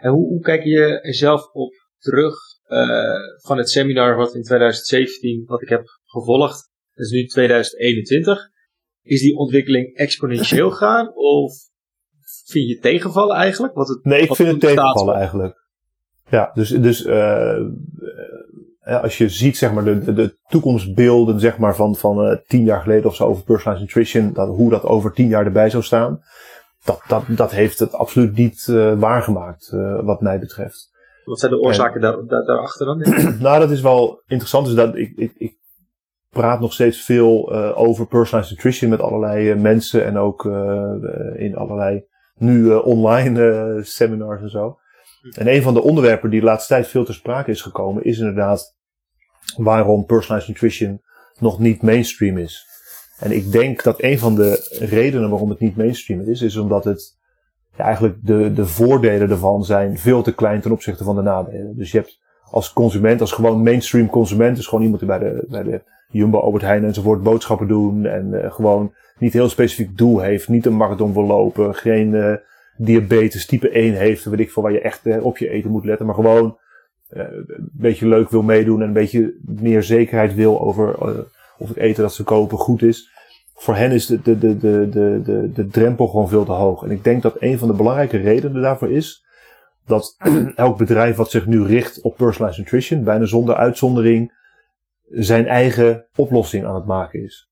En 0.00 0.10
hoe, 0.10 0.26
hoe 0.26 0.40
kijk 0.40 0.64
je 0.64 0.98
zelf 1.02 1.50
op 1.52 1.72
terug 1.98 2.34
uh, 2.68 3.46
van 3.46 3.58
het 3.58 3.70
seminar 3.70 4.16
wat 4.16 4.34
in 4.34 4.42
2017 4.42 5.44
wat 5.46 5.62
ik 5.62 5.68
heb 5.68 5.84
gevolgd? 6.04 6.70
Dat 6.94 7.04
is 7.06 7.10
nu 7.10 7.26
2021 7.26 8.50
is 9.06 9.20
die 9.20 9.36
ontwikkeling 9.36 9.94
exponentieel 9.94 10.70
gaan? 10.82 11.14
Of 11.14 11.52
vind 12.44 12.68
je 12.68 12.78
tegenvallen 12.78 13.36
eigenlijk? 13.36 13.74
Wat 13.74 13.88
het, 13.88 14.04
nee, 14.04 14.20
ik 14.20 14.34
vind 14.34 14.48
het 14.48 14.60
tegenvallen 14.60 15.14
eigenlijk. 15.14 15.64
Ja, 16.30 16.50
dus, 16.54 16.68
dus 16.68 17.04
uh, 17.04 17.58
als 18.82 19.18
je 19.18 19.28
ziet 19.28 19.56
zeg 19.56 19.72
maar, 19.72 19.84
de, 19.84 19.98
de, 19.98 20.12
de 20.12 20.36
toekomstbeelden 20.48 21.40
zeg 21.40 21.58
maar, 21.58 21.76
van, 21.76 21.96
van 21.96 22.30
uh, 22.30 22.36
tien 22.46 22.64
jaar 22.64 22.80
geleden 22.80 23.06
of 23.06 23.14
zo 23.14 23.24
over 23.24 23.44
personalized 23.44 23.86
nutrition, 23.86 24.32
dat, 24.32 24.48
hoe 24.48 24.70
dat 24.70 24.82
over 24.82 25.12
tien 25.12 25.28
jaar 25.28 25.44
erbij 25.44 25.70
zou 25.70 25.82
staan, 25.82 26.22
dat, 26.84 27.00
dat, 27.08 27.22
dat 27.28 27.50
heeft 27.50 27.78
het 27.78 27.92
absoluut 27.92 28.36
niet 28.36 28.66
uh, 28.70 28.98
waargemaakt, 28.98 29.70
wat 30.02 30.20
mij 30.20 30.38
betreft. 30.38 30.94
Wat 31.24 31.38
zijn 31.38 31.52
de 31.52 31.60
oorzaken 31.60 32.00
daar, 32.00 32.26
daar, 32.26 32.44
daarachter 32.44 32.86
dan? 32.86 32.98
nou, 33.40 33.60
dat 33.60 33.70
is 33.70 33.80
wel 33.80 34.22
interessant. 34.26 34.66
Dus 34.66 34.74
dat, 34.74 34.96
ik, 34.96 35.12
ik, 35.16 35.32
ik 35.36 35.56
praat 36.36 36.60
nog 36.60 36.72
steeds 36.72 37.04
veel 37.04 37.52
uh, 37.52 37.78
over 37.78 38.06
personalized 38.06 38.56
nutrition 38.56 38.90
met 38.90 39.00
allerlei 39.00 39.50
uh, 39.50 39.60
mensen 39.60 40.04
en 40.04 40.18
ook 40.18 40.44
uh, 40.44 40.92
in 41.34 41.56
allerlei 41.56 42.04
nu 42.38 42.74
online 42.74 43.80
seminars 43.82 44.42
en 44.42 44.50
zo. 44.50 44.78
En 45.36 45.48
een 45.48 45.62
van 45.62 45.74
de 45.74 45.82
onderwerpen 45.82 46.30
die 46.30 46.40
de 46.40 46.46
laatste 46.46 46.74
tijd 46.74 46.88
veel 46.88 47.04
ter 47.04 47.14
sprake 47.14 47.50
is 47.50 47.62
gekomen 47.62 48.04
is 48.04 48.18
inderdaad 48.18 48.74
waarom 49.56 50.04
personalized 50.04 50.48
nutrition 50.48 51.00
nog 51.38 51.58
niet 51.58 51.82
mainstream 51.82 52.38
is. 52.38 52.66
En 53.18 53.32
ik 53.32 53.52
denk 53.52 53.82
dat 53.82 54.02
een 54.02 54.18
van 54.18 54.34
de 54.34 54.76
redenen 54.88 55.30
waarom 55.30 55.50
het 55.50 55.60
niet 55.60 55.76
mainstream 55.76 56.20
is, 56.20 56.42
is 56.42 56.56
omdat 56.56 56.84
het 56.84 57.18
eigenlijk 57.76 58.16
de, 58.22 58.52
de 58.52 58.66
voordelen 58.66 59.30
ervan 59.30 59.64
zijn 59.64 59.98
veel 59.98 60.22
te 60.22 60.34
klein 60.34 60.60
ten 60.60 60.72
opzichte 60.72 61.04
van 61.04 61.16
de 61.16 61.22
nadelen. 61.22 61.76
Dus 61.76 61.90
je 61.90 61.98
hebt 61.98 62.20
als 62.50 62.72
consument, 62.72 63.20
als 63.20 63.32
gewoon 63.32 63.62
mainstream 63.62 64.08
consument, 64.08 64.56
dus 64.56 64.66
gewoon 64.66 64.84
iemand 64.84 65.00
die 65.00 65.08
bij 65.08 65.18
de, 65.18 65.44
bij 65.48 65.62
de 65.62 65.82
Jumbo, 66.16 66.38
Albert 66.38 66.62
Heijn 66.62 66.84
enzovoort 66.84 67.22
boodschappen 67.22 67.68
doen. 67.68 68.06
En 68.06 68.30
uh, 68.32 68.52
gewoon 68.52 68.94
niet 69.18 69.32
heel 69.32 69.48
specifiek 69.48 69.98
doel 69.98 70.20
heeft. 70.20 70.48
Niet 70.48 70.66
een 70.66 70.76
marathon 70.76 71.12
wil 71.12 71.26
lopen. 71.26 71.74
Geen 71.74 72.12
uh, 72.12 72.34
diabetes 72.76 73.46
type 73.46 73.70
1 73.70 73.94
heeft. 73.94 74.24
Weet 74.24 74.40
ik 74.40 74.50
veel 74.50 74.62
waar 74.62 74.72
je 74.72 74.80
echt 74.80 75.06
uh, 75.06 75.24
op 75.24 75.38
je 75.38 75.50
eten 75.50 75.70
moet 75.70 75.84
letten. 75.84 76.06
Maar 76.06 76.14
gewoon 76.14 76.58
een 77.08 77.70
beetje 77.72 78.08
leuk 78.08 78.30
wil 78.30 78.42
meedoen. 78.42 78.80
En 78.80 78.86
een 78.86 78.92
beetje 78.92 79.34
meer 79.44 79.82
zekerheid 79.82 80.34
wil 80.34 80.60
over 80.60 80.98
of 81.58 81.68
het 81.68 81.76
eten 81.76 82.02
dat 82.02 82.14
ze 82.14 82.24
kopen 82.24 82.58
goed 82.58 82.82
is. 82.82 83.10
Voor 83.54 83.74
hen 83.74 83.90
is 83.90 84.06
de, 84.06 84.22
de, 84.22 84.38
de, 84.38 84.58
de, 84.58 84.88
de, 84.90 85.20
de, 85.24 85.50
de 85.52 85.66
drempel 85.66 86.06
gewoon 86.06 86.28
veel 86.28 86.44
te 86.44 86.52
hoog. 86.52 86.82
En 86.82 86.90
ik 86.90 87.04
denk 87.04 87.22
dat 87.22 87.36
een 87.38 87.58
van 87.58 87.68
de 87.68 87.74
belangrijke 87.74 88.16
redenen 88.16 88.62
daarvoor 88.62 88.90
is. 88.90 89.24
Dat 89.86 90.16
elk 90.54 90.78
bedrijf 90.78 91.16
wat 91.16 91.30
zich 91.30 91.46
nu 91.46 91.62
richt 91.62 92.00
op 92.00 92.16
personalized 92.16 92.64
nutrition, 92.64 93.04
bijna 93.04 93.24
zonder 93.24 93.54
uitzondering, 93.54 94.32
zijn 95.08 95.46
eigen 95.46 96.06
oplossing 96.16 96.66
aan 96.66 96.74
het 96.74 96.86
maken 96.86 97.22
is. 97.22 97.50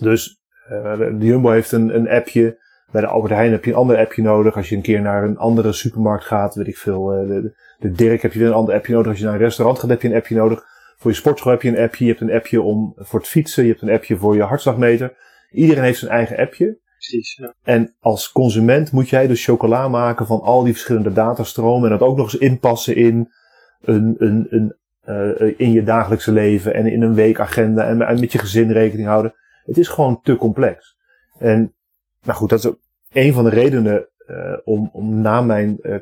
Dus 0.00 0.42
uh, 0.70 0.98
de 0.98 1.26
Jumbo 1.26 1.50
heeft 1.50 1.72
een, 1.72 1.94
een 1.94 2.08
appje. 2.08 2.62
Bij 2.90 3.00
de 3.00 3.06
Albert 3.06 3.32
Heijn 3.32 3.52
heb 3.52 3.64
je 3.64 3.70
een 3.70 3.76
ander 3.76 3.96
appje 3.96 4.22
nodig. 4.22 4.56
Als 4.56 4.68
je 4.68 4.76
een 4.76 4.82
keer 4.82 5.00
naar 5.00 5.24
een 5.24 5.38
andere 5.38 5.72
supermarkt 5.72 6.24
gaat, 6.24 6.54
weet 6.54 6.66
ik 6.66 6.76
veel. 6.76 7.22
Uh, 7.22 7.28
de, 7.28 7.56
de 7.78 7.90
Dirk 7.90 8.22
heb 8.22 8.32
je 8.32 8.38
weer 8.38 8.48
een 8.48 8.54
ander 8.54 8.74
appje 8.74 8.92
nodig. 8.92 9.08
Als 9.08 9.18
je 9.18 9.24
naar 9.24 9.34
een 9.34 9.40
restaurant 9.40 9.78
gaat, 9.78 9.90
heb 9.90 10.02
je 10.02 10.08
een 10.08 10.14
appje 10.14 10.34
nodig. 10.34 10.64
Voor 10.96 11.10
je 11.10 11.16
sportschool 11.16 11.52
heb 11.52 11.62
je 11.62 11.68
een 11.68 11.82
appje. 11.82 12.04
Je 12.04 12.10
hebt 12.10 12.22
een 12.22 12.32
appje 12.32 12.62
om, 12.62 12.92
voor 12.96 13.18
het 13.18 13.28
fietsen. 13.28 13.64
Je 13.64 13.70
hebt 13.70 13.82
een 13.82 13.90
appje 13.90 14.16
voor 14.16 14.34
je 14.34 14.42
hartslagmeter. 14.42 15.16
Iedereen 15.50 15.82
heeft 15.82 15.98
zijn 15.98 16.10
eigen 16.10 16.36
appje. 16.36 16.78
Precies, 16.96 17.36
ja. 17.36 17.54
En 17.62 17.96
als 18.00 18.32
consument 18.32 18.92
moet 18.92 19.08
jij 19.08 19.26
dus 19.26 19.44
chocola 19.44 19.88
maken 19.88 20.26
van 20.26 20.40
al 20.40 20.62
die 20.62 20.72
verschillende 20.72 21.12
datastromen. 21.12 21.90
En 21.90 21.98
dat 21.98 22.08
ook 22.08 22.16
nog 22.16 22.32
eens 22.32 22.42
inpassen 22.42 22.96
in 22.96 23.32
een, 23.80 24.14
een, 24.18 24.46
een 24.50 24.76
uh, 25.06 25.54
in 25.56 25.72
je 25.72 25.82
dagelijkse 25.82 26.32
leven 26.32 26.74
en 26.74 26.86
in 26.86 27.02
een 27.02 27.14
weekagenda 27.14 27.84
en 27.86 28.20
met 28.20 28.32
je 28.32 28.38
gezin 28.38 28.72
rekening 28.72 29.08
houden. 29.08 29.34
Het 29.64 29.78
is 29.78 29.88
gewoon 29.88 30.20
te 30.22 30.36
complex. 30.36 30.96
En 31.38 31.74
nou 32.22 32.38
goed, 32.38 32.48
dat 32.48 32.64
is 32.64 32.72
een 33.12 33.32
van 33.32 33.44
de 33.44 33.50
redenen 33.50 34.08
uh, 34.26 34.56
om, 34.64 34.90
om 34.92 35.20
na 35.20 35.40
mijn 35.40 35.78
uh, 35.82 35.96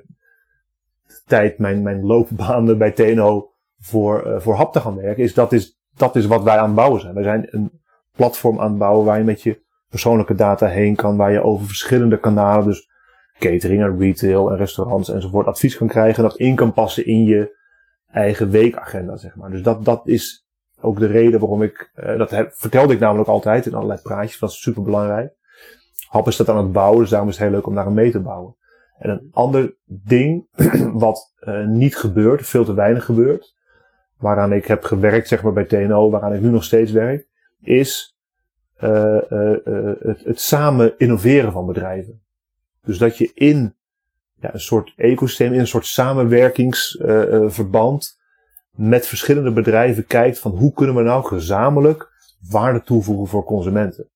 tijd, 1.26 1.58
mijn, 1.58 1.82
mijn 1.82 2.04
loopbaan 2.04 2.78
bij 2.78 2.90
TNO 2.90 3.50
voor, 3.78 4.42
voor 4.42 4.54
HAP 4.54 4.72
te 4.72 4.80
gaan 4.80 4.96
werken, 4.96 5.22
is 5.22 5.34
dat, 5.34 5.52
is 5.52 5.80
dat 5.94 6.16
is 6.16 6.26
wat 6.26 6.42
wij 6.42 6.56
aan 6.56 6.66
het 6.66 6.74
bouwen 6.74 7.00
zijn. 7.00 7.14
Wij 7.14 7.22
zijn 7.22 7.46
een 7.50 7.80
platform 8.16 8.60
aan 8.60 8.68
het 8.68 8.78
bouwen 8.78 9.04
waar 9.04 9.18
je 9.18 9.24
met 9.24 9.42
je 9.42 9.62
persoonlijke 9.88 10.34
data 10.34 10.66
heen 10.66 10.96
kan, 10.96 11.16
waar 11.16 11.32
je 11.32 11.42
over 11.42 11.66
verschillende 11.66 12.20
kanalen, 12.20 12.64
dus 12.64 12.90
catering 13.38 13.82
en 13.82 13.98
retail 13.98 14.50
en 14.50 14.56
restaurants 14.56 15.08
enzovoort, 15.08 15.46
advies 15.46 15.76
kan 15.76 15.88
krijgen, 15.88 16.22
dat 16.22 16.36
in 16.36 16.54
kan 16.54 16.72
passen 16.72 17.06
in 17.06 17.24
je 17.24 17.60
eigen 18.12 18.50
weekagenda, 18.50 19.16
zeg 19.16 19.36
maar. 19.36 19.50
Dus 19.50 19.62
dat, 19.62 19.84
dat 19.84 20.06
is 20.06 20.46
ook 20.80 20.98
de 20.98 21.06
reden 21.06 21.40
waarom 21.40 21.62
ik, 21.62 21.92
uh, 21.96 22.18
dat 22.18 22.48
vertelde 22.50 22.92
ik 22.92 23.00
namelijk 23.00 23.28
altijd 23.28 23.66
in 23.66 23.74
allerlei 23.74 24.00
praatjes, 24.02 24.38
dat 24.38 24.50
is 24.50 24.60
super 24.60 24.82
belangrijk. 24.82 25.34
Hap 26.08 26.26
is 26.26 26.36
dat 26.36 26.48
aan 26.48 26.56
het 26.56 26.72
bouwen, 26.72 27.00
dus 27.00 27.10
daarom 27.10 27.28
is 27.28 27.34
het 27.34 27.44
heel 27.44 27.54
leuk 27.54 27.66
om 27.66 27.74
daar 27.74 27.92
mee 27.92 28.10
te 28.10 28.20
bouwen. 28.20 28.56
En 28.98 29.10
een 29.10 29.28
ander 29.32 29.76
ding 29.84 30.46
wat 31.04 31.34
uh, 31.40 31.66
niet 31.66 31.96
gebeurt, 31.96 32.46
veel 32.46 32.64
te 32.64 32.74
weinig 32.74 33.04
gebeurt, 33.04 33.54
waaraan 34.18 34.52
ik 34.52 34.66
heb 34.66 34.84
gewerkt 34.84 35.28
zeg 35.28 35.42
maar 35.42 35.52
bij 35.52 35.64
TNO, 35.64 36.10
waaraan 36.10 36.34
ik 36.34 36.40
nu 36.40 36.48
nog 36.48 36.64
steeds 36.64 36.90
werk, 36.90 37.28
is 37.60 38.16
uh, 38.80 39.20
uh, 39.30 39.56
het, 40.00 40.24
het 40.24 40.40
samen 40.40 40.98
innoveren 40.98 41.52
van 41.52 41.66
bedrijven. 41.66 42.22
Dus 42.82 42.98
dat 42.98 43.18
je 43.18 43.30
in 43.34 43.76
ja, 44.42 44.52
een 44.52 44.60
soort 44.60 44.92
ecosysteem, 44.96 45.52
in 45.52 45.60
een 45.60 45.66
soort 45.66 45.86
samenwerkingsverband 45.86 48.20
met 48.70 49.06
verschillende 49.06 49.52
bedrijven 49.52 50.06
kijkt 50.06 50.38
van 50.38 50.50
hoe 50.50 50.72
kunnen 50.72 50.94
we 50.94 51.02
nou 51.02 51.24
gezamenlijk 51.24 52.10
waarde 52.50 52.82
toevoegen 52.82 53.26
voor 53.26 53.44
consumenten. 53.44 54.10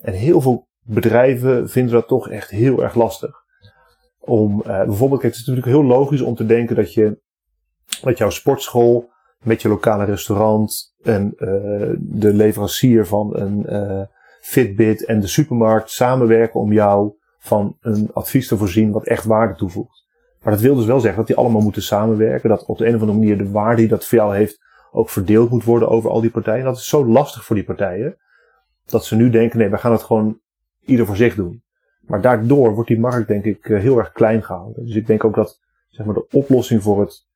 En 0.00 0.12
heel 0.12 0.40
veel 0.40 0.68
bedrijven 0.82 1.70
vinden 1.70 1.92
dat 1.92 2.08
toch 2.08 2.28
echt 2.28 2.50
heel 2.50 2.82
erg 2.82 2.94
lastig. 2.94 3.46
Om, 4.18 4.62
uh, 4.66 4.84
bijvoorbeeld, 4.84 5.22
het 5.22 5.34
is 5.34 5.38
natuurlijk 5.38 5.66
heel 5.66 5.84
logisch 5.84 6.20
om 6.20 6.34
te 6.34 6.46
denken 6.46 6.76
dat 6.76 6.94
je, 6.94 7.20
dat 8.02 8.18
jouw 8.18 8.30
sportschool 8.30 9.10
met 9.42 9.62
je 9.62 9.68
lokale 9.68 10.04
restaurant 10.04 10.94
en 11.02 11.32
de 11.98 12.32
leverancier 12.32 13.06
van 13.06 13.36
een 13.36 13.66
Fitbit 14.40 15.04
en 15.04 15.20
de 15.20 15.26
supermarkt 15.26 15.90
samenwerken 15.90 16.60
om 16.60 16.72
jou 16.72 17.17
van 17.38 17.76
een 17.80 18.10
advies 18.12 18.48
te 18.48 18.56
voorzien 18.56 18.90
wat 18.90 19.06
echt 19.06 19.24
waarde 19.24 19.54
toevoegt. 19.54 20.06
Maar 20.42 20.52
dat 20.52 20.62
wil 20.62 20.74
dus 20.74 20.86
wel 20.86 21.00
zeggen 21.00 21.18
dat 21.18 21.26
die 21.26 21.36
allemaal 21.36 21.62
moeten 21.62 21.82
samenwerken. 21.82 22.48
Dat 22.48 22.64
op 22.64 22.78
de 22.78 22.86
een 22.86 22.94
of 22.94 23.00
andere 23.00 23.18
manier 23.18 23.38
de 23.38 23.50
waarde 23.50 23.76
die 23.76 23.88
dat 23.88 24.06
voor 24.06 24.18
jou 24.18 24.36
heeft 24.36 24.58
ook 24.92 25.10
verdeeld 25.10 25.50
moet 25.50 25.64
worden 25.64 25.88
over 25.88 26.10
al 26.10 26.20
die 26.20 26.30
partijen. 26.30 26.64
Dat 26.64 26.76
is 26.76 26.88
zo 26.88 27.06
lastig 27.06 27.44
voor 27.44 27.56
die 27.56 27.64
partijen. 27.64 28.16
Dat 28.86 29.04
ze 29.04 29.16
nu 29.16 29.30
denken, 29.30 29.58
nee, 29.58 29.68
we 29.68 29.78
gaan 29.78 29.92
het 29.92 30.02
gewoon 30.02 30.40
ieder 30.84 31.06
voor 31.06 31.16
zich 31.16 31.34
doen. 31.34 31.62
Maar 32.00 32.20
daardoor 32.20 32.74
wordt 32.74 32.88
die 32.88 33.00
markt 33.00 33.28
denk 33.28 33.44
ik 33.44 33.68
eh, 33.68 33.80
heel 33.80 33.98
erg 33.98 34.12
klein 34.12 34.42
gehouden. 34.42 34.86
Dus 34.86 34.94
ik 34.94 35.06
denk 35.06 35.24
ook 35.24 35.34
dat 35.34 35.60
zeg 35.88 36.06
maar, 36.06 36.14
de 36.14 36.28
oplossing 36.30 36.82
voor 36.82 37.00
het, 37.00 37.26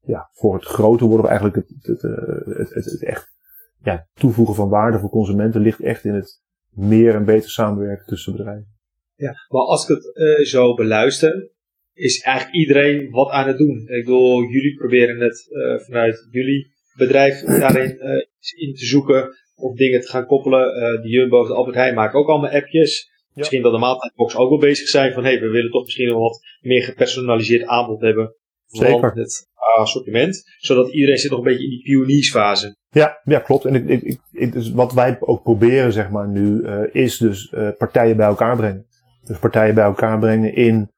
ja, 0.00 0.28
voor 0.32 0.54
het 0.54 0.64
groter 0.64 1.06
worden, 1.06 1.26
eigenlijk 1.26 1.56
het, 1.56 1.72
het, 1.80 2.04
eh, 2.04 2.56
het, 2.56 2.74
het, 2.74 2.84
het 2.84 3.04
echt 3.04 3.36
ja, 3.82 4.06
toevoegen 4.14 4.54
van 4.54 4.68
waarde 4.68 4.98
voor 4.98 5.10
consumenten 5.10 5.60
ligt 5.60 5.80
echt 5.80 6.04
in 6.04 6.14
het 6.14 6.42
meer 6.68 7.14
en 7.14 7.24
beter 7.24 7.50
samenwerken 7.50 8.06
tussen 8.06 8.32
bedrijven. 8.32 8.77
Ja, 9.18 9.32
maar 9.48 9.62
als 9.62 9.88
ik 9.88 9.96
het 9.96 10.10
uh, 10.14 10.44
zo 10.44 10.74
beluister, 10.74 11.50
is 11.92 12.20
eigenlijk 12.20 12.56
iedereen 12.56 13.10
wat 13.10 13.30
aan 13.30 13.46
het 13.46 13.58
doen. 13.58 13.78
Ik 13.78 14.04
bedoel, 14.04 14.42
jullie 14.42 14.74
proberen 14.74 15.20
het 15.20 15.46
uh, 15.50 15.78
vanuit 15.78 16.28
jullie 16.30 16.72
bedrijf 16.96 17.40
daarin 17.40 17.96
uh, 18.00 18.66
in 18.66 18.74
te 18.74 18.84
zoeken 18.84 19.36
of 19.54 19.76
dingen 19.76 20.00
te 20.00 20.08
gaan 20.08 20.26
koppelen. 20.26 20.74
de 21.02 21.08
Jumbo 21.08 21.46
de 21.46 21.54
Albert 21.54 21.76
Heijn 21.76 21.94
maken 21.94 22.18
ook 22.18 22.28
allemaal 22.28 22.50
appjes. 22.50 23.16
Misschien 23.34 23.62
dat 23.62 23.72
de 23.72 23.78
maaltijdbox 23.78 24.36
ook 24.36 24.48
wel 24.48 24.58
bezig 24.58 24.88
zijn 24.88 25.12
van 25.12 25.24
hé, 25.24 25.30
hey, 25.30 25.40
we 25.40 25.48
willen 25.48 25.70
toch 25.70 25.84
misschien 25.84 26.08
nog 26.08 26.18
wat 26.18 26.40
meer 26.60 26.82
gepersonaliseerd 26.82 27.66
aanbod 27.66 28.00
hebben. 28.00 28.34
Zeker. 28.66 29.12
het 29.14 29.48
assortiment. 29.76 30.42
Zodat 30.58 30.92
iedereen 30.92 31.18
zit 31.18 31.30
nog 31.30 31.38
een 31.38 31.44
beetje 31.44 31.64
in 31.64 31.70
die 31.70 31.82
pioniersfase. 31.82 32.76
Ja, 32.90 33.20
ja 33.24 33.38
klopt. 33.38 33.64
En 33.64 33.74
ik, 33.74 34.02
ik, 34.02 34.18
ik, 34.32 34.52
dus 34.52 34.70
wat 34.70 34.92
wij 34.92 35.16
ook 35.20 35.42
proberen 35.42 35.92
zeg 35.92 36.10
maar 36.10 36.28
nu, 36.28 36.66
is 36.92 37.16
dus 37.16 37.54
partijen 37.78 38.16
bij 38.16 38.26
elkaar 38.26 38.56
brengen. 38.56 38.87
Dus 39.28 39.38
partijen 39.38 39.74
bij 39.74 39.84
elkaar 39.84 40.18
brengen 40.18 40.54
in 40.54 40.90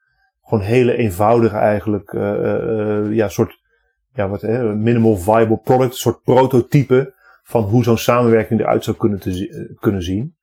gewoon 0.42 0.64
hele 0.64 0.96
eenvoudige 0.96 1.56
eigenlijk, 1.56 2.12
uh, 2.12 3.06
ja, 3.10 3.28
soort, 3.28 3.58
ja, 4.14 4.28
wat, 4.28 4.40
hè, 4.40 4.74
minimal 4.74 5.16
viable 5.16 5.58
product, 5.58 5.90
een 5.90 5.98
soort 5.98 6.22
prototype 6.22 7.14
van 7.42 7.62
hoe 7.62 7.84
zo'n 7.84 7.98
samenwerking 7.98 8.60
eruit 8.60 8.84
zou 8.84 8.96
kunnen, 8.96 9.20
te, 9.20 9.74
kunnen 9.80 10.02
zien. 10.02 10.36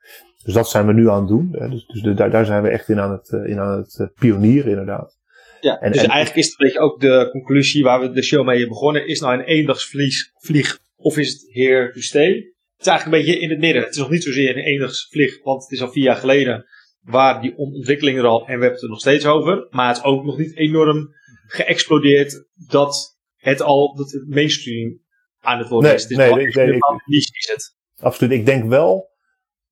Dus 0.44 0.54
dat 0.54 0.70
zijn 0.70 0.86
we 0.86 0.94
nu 0.94 1.10
aan 1.10 1.20
het 1.20 1.28
doen. 1.28 1.50
Hè. 1.52 1.70
Dus, 1.70 1.86
dus 1.86 2.02
de, 2.02 2.14
daar, 2.14 2.32
daar 2.32 2.46
zijn 2.46 2.64
we 2.64 2.70
echt 2.70 2.90
in 2.90 3.00
aan 3.00 3.12
het, 3.12 3.30
in 3.46 3.60
aan 3.60 3.78
het 3.78 4.12
pionieren 4.20 4.70
inderdaad. 4.70 5.18
Ja, 5.62 5.80
en, 5.80 5.92
dus 5.92 6.04
eigenlijk 6.04 6.36
is 6.36 6.46
het 6.46 6.60
een 6.60 6.66
beetje 6.66 6.80
ook 6.80 7.00
de 7.00 7.28
conclusie 7.32 7.84
waar 7.84 8.00
we 8.00 8.12
de 8.12 8.24
show 8.24 8.46
mee 8.46 8.58
hebben 8.58 8.74
begonnen. 8.74 9.08
Is 9.08 9.20
nou 9.20 9.34
een 9.34 9.46
eendagsvlieg 9.46 10.80
of 10.96 11.18
is 11.18 11.32
het 11.32 11.94
to 11.94 12.02
stay? 12.02 12.28
Het 12.28 12.86
is 12.86 12.88
eigenlijk 12.88 13.06
een 13.06 13.26
beetje 13.26 13.42
in 13.42 13.50
het 13.50 13.60
midden. 13.60 13.82
Het 13.82 13.92
is 13.92 13.98
nog 13.98 14.10
niet 14.10 14.24
zozeer 14.24 14.58
een 14.58 14.64
eendagsvlieg, 14.64 15.44
want 15.44 15.64
het 15.64 15.72
is 15.72 15.82
al 15.82 15.92
vier 15.92 16.04
jaar 16.04 16.16
geleden 16.16 16.66
waar 17.08 17.42
die 17.42 17.58
ontwikkeling 17.58 18.18
er 18.18 18.26
al, 18.26 18.40
en 18.40 18.46
we 18.46 18.52
hebben 18.52 18.72
het 18.72 18.82
er 18.82 18.90
nog 18.90 19.00
steeds 19.00 19.26
over, 19.26 19.68
maar 19.70 19.88
het 19.88 19.98
is 19.98 20.04
ook 20.04 20.24
nog 20.24 20.38
niet 20.38 20.56
enorm 20.58 21.10
geëxplodeerd 21.48 22.46
dat 22.54 23.18
het 23.36 23.62
al 23.62 23.96
dat 23.96 24.12
het 24.12 24.28
mainstream 24.28 25.00
aan 25.40 25.58
het 25.58 25.70
worden 25.70 25.94
is. 25.94 26.08
Nee, 26.08 26.30
ik, 26.30 26.56
nee, 26.56 26.76
ik, 26.76 26.82
is 27.06 27.50
het. 27.52 27.76
Absoluut. 28.00 28.32
Ik 28.32 28.46
denk 28.46 28.70
wel, 28.70 29.10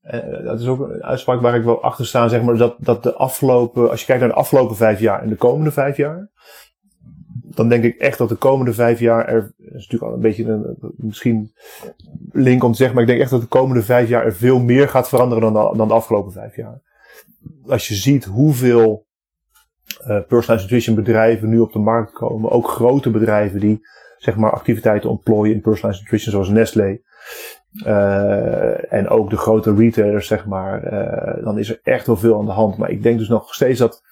uh, 0.03 0.43
dat 0.43 0.59
is 0.59 0.67
ook 0.67 0.79
een 0.79 1.03
uitspraak 1.03 1.41
waar 1.41 1.55
ik 1.55 1.63
wel 1.63 1.81
achter 1.81 2.05
sta, 2.05 2.27
zeg 2.27 2.41
maar, 2.41 2.57
dat, 2.57 2.75
dat 2.79 3.03
de 3.03 3.13
afgelopen, 3.13 3.89
als 3.89 3.99
je 3.99 4.05
kijkt 4.05 4.21
naar 4.21 4.31
de 4.31 4.37
afgelopen 4.37 4.75
vijf 4.75 4.99
jaar 4.99 5.21
en 5.21 5.29
de 5.29 5.35
komende 5.35 5.71
vijf 5.71 5.97
jaar, 5.97 6.31
dan 7.43 7.69
denk 7.69 7.83
ik 7.83 7.97
echt 7.97 8.17
dat 8.17 8.29
de 8.29 8.35
komende 8.35 8.73
vijf 8.73 8.99
jaar 8.99 9.27
er, 9.27 9.53
is 9.57 9.71
natuurlijk 9.71 10.03
al 10.03 10.13
een 10.13 10.19
beetje 10.19 10.43
een, 10.43 10.77
misschien 10.97 11.53
link 12.31 12.63
om 12.63 12.71
te 12.71 12.77
zeggen, 12.77 12.95
maar 12.95 13.03
ik 13.03 13.09
denk 13.09 13.21
echt 13.21 13.31
dat 13.31 13.41
de 13.41 13.47
komende 13.47 13.83
vijf 13.83 14.09
jaar 14.09 14.25
er 14.25 14.35
veel 14.35 14.59
meer 14.59 14.89
gaat 14.89 15.09
veranderen 15.09 15.53
dan 15.53 15.71
de, 15.71 15.77
dan 15.77 15.87
de 15.87 15.93
afgelopen 15.93 16.31
vijf 16.31 16.55
jaar 16.55 16.83
als 17.67 17.87
je 17.87 17.93
ziet 17.93 18.25
hoeveel 18.25 19.05
uh, 19.99 20.05
personalized 20.07 20.61
nutrition 20.61 20.95
bedrijven 20.95 21.49
nu 21.49 21.59
op 21.59 21.73
de 21.73 21.79
markt 21.79 22.11
komen, 22.11 22.51
ook 22.51 22.67
grote 22.67 23.09
bedrijven 23.09 23.59
die 23.59 23.87
zeg 24.17 24.35
maar 24.35 24.51
activiteiten 24.51 25.09
ontplooien 25.09 25.53
in 25.53 25.61
personalized 25.61 26.03
nutrition 26.03 26.31
zoals 26.31 26.49
Nestlé. 26.49 26.99
Uh, 27.85 28.93
en 28.93 29.07
ook 29.07 29.29
de 29.29 29.37
grote 29.37 29.75
retailers, 29.75 30.27
zeg 30.27 30.45
maar, 30.45 30.93
uh, 30.93 31.43
dan 31.43 31.59
is 31.59 31.69
er 31.69 31.79
echt 31.83 32.07
wel 32.07 32.17
veel 32.17 32.39
aan 32.39 32.45
de 32.45 32.51
hand. 32.51 32.77
Maar 32.77 32.89
ik 32.89 33.03
denk 33.03 33.17
dus 33.19 33.27
nog 33.27 33.53
steeds 33.53 33.79
dat, 33.79 34.03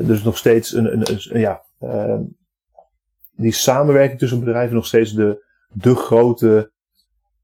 dus 0.00 0.22
nog 0.22 0.36
steeds 0.36 0.74
een, 0.74 0.92
een, 0.92 1.18
een 1.30 1.40
ja, 1.40 1.62
die 3.36 3.52
samenwerking 3.52 4.18
tussen 4.18 4.40
bedrijven 4.40 4.74
nog 4.74 4.86
steeds 4.86 5.14
de, 5.14 5.44
de 5.72 5.94
grote 5.94 6.70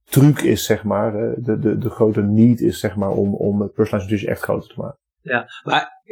truc 0.05 0.40
is, 0.40 0.64
zeg 0.64 0.84
maar, 0.84 1.12
de, 1.36 1.59
de, 1.59 1.78
de 1.78 1.90
grote 1.90 2.22
need 2.22 2.61
is, 2.61 2.80
zeg 2.80 2.96
maar, 2.96 3.11
om, 3.11 3.34
om 3.34 3.61
het 3.61 3.72
personalized 3.72 4.28
echt 4.28 4.42
groter 4.42 4.68
te 4.68 4.80
maken. 4.80 4.98
Ja, 5.20 5.46
maar 5.62 6.02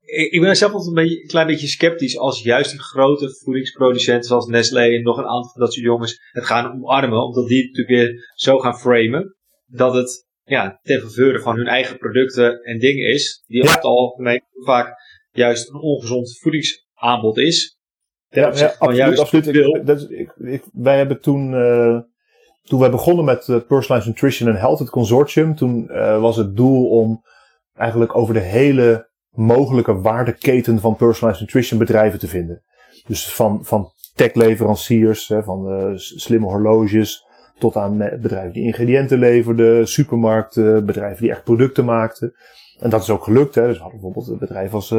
ik, 0.00 0.32
ik 0.32 0.40
ben 0.40 0.56
zelf 0.56 0.72
altijd 0.72 0.88
een, 0.96 1.02
beetje, 1.02 1.22
een 1.22 1.28
klein 1.28 1.46
beetje 1.46 1.66
sceptisch 1.66 2.18
als 2.18 2.42
juist 2.42 2.70
die 2.70 2.80
grote 2.80 3.36
voedingsproducenten 3.44 4.28
zoals 4.28 4.46
Nestlé 4.46 4.82
en 4.82 5.02
nog 5.02 5.18
een 5.18 5.24
aantal 5.24 5.50
van 5.52 5.60
dat 5.60 5.72
soort 5.72 5.86
jongens 5.86 6.30
het 6.32 6.44
gaan 6.44 6.72
omarmen, 6.72 7.24
omdat 7.24 7.46
die 7.46 7.58
het 7.58 7.66
natuurlijk 7.66 7.96
weer 7.96 8.32
zo 8.34 8.58
gaan 8.58 8.78
framen, 8.78 9.36
dat 9.66 9.94
het 9.94 10.28
ja, 10.44 10.78
ten 10.82 11.00
faveur 11.00 11.40
van 11.40 11.56
hun 11.56 11.66
eigen 11.66 11.98
producten 11.98 12.62
en 12.62 12.78
dingen 12.78 13.12
is, 13.12 13.44
die 13.46 13.56
ja. 13.56 13.62
over 13.62 13.74
het 13.74 13.84
algemeen 13.84 14.42
vaak 14.64 14.94
juist 15.30 15.68
een 15.68 15.80
ongezond 15.80 16.38
voedingsaanbod 16.38 17.38
is. 17.38 17.78
Ja, 18.28 18.54
ja, 18.54 18.74
absoluut. 18.78 19.18
Absoluut. 19.18 19.86
Dat 19.86 20.00
is, 20.00 20.06
ik, 20.06 20.32
ik, 20.36 20.62
wij 20.72 20.96
hebben 20.96 21.20
toen, 21.20 21.52
uh, 21.52 22.00
toen 22.70 22.80
wij 22.80 22.90
begonnen 22.90 23.24
met 23.24 23.44
Personalized 23.46 24.06
Nutrition 24.06 24.48
and 24.48 24.58
Health, 24.58 24.78
het 24.78 24.90
consortium, 24.90 25.54
toen 25.54 25.88
uh, 25.90 26.20
was 26.20 26.36
het 26.36 26.56
doel 26.56 26.88
om 26.88 27.22
eigenlijk 27.74 28.16
over 28.16 28.34
de 28.34 28.40
hele 28.40 29.08
mogelijke 29.30 30.00
waardeketen 30.00 30.80
van 30.80 30.96
Personalized 30.96 31.40
Nutrition 31.40 31.78
bedrijven 31.78 32.18
te 32.18 32.28
vinden. 32.28 32.62
Dus 33.06 33.34
van, 33.34 33.64
van 33.64 33.92
techleveranciers, 34.14 35.28
hè, 35.28 35.42
van 35.42 35.72
uh, 35.72 35.90
slimme 35.94 36.46
horloges, 36.46 37.26
tot 37.58 37.76
aan 37.76 37.98
bedrijven 37.98 38.52
die 38.52 38.64
ingrediënten 38.64 39.18
leverden, 39.18 39.88
supermarkten, 39.88 40.86
bedrijven 40.86 41.22
die 41.22 41.30
echt 41.30 41.44
producten 41.44 41.84
maakten. 41.84 42.34
En 42.78 42.90
dat 42.90 43.02
is 43.02 43.10
ook 43.10 43.24
gelukt. 43.24 43.54
Hè. 43.54 43.66
Dus 43.66 43.76
we 43.76 43.82
hadden 43.82 44.00
bijvoorbeeld 44.00 44.32
een 44.32 44.46
bedrijf 44.46 44.74
als 44.74 44.94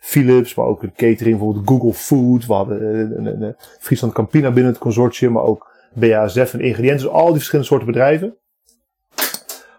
Philips, 0.00 0.54
maar 0.54 0.66
ook 0.66 0.82
een 0.82 0.92
catering, 0.92 1.38
bijvoorbeeld 1.38 1.68
Google 1.68 1.92
Food. 1.92 2.46
We 2.46 2.52
hadden 2.52 3.56
Friesland 3.80 4.12
Campina 4.14 4.50
binnen 4.50 4.72
het 4.72 4.80
consortium, 4.80 5.32
maar 5.32 5.42
ook 5.42 5.71
BASF 5.92 6.54
en 6.54 6.60
ingrediënten. 6.60 7.06
Dus 7.06 7.14
al 7.14 7.26
die 7.26 7.34
verschillende 7.34 7.70
soorten 7.70 7.86
bedrijven. 7.86 8.36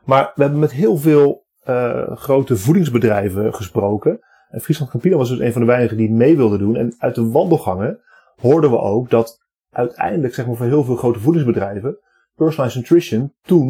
Maar 0.05 0.32
we 0.36 0.41
hebben 0.41 0.59
met 0.59 0.72
heel 0.72 0.97
veel 0.97 1.45
uh, 1.70 2.11
grote 2.16 2.57
voedingsbedrijven 2.57 3.53
gesproken. 3.53 4.20
En 4.49 4.61
Friesland 4.61 4.91
Campina 4.91 5.18
was 5.18 5.30
dus 5.30 5.39
een 5.39 5.51
van 5.51 5.61
de 5.61 5.68
weinigen 5.68 5.97
die 5.97 6.11
mee 6.11 6.38
wilden 6.38 6.59
doen. 6.59 6.76
En 6.76 6.95
uit 6.97 7.16
de 7.16 7.30
wandelgangen 7.30 7.99
hoorden 8.36 8.70
we 8.70 8.80
ook 8.80 9.09
dat 9.09 9.38
uiteindelijk, 9.70 10.34
zeg 10.34 10.45
maar, 10.45 10.55
voor 10.55 10.66
heel 10.66 10.84
veel 10.84 10.95
grote 10.95 11.20
voedingsbedrijven, 11.20 11.97
personalized 12.36 12.82
nutrition 12.82 13.34
toen, 13.41 13.70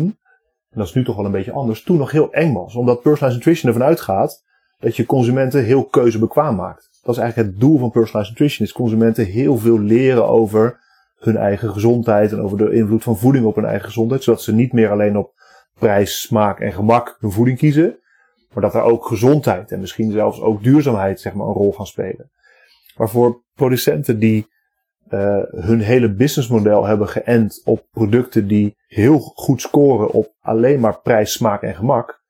en 0.70 0.80
dat 0.80 0.88
is 0.88 0.94
nu 0.94 1.04
toch 1.04 1.16
wel 1.16 1.26
een 1.26 1.32
beetje 1.32 1.52
anders, 1.52 1.84
toen 1.84 1.98
nog 1.98 2.12
heel 2.12 2.32
eng 2.32 2.54
was. 2.54 2.76
Omdat 2.76 3.02
personalized 3.02 3.38
nutrition 3.38 3.74
ervan 3.74 3.88
uitgaat 3.88 4.44
dat 4.80 4.96
je 4.96 5.06
consumenten 5.06 5.64
heel 5.64 5.86
keuzebekwaam 5.86 6.56
maakt. 6.56 6.90
Dat 7.04 7.16
is 7.16 7.22
eigenlijk 7.22 7.52
het 7.52 7.60
doel 7.60 7.78
van 7.78 7.92
personalized 7.92 8.32
nutrition, 8.32 8.68
is 8.68 8.74
consumenten 8.74 9.26
heel 9.26 9.58
veel 9.58 9.80
leren 9.80 10.28
over 10.28 10.83
hun 11.24 11.38
eigen 11.38 11.70
gezondheid 11.70 12.32
en 12.32 12.42
over 12.42 12.58
de 12.58 12.74
invloed 12.74 13.04
van 13.04 13.18
voeding 13.18 13.46
op 13.46 13.56
hun 13.56 13.66
eigen 13.66 13.86
gezondheid. 13.86 14.24
Zodat 14.24 14.42
ze 14.42 14.54
niet 14.54 14.74
meer 14.74 14.92
alleen 14.92 15.18
op 15.18 15.34
prijs, 15.80 16.22
smaak 16.22 16.60
en 16.60 16.74
gemak 16.74 17.18
hun 17.20 17.32
voeding 17.32 17.58
kiezen. 17.58 17.98
Maar 18.54 18.64
dat 18.64 18.76
er 18.76 18.82
ook 18.82 19.06
gezondheid 19.06 19.72
en 19.72 19.80
misschien 19.80 20.12
zelfs 20.12 20.42
ook 20.42 20.64
duurzaamheid 20.64 21.22
zeg 21.22 21.34
maar, 21.34 21.48
een 21.48 21.54
rol 21.54 21.72
gaan 21.72 21.88
spelen. 21.88 22.32
Maar 22.98 23.10
voor 23.10 23.44
producenten 23.54 24.20
die 24.20 24.52
uh, 25.10 25.40
hun 25.50 25.80
hele 25.80 26.14
businessmodel 26.14 26.86
hebben 26.86 27.08
geënt 27.08 27.62
op 27.66 27.88
producten 27.92 28.48
die 28.48 28.76
heel 28.88 29.20
goed 29.20 29.62
scoren 29.62 30.12
op 30.12 30.34
alleen 30.40 30.80
maar 30.80 31.02
prijs, 31.02 31.32
smaak 31.32 31.62
en 31.62 31.76
gemak. 31.76 32.22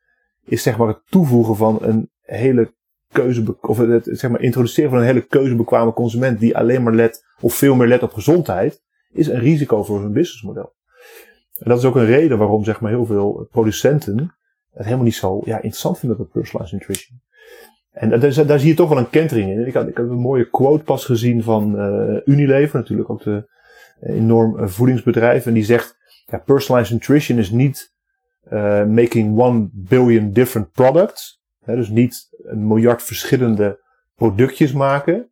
is 0.46 0.64
zeg 0.64 0.78
maar 0.78 0.88
het 0.88 1.02
toevoegen 1.10 1.56
van 1.56 1.78
een 1.82 2.10
hele 2.22 2.74
keuze, 3.12 3.58
of 3.62 3.78
het 3.78 4.10
zeg 4.12 4.32
maar 4.32 4.42
introduceren 4.42 4.90
van 4.90 5.00
een 5.00 5.06
hele 5.06 5.28
keuzebekwame 5.28 5.94
consument 5.94 6.40
die 6.40 6.58
alleen 6.58 6.84
maar 6.84 6.94
let, 6.94 7.26
of 7.40 7.54
veel 7.54 7.76
meer 7.76 7.88
let 7.88 8.04
op 8.04 8.14
gezondheid, 8.14 8.82
is 9.14 9.28
een 9.28 9.40
risico 9.40 9.84
voor 9.84 10.02
hun 10.02 10.14
businessmodel. 10.14 10.74
En 11.60 11.70
dat 11.70 11.78
is 11.78 11.86
ook 11.86 11.96
een 11.96 12.06
reden 12.06 12.38
waarom 12.38 12.64
zeg 12.64 12.82
maar 12.82 12.92
heel 12.92 13.06
veel 13.06 13.48
producenten 13.52 14.36
het 14.74 14.84
helemaal 14.84 15.06
niet 15.06 15.16
zo 15.16 15.42
ja, 15.46 15.56
interessant 15.56 16.00
vinden, 16.00 16.18
dat 16.18 16.32
personalized 16.32 16.80
nutrition. 16.80 17.22
En 17.92 18.20
daar, 18.20 18.46
daar 18.46 18.60
zie 18.60 18.70
je 18.70 18.76
toch 18.76 18.90
wel 18.90 18.98
een 18.98 19.10
kentering 19.10 19.50
in. 19.50 19.60
Ik 19.60 19.68
ik 19.68 19.98
had 19.98 20.10
een 20.10 20.18
mooie 20.18 20.50
quote 20.50 20.84
pas 20.84 21.06
gezien 21.06 21.44
van 21.44 21.80
uh, 21.80 22.20
Unilever, 22.26 22.80
natuurlijk 22.80 23.10
ook 23.10 23.24
de 23.24 23.50
uh, 24.02 24.16
enorm 24.16 24.70
voedingsbedrijf. 24.70 25.46
En 25.46 25.54
die 25.54 25.64
zegt, 25.64 25.98
ja, 26.26 26.38
personalized 26.38 26.94
nutrition 26.94 27.38
is 27.38 27.52
niet 27.52 27.92
making 28.88 29.40
one 29.40 29.70
billion 29.72 30.32
different 30.32 30.72
products. 30.72 31.42
Dus 31.66 31.90
niet 31.90 32.28
een 32.44 32.68
miljard 32.68 33.04
verschillende 33.04 33.80
productjes 34.16 34.72
maken, 34.72 35.32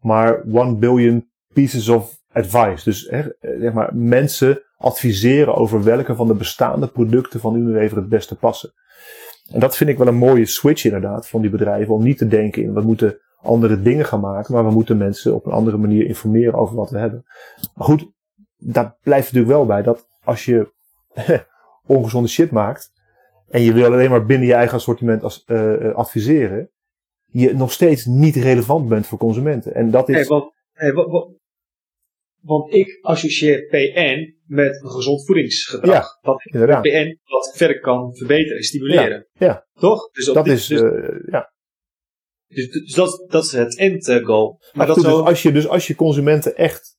maar 0.00 0.42
one 0.52 0.76
billion 0.76 1.30
pieces 1.52 1.88
of 1.88 2.18
advice. 2.36 2.84
Dus 2.84 3.08
hè, 3.10 3.22
zeg 3.60 3.72
maar, 3.72 3.90
mensen 3.94 4.62
adviseren 4.76 5.54
over 5.54 5.82
welke 5.82 6.14
van 6.14 6.26
de 6.26 6.34
bestaande 6.34 6.86
producten 6.86 7.40
van 7.40 7.56
Unilever 7.56 7.96
het 7.96 8.08
beste 8.08 8.36
passen. 8.36 8.72
En 9.52 9.60
dat 9.60 9.76
vind 9.76 9.90
ik 9.90 9.98
wel 9.98 10.06
een 10.06 10.14
mooie 10.14 10.46
switch 10.46 10.84
inderdaad 10.84 11.28
van 11.28 11.40
die 11.40 11.50
bedrijven. 11.50 11.94
Om 11.94 12.02
niet 12.02 12.18
te 12.18 12.26
denken 12.26 12.62
in 12.62 12.74
we 12.74 12.80
moeten 12.80 13.18
andere 13.40 13.82
dingen 13.82 14.04
gaan 14.04 14.20
maken. 14.20 14.54
Maar 14.54 14.64
we 14.64 14.70
moeten 14.70 14.96
mensen 14.96 15.34
op 15.34 15.46
een 15.46 15.52
andere 15.52 15.76
manier 15.76 16.06
informeren 16.06 16.54
over 16.54 16.76
wat 16.76 16.90
we 16.90 16.98
hebben. 16.98 17.24
Maar 17.74 17.86
goed, 17.86 18.12
daar 18.56 18.96
blijft 19.02 19.26
natuurlijk 19.26 19.52
wel 19.52 19.66
bij 19.66 19.82
dat 19.82 20.08
als 20.24 20.44
je 20.44 20.72
ongezonde 21.86 22.28
shit 22.28 22.50
maakt. 22.50 22.92
En 23.48 23.62
je 23.62 23.72
wil 23.72 23.84
alleen 23.84 24.10
maar 24.10 24.26
binnen 24.26 24.46
je 24.46 24.54
eigen 24.54 24.76
assortiment 24.76 25.22
als, 25.22 25.44
uh, 25.46 25.94
adviseren. 25.94 26.70
Je 27.24 27.54
nog 27.54 27.72
steeds 27.72 28.04
niet 28.04 28.36
relevant 28.36 28.88
bent 28.88 29.06
voor 29.06 29.18
consumenten. 29.18 29.74
En 29.74 29.90
dat 29.90 30.08
is. 30.08 30.28
Wat, 30.28 30.52
wat, 30.94 31.28
want 32.46 32.74
ik 32.74 32.98
associeer 33.00 33.66
PN 33.66 34.34
met 34.46 34.82
een 34.82 34.90
gezond 34.90 35.26
voedingsgedrag. 35.26 35.94
Ja, 35.94 36.18
dat 36.22 36.44
inderdaad. 36.44 36.82
PN 36.82 37.18
wat 37.24 37.52
verder 37.56 37.80
kan 37.80 38.16
verbeteren 38.16 38.56
en 38.56 38.62
stimuleren. 38.62 39.28
Ja, 39.32 39.46
ja. 39.46 39.66
Toch? 39.74 40.10
Dus 40.10 40.24
dat 40.24 40.46
is, 40.46 40.66
dus, 40.66 40.80
uh, 40.80 40.90
ja. 41.26 41.52
Dus, 42.46 42.70
dus 42.70 42.94
dat, 42.94 43.24
dat 43.28 43.44
is 43.44 43.52
het 43.52 43.76
end 43.76 44.20
goal. 44.24 44.60
Maar, 44.72 44.86
dat 44.86 45.00
zo... 45.00 45.16
dus, 45.16 45.26
als 45.26 45.42
je, 45.42 45.52
dus 45.52 45.68
als 45.68 45.86
je 45.86 45.94
consumenten 45.94 46.56
echt 46.56 46.98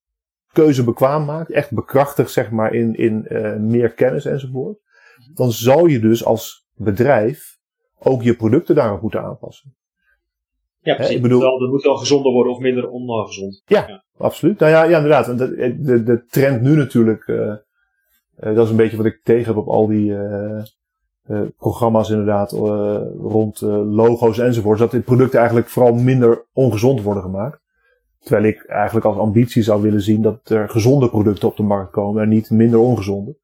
keuzebekwaam 0.53 1.25
maakt, 1.25 1.51
echt 1.51 1.71
bekrachtigt 1.71 2.31
zeg 2.31 2.51
maar 2.51 2.73
in, 2.73 2.95
in 2.95 3.25
uh, 3.29 3.55
meer 3.55 3.93
kennis 3.93 4.25
enzovoort, 4.25 4.79
dan 5.33 5.51
zal 5.51 5.85
je 5.85 5.99
dus 5.99 6.23
als 6.23 6.65
bedrijf 6.73 7.57
ook 7.99 8.23
je 8.23 8.35
producten 8.35 8.75
daarop 8.75 9.01
moeten 9.01 9.21
aanpassen. 9.21 9.75
Ja, 10.87 10.95
precies. 10.95 11.15
ik 11.15 11.21
bedoel, 11.21 11.59
het 11.59 11.69
moet 11.69 11.83
wel 11.83 11.95
gezonder 11.95 12.31
worden 12.31 12.53
of 12.53 12.59
minder 12.59 12.89
ongezond. 12.89 13.61
Ja, 13.65 13.85
ja, 13.87 14.03
absoluut. 14.17 14.59
Nou 14.59 14.71
ja, 14.71 14.83
ja 14.83 14.95
inderdaad. 14.95 15.37
De, 15.37 15.77
de, 15.81 16.03
de 16.03 16.25
trend 16.25 16.61
nu 16.61 16.75
natuurlijk, 16.75 17.27
uh, 17.27 17.37
uh, 17.37 17.55
dat 18.37 18.65
is 18.65 18.69
een 18.69 18.75
beetje 18.75 18.97
wat 18.97 19.05
ik 19.05 19.19
tegen 19.23 19.45
heb 19.45 19.57
op 19.57 19.67
al 19.67 19.87
die 19.87 20.11
uh, 20.11 20.61
programma's 21.57 22.09
inderdaad, 22.09 22.51
rond 23.21 23.61
logo's 23.61 24.39
enzovoort. 24.39 24.79
Dat 24.79 24.91
die 24.91 25.01
producten 25.01 25.37
eigenlijk 25.39 25.69
vooral 25.69 25.93
minder 25.93 26.45
ongezond 26.53 27.01
worden 27.01 27.23
gemaakt. 27.23 27.59
Terwijl 28.19 28.45
ik 28.45 28.65
eigenlijk 28.65 29.05
als 29.05 29.17
ambitie 29.17 29.63
zou 29.63 29.81
willen 29.81 30.01
zien 30.01 30.21
dat 30.21 30.49
er 30.49 30.69
gezonde 30.69 31.09
producten 31.09 31.47
op 31.47 31.57
de 31.57 31.63
markt 31.63 31.91
komen 31.91 32.23
en 32.23 32.29
niet 32.29 32.49
minder 32.49 32.79
ongezonde. 32.79 33.37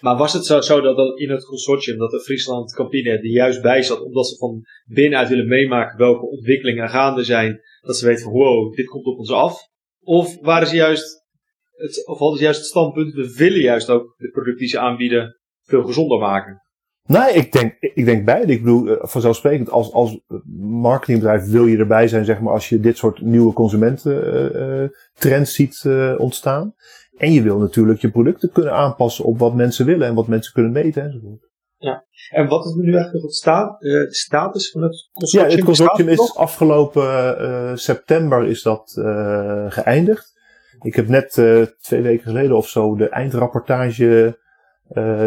Maar 0.00 0.16
was 0.16 0.32
het 0.32 0.46
zo, 0.46 0.60
zo 0.60 0.80
dat 0.80 1.18
in 1.18 1.30
het 1.30 1.44
consortium 1.44 1.98
dat 1.98 2.10
de 2.10 2.20
Friesland 2.20 2.74
Campine 2.74 3.10
er 3.10 3.26
juist 3.26 3.62
bij 3.62 3.82
zat, 3.82 4.00
omdat 4.00 4.28
ze 4.28 4.36
van 4.36 4.62
binnenuit 4.84 5.28
willen 5.28 5.48
meemaken 5.48 5.98
welke 5.98 6.26
ontwikkelingen 6.26 6.88
gaande 6.88 7.24
zijn, 7.24 7.60
dat 7.80 7.96
ze 7.96 8.06
weten 8.06 8.22
van 8.22 8.32
wow, 8.32 8.74
dit 8.74 8.86
komt 8.86 9.06
op 9.06 9.18
ons 9.18 9.30
af? 9.30 9.60
Of 10.00 10.40
waren 10.40 10.68
ze 10.68 10.76
juist, 10.76 11.24
het, 11.70 12.06
of 12.06 12.18
hadden 12.18 12.38
ze 12.38 12.44
juist 12.44 12.58
het 12.58 12.68
standpunt, 12.68 13.14
we 13.14 13.34
willen 13.36 13.60
juist 13.60 13.90
ook 13.90 14.14
de 14.16 14.30
producten 14.30 14.60
die 14.60 14.68
ze 14.68 14.78
aanbieden 14.78 15.38
veel 15.62 15.82
gezonder 15.82 16.18
maken? 16.18 16.62
Nee, 17.08 17.32
ik 17.32 17.52
denk, 17.52 17.76
ik 17.80 18.04
denk 18.04 18.24
beide. 18.24 18.52
Ik 18.52 18.62
bedoel, 18.62 18.88
eh, 18.88 18.96
vanzelfsprekend, 19.00 19.70
als, 19.70 19.92
als 19.92 20.20
marketingbedrijf 20.60 21.44
wil 21.44 21.66
je 21.66 21.76
erbij 21.76 22.08
zijn, 22.08 22.24
zeg 22.24 22.40
maar, 22.40 22.52
als 22.52 22.68
je 22.68 22.80
dit 22.80 22.96
soort 22.96 23.20
nieuwe 23.20 23.52
consumententrends 23.52 25.54
ziet 25.54 25.82
uh, 25.86 26.14
ontstaan. 26.18 26.74
En 27.18 27.32
je 27.32 27.42
wil 27.42 27.58
natuurlijk 27.58 28.00
je 28.00 28.10
producten 28.10 28.52
kunnen 28.52 28.72
aanpassen 28.72 29.24
op 29.24 29.38
wat 29.38 29.54
mensen 29.54 29.86
willen 29.86 30.06
en 30.06 30.14
wat 30.14 30.26
mensen 30.26 30.52
kunnen 30.52 30.72
meten 30.72 31.02
enzovoort. 31.02 31.46
Ja, 31.76 32.04
en 32.30 32.48
wat 32.48 32.64
is 32.64 32.74
nu 32.74 32.92
eigenlijk 32.92 33.24
het 33.24 33.34
sta 33.34 33.76
uh, 33.78 34.10
status 34.10 34.70
van 34.70 34.82
het 34.82 35.08
consortium? 35.12 35.50
Ja, 35.50 35.56
het 35.56 35.64
consortium 35.64 36.08
is 36.08 36.36
afgelopen 36.36 37.40
uh, 37.40 37.76
september 37.76 38.46
is 38.46 38.62
dat 38.62 38.96
uh, 38.98 39.64
geëindigd. 39.68 40.36
Ik 40.80 40.94
heb 40.94 41.08
net 41.08 41.32
twee 41.80 42.02
weken 42.02 42.26
geleden 42.26 42.56
of 42.56 42.68
zo 42.68 42.96
de 42.96 43.08
eindrapportage 43.08 44.38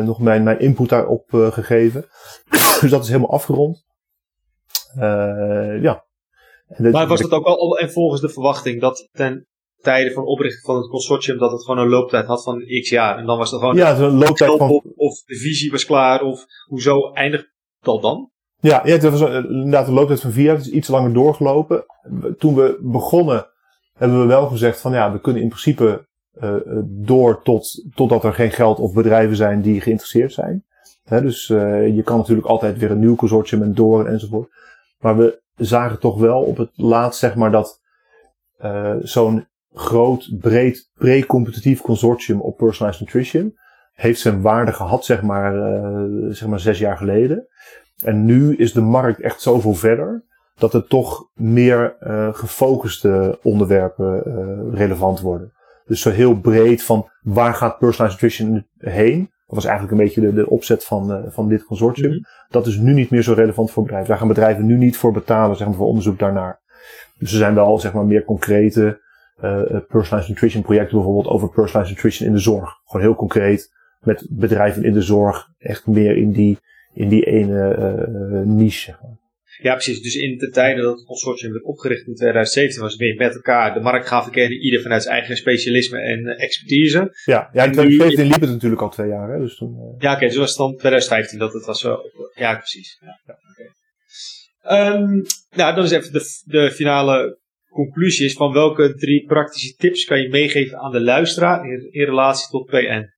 nog 0.03 0.19
mijn, 0.19 0.43
mijn 0.43 0.59
input 0.59 0.89
daarop 0.89 1.25
gegeven. 1.29 2.05
dus 2.81 2.89
dat 2.89 3.03
is 3.03 3.07
helemaal 3.07 3.31
afgerond. 3.31 3.85
ja. 5.81 6.05
maar 6.77 7.07
was 7.07 7.21
het 7.21 7.31
ook 7.31 7.45
al 7.45 7.77
en 7.77 7.91
volgens 7.91 8.21
de 8.21 8.29
verwachting 8.29 8.81
dat 8.81 9.09
ten 9.11 9.50
tijden 9.81 10.13
van 10.13 10.25
oprichting 10.25 10.65
van 10.65 10.75
het 10.75 10.89
consortium 10.89 11.37
dat 11.37 11.51
het 11.51 11.63
gewoon 11.63 11.79
een 11.79 11.89
looptijd 11.89 12.25
had 12.25 12.43
van 12.43 12.63
x 12.81 12.89
jaar. 12.89 13.17
En 13.17 13.25
dan 13.25 13.37
was 13.37 13.51
het 13.51 13.59
gewoon 13.59 13.75
ja, 13.75 13.97
een 13.97 14.17
looptijd 14.17 14.57
van... 14.57 14.69
Op, 14.69 14.85
of 14.95 15.23
de 15.23 15.35
visie 15.35 15.71
was 15.71 15.85
klaar, 15.85 16.21
of 16.21 16.45
hoezo 16.65 17.11
eindigt 17.13 17.53
dat 17.79 18.01
dan? 18.01 18.31
Ja, 18.59 18.81
ja 18.85 18.91
het 18.91 19.03
was 19.03 19.21
inderdaad 19.21 19.87
een 19.87 19.93
looptijd 19.93 20.21
van 20.21 20.31
vier 20.31 20.45
jaar, 20.45 20.55
het 20.55 20.65
is 20.65 20.71
iets 20.71 20.87
langer 20.87 21.13
doorgelopen. 21.13 21.85
Toen 22.37 22.55
we 22.55 22.77
begonnen 22.81 23.47
hebben 23.93 24.19
we 24.19 24.25
wel 24.25 24.47
gezegd 24.47 24.81
van 24.81 24.91
ja, 24.91 25.11
we 25.11 25.21
kunnen 25.21 25.41
in 25.41 25.47
principe 25.47 26.07
uh, 26.41 26.55
door 26.85 27.41
tot, 27.43 27.85
totdat 27.95 28.23
er 28.23 28.33
geen 28.33 28.51
geld 28.51 28.79
of 28.79 28.93
bedrijven 28.93 29.35
zijn 29.35 29.61
die 29.61 29.81
geïnteresseerd 29.81 30.33
zijn. 30.33 30.65
He, 31.03 31.21
dus 31.21 31.49
uh, 31.49 31.95
je 31.95 32.03
kan 32.03 32.17
natuurlijk 32.17 32.47
altijd 32.47 32.77
weer 32.77 32.91
een 32.91 32.99
nieuw 32.99 33.15
consortium 33.15 33.61
en 33.61 33.73
door 33.73 34.05
enzovoort. 34.05 34.49
Maar 34.99 35.17
we 35.17 35.41
zagen 35.55 35.99
toch 35.99 36.19
wel 36.19 36.41
op 36.41 36.57
het 36.57 36.71
laatst 36.75 37.19
zeg 37.19 37.35
maar 37.35 37.51
dat 37.51 37.81
uh, 38.63 38.95
zo'n 39.01 39.47
groot, 39.73 40.37
breed, 40.39 40.89
pre-competitief 40.93 41.81
consortium 41.81 42.41
op 42.41 42.57
personalized 42.57 43.01
nutrition. 43.01 43.59
Heeft 43.93 44.19
zijn 44.19 44.41
waarde 44.41 44.73
gehad, 44.73 45.05
zeg 45.05 45.21
maar, 45.21 45.55
uh, 45.55 46.03
zeg 46.29 46.47
maar 46.47 46.59
zes 46.59 46.79
jaar 46.79 46.97
geleden. 46.97 47.47
En 48.03 48.25
nu 48.25 48.55
is 48.55 48.73
de 48.73 48.81
markt 48.81 49.21
echt 49.21 49.41
zoveel 49.41 49.73
verder. 49.73 50.23
Dat 50.55 50.73
er 50.73 50.87
toch 50.87 51.29
meer 51.33 51.95
uh, 51.99 52.33
gefocuste 52.33 53.39
onderwerpen 53.41 54.23
uh, 54.27 54.77
relevant 54.77 55.19
worden. 55.19 55.53
Dus 55.85 56.01
zo 56.01 56.09
heel 56.09 56.39
breed 56.39 56.83
van 56.83 57.09
waar 57.21 57.53
gaat 57.53 57.77
personalized 57.77 58.21
nutrition 58.21 58.67
heen? 58.77 59.19
Dat 59.19 59.55
was 59.55 59.65
eigenlijk 59.65 59.97
een 59.97 60.05
beetje 60.05 60.21
de, 60.21 60.33
de 60.33 60.49
opzet 60.49 60.83
van, 60.83 61.25
van 61.27 61.47
dit 61.47 61.63
consortium. 61.63 62.09
Mhm. 62.09 62.19
Dat 62.49 62.67
is 62.67 62.77
nu 62.77 62.93
niet 62.93 63.09
meer 63.09 63.23
zo 63.23 63.33
relevant 63.33 63.71
voor 63.71 63.83
bedrijven. 63.83 64.09
Daar 64.09 64.17
gaan 64.17 64.27
bedrijven 64.27 64.65
nu 64.65 64.77
niet 64.77 64.97
voor 64.97 65.11
betalen, 65.11 65.55
zeg 65.55 65.67
maar, 65.67 65.75
voor 65.75 65.87
onderzoek 65.87 66.19
daarnaar. 66.19 66.61
Dus 67.17 67.31
er 67.31 67.37
zijn 67.37 67.55
wel, 67.55 67.79
zeg 67.79 67.93
maar, 67.93 68.05
meer 68.05 68.23
concrete 68.23 69.01
personalized 69.87 70.27
nutrition 70.27 70.63
projecten 70.63 70.95
bijvoorbeeld 70.95 71.27
over 71.27 71.49
personalized 71.49 71.95
nutrition 71.95 72.27
in 72.27 72.33
de 72.33 72.41
zorg. 72.41 72.69
Gewoon 72.85 73.05
heel 73.05 73.15
concreet 73.15 73.69
met 73.99 74.27
bedrijven 74.29 74.83
in 74.83 74.93
de 74.93 75.01
zorg 75.01 75.47
echt 75.57 75.87
meer 75.87 76.17
in 76.17 76.31
die, 76.31 76.57
in 76.93 77.09
die 77.09 77.23
ene 77.23 77.75
uh, 77.77 78.55
niche. 78.55 79.19
Ja, 79.61 79.73
precies. 79.73 80.01
Dus 80.01 80.15
in 80.15 80.37
de 80.37 80.49
tijden 80.49 80.83
dat 80.83 80.97
het 80.97 81.05
consortium 81.05 81.51
werd 81.51 81.63
opgericht 81.63 82.07
in 82.07 82.15
2017 82.15 82.81
was 82.81 82.91
het 82.91 83.01
weer 83.01 83.15
met 83.15 83.35
elkaar 83.35 83.73
de 83.73 83.79
markt 83.79 84.07
gaan 84.07 84.23
verkennen, 84.23 84.57
ieder 84.57 84.81
vanuit 84.81 85.03
zijn 85.03 85.15
eigen 85.15 85.37
specialisme 85.37 85.99
en 85.99 86.25
expertise. 86.25 87.17
Ja, 87.25 87.49
ja 87.53 87.63
in 87.63 87.71
2017 87.71 88.25
liep 88.25 88.41
het 88.41 88.49
natuurlijk 88.49 88.81
al 88.81 88.89
twee 88.89 89.07
jaar. 89.07 89.29
Hè, 89.29 89.39
dus 89.39 89.55
toen, 89.55 89.73
uh... 89.73 89.81
Ja, 89.99 90.07
oké, 90.07 90.15
okay, 90.15 90.27
dus 90.27 90.37
was 90.37 90.49
het 90.49 90.57
dan 90.57 90.75
2015 90.77 91.39
dat 91.39 91.53
het 91.53 91.65
was 91.65 91.79
zo. 91.79 91.99
Ja, 92.35 92.55
precies. 92.55 92.97
Ja, 93.01 93.19
ja, 93.25 93.37
okay. 93.51 94.91
um, 94.93 95.21
nou, 95.49 95.75
dan 95.75 95.83
is 95.83 95.91
even 95.91 96.13
de, 96.13 96.41
de 96.45 96.71
finale 96.71 97.39
conclusie 97.71 98.25
is 98.25 98.33
van 98.33 98.53
welke 98.53 98.95
drie 98.95 99.25
praktische 99.25 99.75
tips 99.75 100.05
kan 100.05 100.21
je 100.21 100.29
meegeven 100.29 100.79
aan 100.79 100.91
de 100.91 101.01
luisteraar 101.01 101.65
in, 101.65 101.93
in 101.93 102.05
relatie 102.05 102.49
tot 102.49 102.65
PN? 102.65 103.09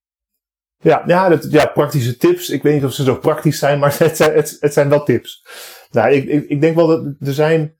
Ja, 0.79 1.03
ja, 1.05 1.29
dat, 1.29 1.51
ja, 1.51 1.65
praktische 1.65 2.17
tips. 2.17 2.49
Ik 2.49 2.63
weet 2.63 2.73
niet 2.73 2.83
of 2.83 2.93
ze 2.93 3.03
zo 3.03 3.15
praktisch 3.15 3.59
zijn, 3.59 3.79
maar 3.79 3.95
het 3.99 4.17
zijn, 4.17 4.33
het, 4.33 4.73
zijn 4.73 4.89
wel 4.89 5.03
tips. 5.03 5.45
Nou, 5.91 6.11
ik, 6.11 6.25
ik, 6.25 6.49
ik 6.49 6.61
denk 6.61 6.75
wel 6.75 6.87
dat 6.87 7.15
er 7.19 7.33
zijn 7.33 7.75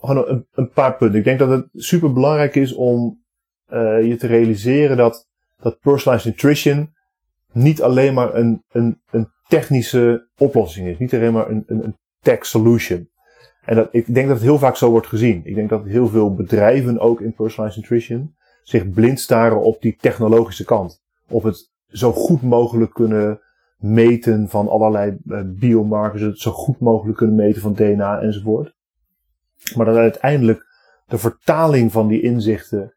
gewoon 0.00 0.46
een, 0.52 0.70
paar 0.70 0.96
punten. 0.96 1.18
Ik 1.18 1.24
denk 1.24 1.38
dat 1.38 1.48
het 1.48 1.68
super 1.72 2.12
belangrijk 2.12 2.54
is 2.54 2.72
om 2.72 3.22
uh, 3.72 4.06
je 4.06 4.16
te 4.16 4.26
realiseren 4.26 4.96
dat, 4.96 5.28
dat 5.60 5.78
personalized 5.80 6.32
nutrition 6.32 6.94
niet 7.52 7.82
alleen 7.82 8.14
maar 8.14 8.34
een, 8.34 8.64
een, 8.68 9.00
een 9.10 9.28
technische 9.48 10.28
oplossing 10.38 10.88
is. 10.88 10.98
Niet 10.98 11.14
alleen 11.14 11.32
maar 11.32 11.50
een, 11.50 11.62
een, 11.66 11.84
een 11.84 11.96
tech 12.20 12.46
solution. 12.46 13.08
En 13.64 13.76
dat, 13.76 13.88
ik 13.90 14.14
denk 14.14 14.26
dat 14.26 14.36
het 14.36 14.46
heel 14.46 14.58
vaak 14.58 14.76
zo 14.76 14.90
wordt 14.90 15.06
gezien. 15.06 15.40
Ik 15.44 15.54
denk 15.54 15.68
dat 15.68 15.84
heel 15.84 16.08
veel 16.08 16.34
bedrijven 16.34 16.98
ook 16.98 17.20
in 17.20 17.34
personalized 17.34 17.82
nutrition 17.82 18.34
zich 18.62 18.90
blind 18.90 19.20
staren 19.20 19.60
op 19.60 19.82
die 19.82 19.96
technologische 20.00 20.64
kant. 20.64 21.02
Op 21.28 21.42
het 21.42 21.70
zo 21.86 22.12
goed 22.12 22.42
mogelijk 22.42 22.92
kunnen 22.92 23.40
meten 23.76 24.48
van 24.48 24.68
allerlei 24.68 25.18
uh, 25.26 25.40
biomarkers, 25.46 26.22
het 26.22 26.38
zo 26.38 26.50
goed 26.50 26.80
mogelijk 26.80 27.18
kunnen 27.18 27.36
meten 27.36 27.62
van 27.62 27.74
DNA 27.74 28.20
enzovoort. 28.20 28.74
Maar 29.76 29.86
dat 29.86 29.96
uiteindelijk 29.96 30.66
de 31.06 31.18
vertaling 31.18 31.92
van 31.92 32.08
die 32.08 32.22
inzichten 32.22 32.94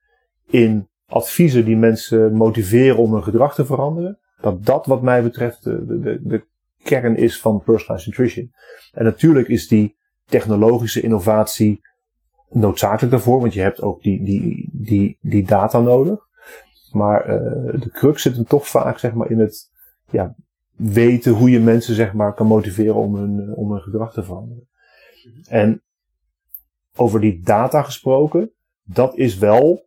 in 0.48 0.88
adviezen 1.08 1.66
die 1.66 1.78
mensen 1.78 2.34
motiveren 2.34 2.98
om 2.98 3.14
hun 3.14 3.24
gedrag 3.24 3.56
te 3.56 3.66
veranderen, 3.66 4.20
dat 4.42 4.66
dat 4.66 4.86
wat 4.86 5.02
mij 5.02 5.24
betreft 5.24 5.64
de, 5.64 6.00
de, 6.00 6.20
de 6.24 6.46
kern 6.84 7.16
is 7.16 7.40
van 7.40 7.64
personalized 7.64 8.08
nutrition. 8.08 8.52
En 8.92 9.04
natuurlijk 9.04 9.48
is 9.48 9.68
die 9.68 9.96
technologische 10.26 11.02
innovatie 11.02 11.82
noodzakelijk 12.50 13.12
daarvoor, 13.12 13.40
want 13.40 13.54
je 13.54 13.62
hebt 13.62 13.82
ook 13.82 14.02
die, 14.02 14.24
die, 14.24 14.70
die, 14.72 15.18
die 15.22 15.46
data 15.46 15.80
nodig. 15.80 16.28
Maar 16.92 17.30
uh, 17.30 17.82
de 17.82 17.90
crux 17.92 18.22
zit 18.22 18.36
hem 18.36 18.46
toch 18.46 18.68
vaak 18.68 19.00
zeg 19.00 19.14
maar, 19.14 19.32
in 19.32 19.40
het 19.40 19.72
ja, 20.10 20.36
weten 20.76 21.34
hoe 21.34 21.50
je 21.50 21.60
mensen 21.60 21.96
zeg 21.96 22.14
maar, 22.14 22.34
kan 22.34 22.48
motiveren 22.48 22.96
om 22.96 23.16
hun, 23.16 23.56
om 23.56 23.72
hun 23.72 23.82
gedrag 23.82 24.14
te 24.14 24.24
veranderen. 24.24 24.68
En 25.48 25.82
over 26.96 27.22
die 27.22 27.42
data 27.44 27.82
gesproken, 27.82 28.52
dat 28.84 29.18
is 29.18 29.38
wel 29.38 29.86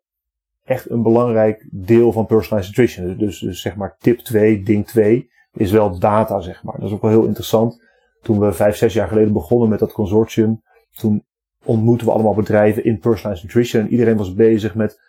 echt 0.65 0.91
een 0.91 1.03
belangrijk 1.03 1.69
deel 1.71 2.13
van 2.13 2.27
personalized 2.27 2.77
nutrition. 2.77 3.17
Dus, 3.17 3.39
dus 3.39 3.61
zeg 3.61 3.77
maar 3.77 3.97
tip 3.99 4.19
2, 4.19 4.63
ding 4.63 4.87
2 4.87 5.31
is 5.53 5.71
wel 5.71 5.99
data, 5.99 6.41
zeg 6.41 6.63
maar. 6.63 6.75
Dat 6.77 6.89
is 6.89 6.95
ook 6.95 7.03
wel 7.03 7.11
heel 7.11 7.25
interessant. 7.25 7.85
Toen 8.27 8.39
we 8.39 8.53
vijf, 8.53 8.77
zes 8.77 8.95
jaar 8.95 9.09
geleden 9.09 9.33
begonnen 9.33 9.69
met 9.69 9.79
dat 9.79 9.93
consortium, 9.93 10.63
toen 10.97 11.25
ontmoetten 11.65 12.07
we 12.07 12.13
allemaal 12.13 12.35
bedrijven 12.35 12.85
in 12.85 12.99
personalized 12.99 13.45
nutrition. 13.45 13.83
En 13.83 13.91
iedereen 13.91 14.17
was 14.17 14.35
bezig 14.35 14.75
met 14.75 15.01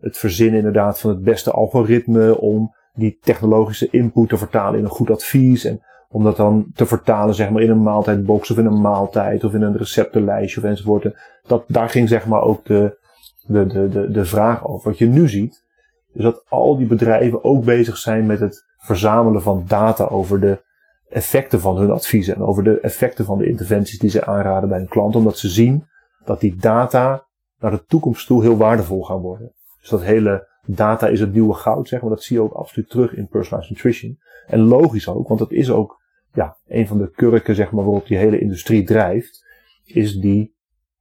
het 0.00 0.18
verzinnen 0.18 0.56
inderdaad 0.56 1.00
van 1.00 1.10
het 1.10 1.22
beste 1.22 1.50
algoritme 1.50 2.40
om 2.40 2.74
die 2.94 3.18
technologische 3.20 3.88
input 3.90 4.28
te 4.28 4.36
vertalen 4.36 4.78
in 4.78 4.84
een 4.84 4.90
goed 4.90 5.10
advies. 5.10 5.64
En 5.64 5.80
om 6.08 6.24
dat 6.24 6.36
dan 6.36 6.66
te 6.74 6.86
vertalen 6.86 7.34
zeg 7.34 7.50
maar 7.50 7.62
in 7.62 7.70
een 7.70 7.82
maaltijdbox 7.82 8.50
of 8.50 8.58
in 8.58 8.66
een 8.66 8.80
maaltijd 8.80 9.44
of 9.44 9.54
in 9.54 9.62
een 9.62 9.76
receptenlijstje 9.76 10.60
of 10.60 10.66
enzovoort. 10.66 11.14
Dat, 11.46 11.64
daar 11.66 11.88
ging 11.88 12.08
zeg 12.08 12.26
maar 12.26 12.42
ook 12.42 12.64
de, 12.64 12.98
de, 13.46 13.66
de, 13.66 13.88
de, 13.88 14.10
de 14.10 14.24
vraag 14.24 14.66
over. 14.66 14.90
Wat 14.90 14.98
je 14.98 15.06
nu 15.06 15.28
ziet, 15.28 15.64
is 16.12 16.22
dat 16.22 16.44
al 16.48 16.76
die 16.76 16.86
bedrijven 16.86 17.44
ook 17.44 17.64
bezig 17.64 17.96
zijn 17.96 18.26
met 18.26 18.40
het 18.40 18.64
verzamelen 18.76 19.42
van 19.42 19.64
data 19.66 20.04
over 20.04 20.40
de 20.40 20.64
effecten 21.08 21.60
van 21.60 21.76
hun 21.76 21.90
adviezen 21.90 22.34
en 22.34 22.42
over 22.42 22.64
de 22.64 22.80
effecten 22.80 23.24
van 23.24 23.38
de 23.38 23.48
interventies 23.48 23.98
die 23.98 24.10
ze 24.10 24.24
aanraden 24.24 24.68
bij 24.68 24.80
een 24.80 24.88
klant, 24.88 25.16
omdat 25.16 25.38
ze 25.38 25.48
zien 25.48 25.86
dat 26.24 26.40
die 26.40 26.56
data 26.56 27.26
naar 27.58 27.70
de 27.70 27.84
toekomst 27.84 28.26
toe 28.26 28.42
heel 28.42 28.56
waardevol 28.56 29.02
gaan 29.02 29.20
worden. 29.20 29.52
Dus 29.80 29.88
dat 29.88 30.02
hele 30.02 30.48
data 30.66 31.08
is 31.08 31.20
het 31.20 31.32
nieuwe 31.32 31.54
goud, 31.54 31.88
zeg 31.88 32.00
maar, 32.00 32.10
dat 32.10 32.22
zie 32.22 32.36
je 32.36 32.42
ook 32.42 32.52
absoluut 32.52 32.90
terug 32.90 33.14
in 33.14 33.28
personalized 33.28 33.70
nutrition. 33.70 34.18
En 34.46 34.60
logisch 34.60 35.08
ook, 35.08 35.28
want 35.28 35.40
dat 35.40 35.52
is 35.52 35.70
ook 35.70 36.02
ja, 36.32 36.56
een 36.66 36.86
van 36.86 36.98
de 36.98 37.10
kurken 37.10 37.54
zeg 37.54 37.70
maar, 37.70 37.84
waarop 37.84 38.06
die 38.06 38.16
hele 38.16 38.38
industrie 38.38 38.84
drijft, 38.84 39.44
is 39.84 40.14
die 40.14 40.54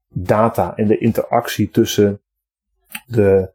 data 0.09 0.75
en 0.75 0.87
de 0.87 0.97
interactie 0.97 1.69
tussen 1.69 2.21
de 3.05 3.53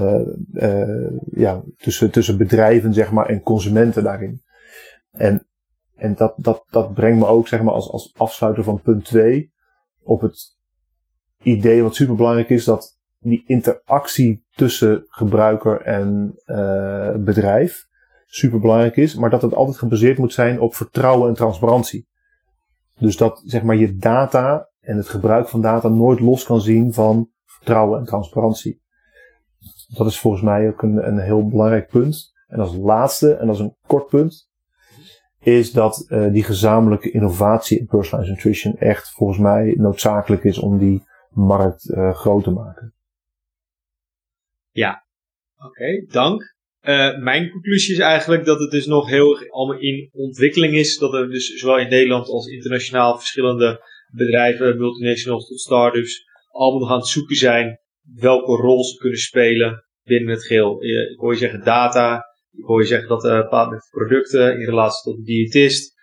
uh, 0.00 0.20
uh, 0.52 1.10
ja, 1.32 1.62
tussen, 1.76 2.10
tussen 2.10 2.38
bedrijven 2.38 2.94
zeg 2.94 3.12
maar, 3.12 3.26
en 3.26 3.42
consumenten 3.42 4.02
daarin. 4.02 4.42
En, 5.10 5.46
en 6.02 6.14
dat, 6.14 6.34
dat, 6.36 6.64
dat 6.70 6.94
brengt 6.94 7.18
me 7.18 7.26
ook 7.26 7.48
zeg 7.48 7.62
maar, 7.62 7.74
als, 7.74 7.90
als 7.90 8.14
afsluiter 8.16 8.64
van 8.64 8.80
punt 8.80 9.04
2 9.04 9.52
op 10.02 10.20
het 10.20 10.58
idee 11.42 11.82
wat 11.82 11.94
super 11.94 12.14
belangrijk 12.14 12.48
is, 12.48 12.64
dat 12.64 12.98
die 13.18 13.44
interactie 13.46 14.44
tussen 14.54 15.04
gebruiker 15.08 15.80
en 15.80 16.34
uh, 16.46 17.14
bedrijf 17.16 17.86
super 18.26 18.60
belangrijk 18.60 18.96
is, 18.96 19.14
maar 19.14 19.30
dat 19.30 19.42
het 19.42 19.54
altijd 19.54 19.78
gebaseerd 19.78 20.18
moet 20.18 20.32
zijn 20.32 20.60
op 20.60 20.74
vertrouwen 20.74 21.28
en 21.28 21.34
transparantie. 21.34 22.08
Dus 22.98 23.16
dat 23.16 23.42
zeg 23.44 23.62
maar 23.62 23.76
je 23.76 23.96
data 23.96 24.68
en 24.80 24.96
het 24.96 25.08
gebruik 25.08 25.48
van 25.48 25.60
data 25.60 25.88
nooit 25.88 26.20
los 26.20 26.44
kan 26.44 26.60
zien 26.60 26.92
van 26.92 27.30
vertrouwen 27.44 27.98
en 27.98 28.04
transparantie. 28.04 28.82
Dat 29.88 30.06
is 30.06 30.20
volgens 30.20 30.42
mij 30.42 30.68
ook 30.68 30.82
een, 30.82 31.06
een 31.06 31.18
heel 31.18 31.48
belangrijk 31.48 31.88
punt. 31.88 32.32
En 32.46 32.60
als 32.60 32.76
laatste, 32.76 33.34
en 33.34 33.48
is 33.48 33.58
een 33.58 33.76
kort 33.86 34.06
punt, 34.06 34.51
is 35.42 35.72
dat 35.72 36.06
uh, 36.08 36.32
die 36.32 36.44
gezamenlijke 36.44 37.10
innovatie 37.10 37.78
in 37.78 37.86
personalized 37.86 38.34
nutrition 38.34 38.76
echt 38.76 39.10
volgens 39.10 39.38
mij 39.38 39.74
noodzakelijk 39.76 40.44
is 40.44 40.58
om 40.58 40.78
die 40.78 41.02
markt 41.30 41.90
uh, 41.90 42.14
groot 42.14 42.44
te 42.44 42.50
maken. 42.50 42.94
Ja, 44.70 45.06
oké, 45.56 46.06
dank. 46.08 46.54
Uh, 46.82 47.18
mijn 47.18 47.50
conclusie 47.50 47.94
is 47.94 48.00
eigenlijk 48.00 48.44
dat 48.44 48.60
het 48.60 48.70
dus 48.70 48.86
nog 48.86 49.08
heel 49.08 49.48
allemaal 49.48 49.80
in 49.80 50.08
ontwikkeling 50.12 50.74
is. 50.74 50.98
Dat 50.98 51.14
er 51.14 51.30
dus 51.30 51.46
zowel 51.46 51.78
in 51.78 51.88
Nederland 51.88 52.28
als 52.28 52.46
internationaal 52.46 53.18
verschillende 53.18 53.80
bedrijven, 54.12 54.78
multinationals 54.78 55.48
tot 55.48 55.60
startups, 55.60 56.24
allemaal 56.50 56.80
nog 56.80 56.90
aan 56.90 56.98
het 56.98 57.06
zoeken 57.06 57.36
zijn 57.36 57.80
welke 58.14 58.52
rol 58.52 58.84
ze 58.84 58.96
kunnen 58.96 59.18
spelen 59.18 59.84
binnen 60.02 60.34
het 60.34 60.46
geheel. 60.46 60.82
Ik 60.82 61.18
hoor 61.18 61.32
je 61.32 61.38
zeggen 61.38 61.64
data, 61.64 62.24
ik 62.52 62.64
hoor 62.64 62.80
je 62.80 62.86
zeggen 62.86 63.08
dat 63.08 63.24
uh, 63.24 63.36
bepaald 63.36 63.70
met 63.70 63.88
producten 63.90 64.60
in 64.60 64.64
relatie 64.64 65.02
tot 65.02 65.16
de 65.16 65.22
diëtist, 65.22 65.94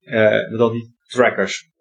uh, 0.00 0.50
met 0.50 0.60
al 0.60 0.70
die 0.70 0.96
trackers. 1.06 1.74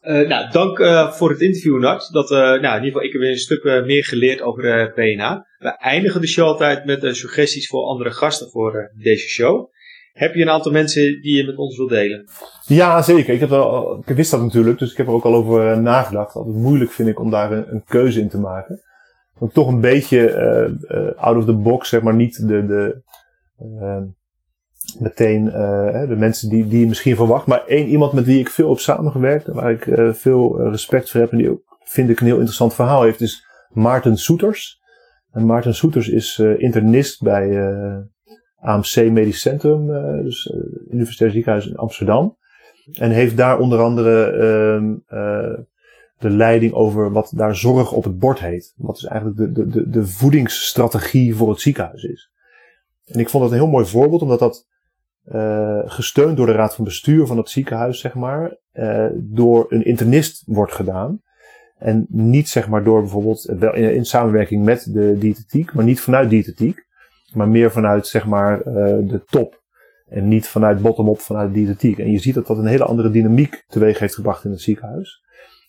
Uh, 0.00 0.28
nou, 0.28 0.50
dank 0.50 0.78
voor 1.14 1.30
het 1.30 1.40
interview, 1.40 1.78
Nart. 1.78 2.12
Dat, 2.12 2.30
nou, 2.30 2.56
in 2.56 2.62
ieder 2.62 2.80
geval, 2.84 3.02
ik 3.02 3.12
heb 3.12 3.20
weer 3.20 3.30
een 3.30 3.36
stuk 3.36 3.62
meer 3.64 4.04
geleerd 4.04 4.40
over 4.40 4.92
PNA. 4.92 5.46
We 5.58 5.76
eindigen 5.78 6.20
de 6.20 6.26
show 6.26 6.46
altijd 6.46 6.84
met 6.84 7.16
suggesties 7.16 7.68
voor 7.68 7.84
andere 7.84 8.10
gasten 8.10 8.50
voor 8.50 8.92
deze 8.94 9.28
show. 9.28 9.70
Heb 10.12 10.34
je 10.34 10.42
een 10.42 10.50
aantal 10.50 10.72
mensen 10.72 11.20
die 11.20 11.36
je 11.36 11.44
met 11.44 11.56
ons 11.56 11.76
wilt 11.76 11.90
delen? 11.90 12.28
Ja, 12.66 13.02
zeker. 13.02 13.34
Ik, 13.34 13.40
heb 13.40 13.52
al, 13.52 14.02
ik 14.06 14.16
wist 14.16 14.30
dat 14.30 14.40
natuurlijk, 14.40 14.78
dus 14.78 14.90
ik 14.90 14.96
heb 14.96 15.06
er 15.06 15.12
ook 15.12 15.24
al 15.24 15.34
over 15.34 15.80
nagedacht. 15.80 16.34
Altijd 16.34 16.56
moeilijk 16.56 16.90
vind 16.90 17.08
ik 17.08 17.20
om 17.20 17.30
daar 17.30 17.52
een, 17.52 17.72
een 17.72 17.84
keuze 17.84 18.20
in 18.20 18.28
te 18.28 18.38
maken. 18.38 18.82
Want 19.38 19.54
toch 19.54 19.68
een 19.68 19.80
beetje 19.80 21.14
out 21.16 21.36
of 21.36 21.44
the 21.44 21.56
box, 21.56 21.88
zeg 21.88 22.02
maar, 22.02 22.14
niet 22.14 22.48
de, 22.48 22.66
de 22.66 23.02
meteen 24.98 25.46
uh, 25.46 26.08
de 26.08 26.16
mensen 26.16 26.48
die, 26.48 26.68
die 26.68 26.80
je 26.80 26.86
misschien 26.86 27.16
verwacht. 27.16 27.46
Maar 27.46 27.64
één 27.66 27.88
iemand 27.88 28.12
met 28.12 28.24
wie 28.24 28.38
ik 28.38 28.50
veel 28.50 28.68
heb 28.68 28.78
samengewerkt. 28.78 29.46
En 29.48 29.54
waar 29.54 29.70
ik 29.70 29.86
uh, 29.86 30.12
veel 30.12 30.70
respect 30.70 31.10
voor 31.10 31.20
heb. 31.20 31.30
En 31.32 31.38
die 31.38 31.50
ook, 31.50 31.78
vind 31.84 32.10
ik, 32.10 32.20
een 32.20 32.26
heel 32.26 32.34
interessant 32.34 32.74
verhaal 32.74 33.02
heeft. 33.02 33.20
Is 33.20 33.46
Maarten 33.68 34.16
Soeters. 34.16 34.80
En 35.30 35.46
Maarten 35.46 35.74
Soeters 35.74 36.08
is 36.08 36.38
uh, 36.38 36.60
internist 36.60 37.22
bij 37.22 37.72
AMC 38.60 38.96
Medisch 38.96 39.40
Centrum. 39.40 39.86
dus 40.22 40.52
Universitair 40.90 41.30
Ziekenhuis 41.30 41.66
in 41.66 41.76
Amsterdam. 41.76 42.36
En 42.92 43.10
heeft 43.10 43.36
daar 43.36 43.58
onder 43.58 43.78
andere 43.78 44.24
ehm, 44.24 44.94
de 46.18 46.30
leiding 46.30 46.72
over 46.72 47.12
wat 47.12 47.32
daar 47.36 47.56
zorg 47.56 47.92
op 47.92 48.04
het 48.04 48.18
bord 48.18 48.40
heet. 48.40 48.74
Wat 48.76 48.96
is 48.96 49.04
eigenlijk 49.04 49.54
de, 49.54 49.66
de, 49.66 49.88
de 49.88 50.06
voedingsstrategie 50.06 51.34
voor 51.34 51.48
het 51.48 51.60
ziekenhuis 51.60 52.02
is. 52.02 52.30
En 53.08 53.20
ik 53.20 53.28
vond 53.28 53.42
dat 53.42 53.52
een 53.52 53.58
heel 53.58 53.68
mooi 53.68 53.86
voorbeeld, 53.86 54.22
omdat 54.22 54.38
dat 54.38 54.66
uh, 55.32 55.80
gesteund 55.84 56.36
door 56.36 56.46
de 56.46 56.52
raad 56.52 56.74
van 56.74 56.84
bestuur 56.84 57.26
van 57.26 57.36
het 57.36 57.50
ziekenhuis, 57.50 58.00
zeg 58.00 58.14
maar, 58.14 58.56
uh, 58.72 59.06
door 59.14 59.66
een 59.68 59.84
internist 59.84 60.42
wordt 60.46 60.72
gedaan. 60.72 61.22
En 61.78 62.06
niet 62.08 62.48
zeg 62.48 62.68
maar 62.68 62.84
door 62.84 63.00
bijvoorbeeld, 63.00 63.54
wel 63.58 63.74
in, 63.74 63.94
in 63.94 64.04
samenwerking 64.04 64.64
met 64.64 64.88
de 64.92 65.18
diëtetiek, 65.18 65.74
maar 65.74 65.84
niet 65.84 66.00
vanuit 66.00 66.30
diëtetiek, 66.30 66.86
maar 67.32 67.48
meer 67.48 67.70
vanuit 67.70 68.06
zeg 68.06 68.26
maar 68.26 68.58
uh, 68.58 68.74
de 69.08 69.22
top. 69.26 69.62
En 70.08 70.28
niet 70.28 70.48
vanuit 70.48 70.82
bottom-up, 70.82 71.20
vanuit 71.20 71.54
diëtetiek. 71.54 71.98
En 71.98 72.10
je 72.10 72.18
ziet 72.18 72.34
dat 72.34 72.46
dat 72.46 72.58
een 72.58 72.66
hele 72.66 72.84
andere 72.84 73.10
dynamiek 73.10 73.64
teweeg 73.66 73.98
heeft 73.98 74.14
gebracht 74.14 74.44
in 74.44 74.50
het 74.50 74.60
ziekenhuis. 74.60 75.22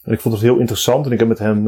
En 0.03 0.13
ik 0.13 0.19
vond 0.19 0.33
het 0.33 0.43
heel 0.43 0.57
interessant 0.57 1.05
en 1.05 1.11
ik 1.11 1.19
heb 1.19 1.27
met 1.27 1.39
hem 1.39 1.67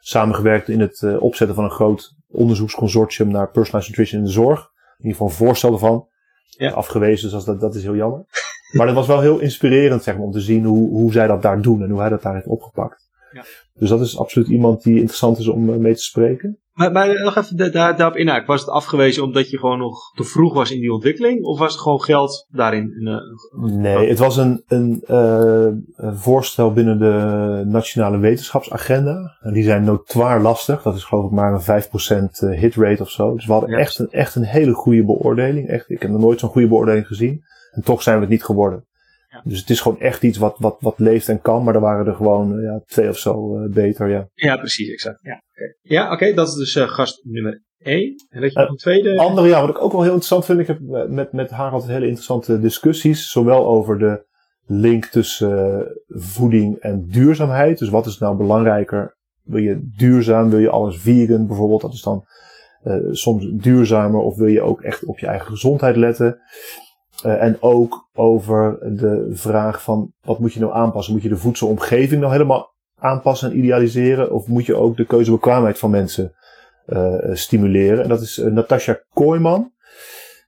samengewerkt 0.00 0.68
in 0.68 0.80
het 0.80 1.18
opzetten 1.18 1.56
van 1.56 1.64
een 1.64 1.70
groot 1.70 2.14
onderzoeksconsortium 2.28 3.28
naar 3.28 3.50
personalized 3.50 3.88
nutrition 3.88 4.20
in 4.20 4.26
de 4.26 4.32
zorg. 4.32 4.72
In 4.98 5.04
ieder 5.04 5.12
geval 5.12 5.26
een 5.26 5.46
voorstel 5.46 5.72
ervan 5.72 6.08
ja. 6.48 6.70
afgewezen, 6.70 7.30
dus 7.30 7.44
dat, 7.44 7.60
dat 7.60 7.74
is 7.74 7.82
heel 7.82 7.96
jammer. 7.96 8.24
Maar 8.72 8.86
het 8.86 8.96
was 8.96 9.06
wel 9.06 9.20
heel 9.20 9.38
inspirerend 9.38 10.02
zeg 10.02 10.14
maar, 10.14 10.24
om 10.24 10.32
te 10.32 10.40
zien 10.40 10.64
hoe, 10.64 10.90
hoe 10.90 11.12
zij 11.12 11.26
dat 11.26 11.42
daar 11.42 11.62
doen 11.62 11.82
en 11.82 11.90
hoe 11.90 12.00
hij 12.00 12.08
dat 12.08 12.22
daar 12.22 12.34
heeft 12.34 12.46
opgepakt. 12.46 13.08
Ja. 13.32 13.44
Dus 13.74 13.88
dat 13.88 14.00
is 14.00 14.18
absoluut 14.18 14.48
iemand 14.48 14.82
die 14.82 14.94
interessant 14.94 15.38
is 15.38 15.48
om 15.48 15.72
eh, 15.72 15.76
mee 15.76 15.94
te 15.94 16.02
spreken. 16.02 16.58
Maar, 16.74 16.92
maar 16.92 17.22
nog 17.22 17.36
even 17.36 17.56
daar, 17.56 17.96
daarop 17.96 18.16
inhaken. 18.16 18.46
Was 18.46 18.60
het 18.60 18.70
afgewezen 18.70 19.22
omdat 19.22 19.50
je 19.50 19.58
gewoon 19.58 19.78
nog 19.78 20.12
te 20.14 20.24
vroeg 20.24 20.54
was 20.54 20.70
in 20.70 20.80
die 20.80 20.92
ontwikkeling? 20.92 21.44
Of 21.44 21.58
was 21.58 21.72
het 21.72 21.82
gewoon 21.82 22.02
geld 22.02 22.46
daarin? 22.50 22.90
Uh, 22.98 23.72
nee, 23.72 24.08
het 24.08 24.18
was 24.18 24.36
een, 24.36 24.62
een, 24.66 25.04
uh, 25.10 25.66
een, 25.94 26.16
voorstel 26.16 26.72
binnen 26.72 26.98
de 26.98 27.62
Nationale 27.66 28.18
Wetenschapsagenda. 28.18 29.36
En 29.40 29.52
die 29.52 29.64
zijn 29.64 29.84
notoir 29.84 30.40
lastig. 30.40 30.82
Dat 30.82 30.96
is 30.96 31.04
geloof 31.04 31.24
ik 31.24 31.30
maar 31.30 31.52
een 31.52 31.82
5% 32.54 32.58
hitrate 32.60 33.02
of 33.02 33.10
zo. 33.10 33.34
Dus 33.34 33.46
we 33.46 33.52
hadden 33.52 33.78
echt, 33.78 33.98
een, 33.98 34.10
echt 34.10 34.34
een 34.34 34.44
hele 34.44 34.72
goede 34.72 35.04
beoordeling. 35.04 35.68
Echt, 35.68 35.90
ik 35.90 36.02
heb 36.02 36.10
nog 36.10 36.20
nooit 36.20 36.40
zo'n 36.40 36.50
goede 36.50 36.68
beoordeling 36.68 37.06
gezien. 37.06 37.42
En 37.70 37.82
toch 37.82 38.02
zijn 38.02 38.16
we 38.16 38.22
het 38.22 38.30
niet 38.30 38.44
geworden. 38.44 38.84
Ja. 39.28 39.40
Dus 39.44 39.60
het 39.60 39.70
is 39.70 39.80
gewoon 39.80 40.00
echt 40.00 40.22
iets 40.22 40.38
wat, 40.38 40.56
wat, 40.58 40.76
wat 40.80 40.98
leeft 40.98 41.28
en 41.28 41.40
kan. 41.40 41.64
Maar 41.64 41.74
er 41.74 41.80
waren 41.80 42.06
er 42.06 42.14
gewoon 42.14 42.60
ja, 42.60 42.80
twee 42.86 43.08
of 43.08 43.18
zo 43.18 43.66
beter. 43.68 44.08
Ja, 44.08 44.28
ja 44.34 44.56
precies, 44.56 44.88
exact. 44.88 45.18
Ja. 45.22 45.42
Ja, 45.82 46.12
oké, 46.12 46.32
dat 46.32 46.48
is 46.48 46.54
dus 46.54 46.74
gast 46.74 47.20
nummer 47.24 47.62
1. 47.78 48.14
En 48.28 48.40
dat 48.40 48.52
je 48.52 48.58
nog 48.58 48.68
een 48.68 48.76
tweede... 48.76 49.18
Andere, 49.18 49.48
ja, 49.48 49.60
wat 49.60 49.68
ik 49.68 49.82
ook 49.82 49.92
wel 49.92 50.02
heel 50.02 50.10
interessant 50.10 50.44
vind. 50.44 50.58
Ik 50.58 50.66
heb 50.66 51.08
met, 51.08 51.32
met 51.32 51.50
haar 51.50 51.70
altijd 51.70 51.90
hele 51.90 52.06
interessante 52.06 52.60
discussies. 52.60 53.30
Zowel 53.30 53.66
over 53.66 53.98
de 53.98 54.24
link 54.66 55.04
tussen 55.04 55.86
voeding 56.08 56.78
en 56.78 57.06
duurzaamheid. 57.08 57.78
Dus 57.78 57.88
wat 57.88 58.06
is 58.06 58.18
nou 58.18 58.36
belangrijker? 58.36 59.16
Wil 59.42 59.60
je 59.60 59.90
duurzaam? 59.96 60.50
Wil 60.50 60.58
je 60.58 60.70
alles 60.70 60.98
vegan 60.98 61.46
bijvoorbeeld? 61.46 61.80
Dat 61.80 61.92
is 61.92 62.02
dan 62.02 62.26
uh, 62.84 62.96
soms 63.10 63.46
duurzamer 63.50 64.20
of 64.20 64.36
wil 64.36 64.48
je 64.48 64.62
ook 64.62 64.82
echt 64.82 65.04
op 65.04 65.18
je 65.18 65.26
eigen 65.26 65.46
gezondheid 65.46 65.96
letten? 65.96 66.40
Uh, 67.26 67.42
en 67.42 67.56
ook 67.60 68.08
over 68.12 68.78
de 68.96 69.28
vraag 69.30 69.82
van 69.82 70.12
wat 70.20 70.38
moet 70.38 70.52
je 70.52 70.60
nou 70.60 70.72
aanpassen? 70.72 71.12
Moet 71.14 71.22
je 71.22 71.28
de 71.28 71.36
voedselomgeving 71.36 72.20
nou 72.20 72.32
helemaal 72.32 72.73
aanpassen 73.04 73.50
en 73.50 73.58
idealiseren? 73.58 74.32
Of 74.32 74.46
moet 74.46 74.66
je 74.66 74.74
ook 74.74 74.96
de 74.96 75.06
keuzebekwaamheid 75.06 75.78
van 75.78 75.90
mensen 75.90 76.34
uh, 76.86 77.14
stimuleren? 77.32 78.02
En 78.02 78.08
dat 78.08 78.20
is 78.20 78.36
Natasja 78.36 79.00
Kooijman. 79.12 79.72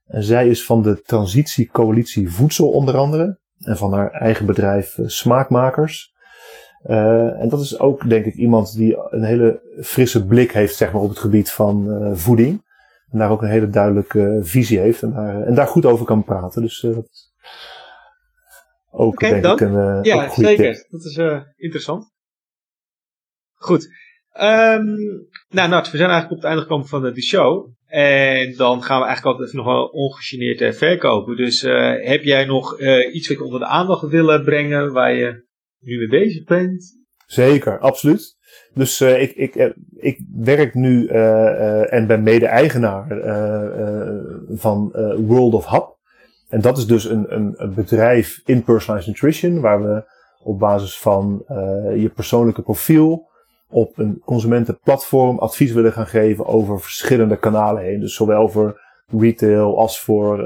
En 0.06 0.22
zij 0.22 0.48
is 0.48 0.64
van 0.64 0.82
de 0.82 1.02
Transitiecoalitie 1.02 2.30
Voedsel 2.30 2.70
onder 2.70 2.96
andere. 2.96 3.38
En 3.58 3.76
van 3.76 3.92
haar 3.92 4.10
eigen 4.10 4.46
bedrijf 4.46 4.98
Smaakmakers. 5.04 6.14
Uh, 6.86 7.40
en 7.40 7.48
dat 7.48 7.60
is 7.60 7.78
ook, 7.78 8.08
denk 8.08 8.24
ik, 8.24 8.34
iemand 8.34 8.76
die 8.76 8.96
een 9.10 9.22
hele 9.22 9.60
frisse 9.80 10.26
blik 10.26 10.52
heeft 10.52 10.76
zeg 10.76 10.92
maar, 10.92 11.02
op 11.02 11.08
het 11.08 11.18
gebied 11.18 11.50
van 11.50 11.86
uh, 11.88 12.10
voeding. 12.14 12.64
En 13.10 13.18
daar 13.18 13.30
ook 13.30 13.42
een 13.42 13.48
hele 13.48 13.68
duidelijke 13.68 14.38
visie 14.42 14.78
heeft 14.78 15.02
en 15.02 15.12
daar, 15.12 15.42
en 15.42 15.54
daar 15.54 15.66
goed 15.66 15.86
over 15.86 16.06
kan 16.06 16.24
praten. 16.24 16.62
Dus 16.62 16.80
dat 16.80 17.08
is 17.10 17.34
ook, 18.90 19.12
okay, 19.12 19.30
denk 19.30 19.42
dan. 19.42 19.52
ik, 19.52 19.60
een, 19.60 20.02
ja, 20.02 20.24
een 20.24 20.30
zeker. 20.30 20.74
Tip. 20.74 20.86
Dat 20.90 21.04
is 21.04 21.16
interessant. 21.56 22.14
Goed. 23.56 23.88
Um, 24.40 24.96
nou, 25.48 25.68
Nat, 25.68 25.90
we 25.90 25.96
zijn 25.96 26.10
eigenlijk 26.10 26.30
op 26.30 26.36
het 26.36 26.44
einde 26.44 26.62
gekomen 26.62 26.86
van 26.86 27.02
de 27.02 27.22
show. 27.22 27.74
En 27.86 28.56
dan 28.56 28.82
gaan 28.82 29.00
we 29.00 29.06
eigenlijk 29.06 29.24
altijd 29.24 29.48
even 29.48 29.64
nog 29.64 29.74
wel 29.74 29.86
ongegeneerd 29.86 30.76
verkopen. 30.76 31.36
Dus 31.36 31.60
heb 32.00 32.22
jij 32.22 32.44
nog 32.44 32.80
iets 33.12 33.28
wat 33.28 33.38
je 33.38 33.44
onder 33.44 33.60
de 33.60 33.66
aandacht 33.66 34.08
willen 34.08 34.44
brengen 34.44 34.92
waar 34.92 35.14
je 35.14 35.44
nu 35.80 35.98
mee 35.98 36.08
bezig 36.08 36.44
bent. 36.44 37.04
Zeker, 37.26 37.78
absoluut. 37.78 38.36
Dus 38.74 39.00
ik, 39.00 39.32
ik, 39.32 39.74
ik 39.96 40.20
werk 40.34 40.74
nu 40.74 41.06
en 41.06 42.06
ben 42.06 42.22
mede-eigenaar 42.22 43.06
van 44.48 44.90
World 45.26 45.54
of 45.54 45.66
Hub. 45.66 45.96
En 46.48 46.60
dat 46.60 46.78
is 46.78 46.86
dus 46.86 47.04
een, 47.04 47.34
een, 47.34 47.54
een, 47.56 47.74
bedrijf 47.74 48.40
in 48.44 48.64
personalized 48.64 49.06
nutrition, 49.06 49.60
waar 49.60 49.82
we 49.82 50.04
op 50.42 50.58
basis 50.58 50.98
van 50.98 51.44
je 51.96 52.10
persoonlijke 52.14 52.62
profiel 52.62 53.28
op 53.76 53.98
een 53.98 54.22
consumentenplatform 54.24 55.38
advies 55.38 55.72
willen 55.72 55.92
gaan 55.92 56.06
geven 56.06 56.46
over 56.46 56.80
verschillende 56.80 57.38
kanalen 57.38 57.82
heen. 57.82 58.00
Dus 58.00 58.14
zowel 58.14 58.48
voor 58.48 58.80
retail 59.06 59.78
als 59.78 60.00
voor 60.00 60.40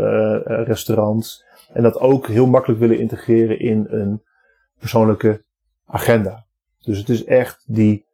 restaurants. 0.45 1.45
En 1.73 1.83
dat 1.83 2.01
ook 2.01 2.27
heel 2.27 2.47
makkelijk 2.47 2.81
willen 2.81 2.99
integreren 2.99 3.61
in 3.61 3.87
een 3.89 4.23
persoonlijke 4.79 5.45
agenda. 5.87 6.47
Dus 6.79 6.99
het 6.99 7.09
is 7.09 7.25
echt 7.25 7.65
die 7.67 8.07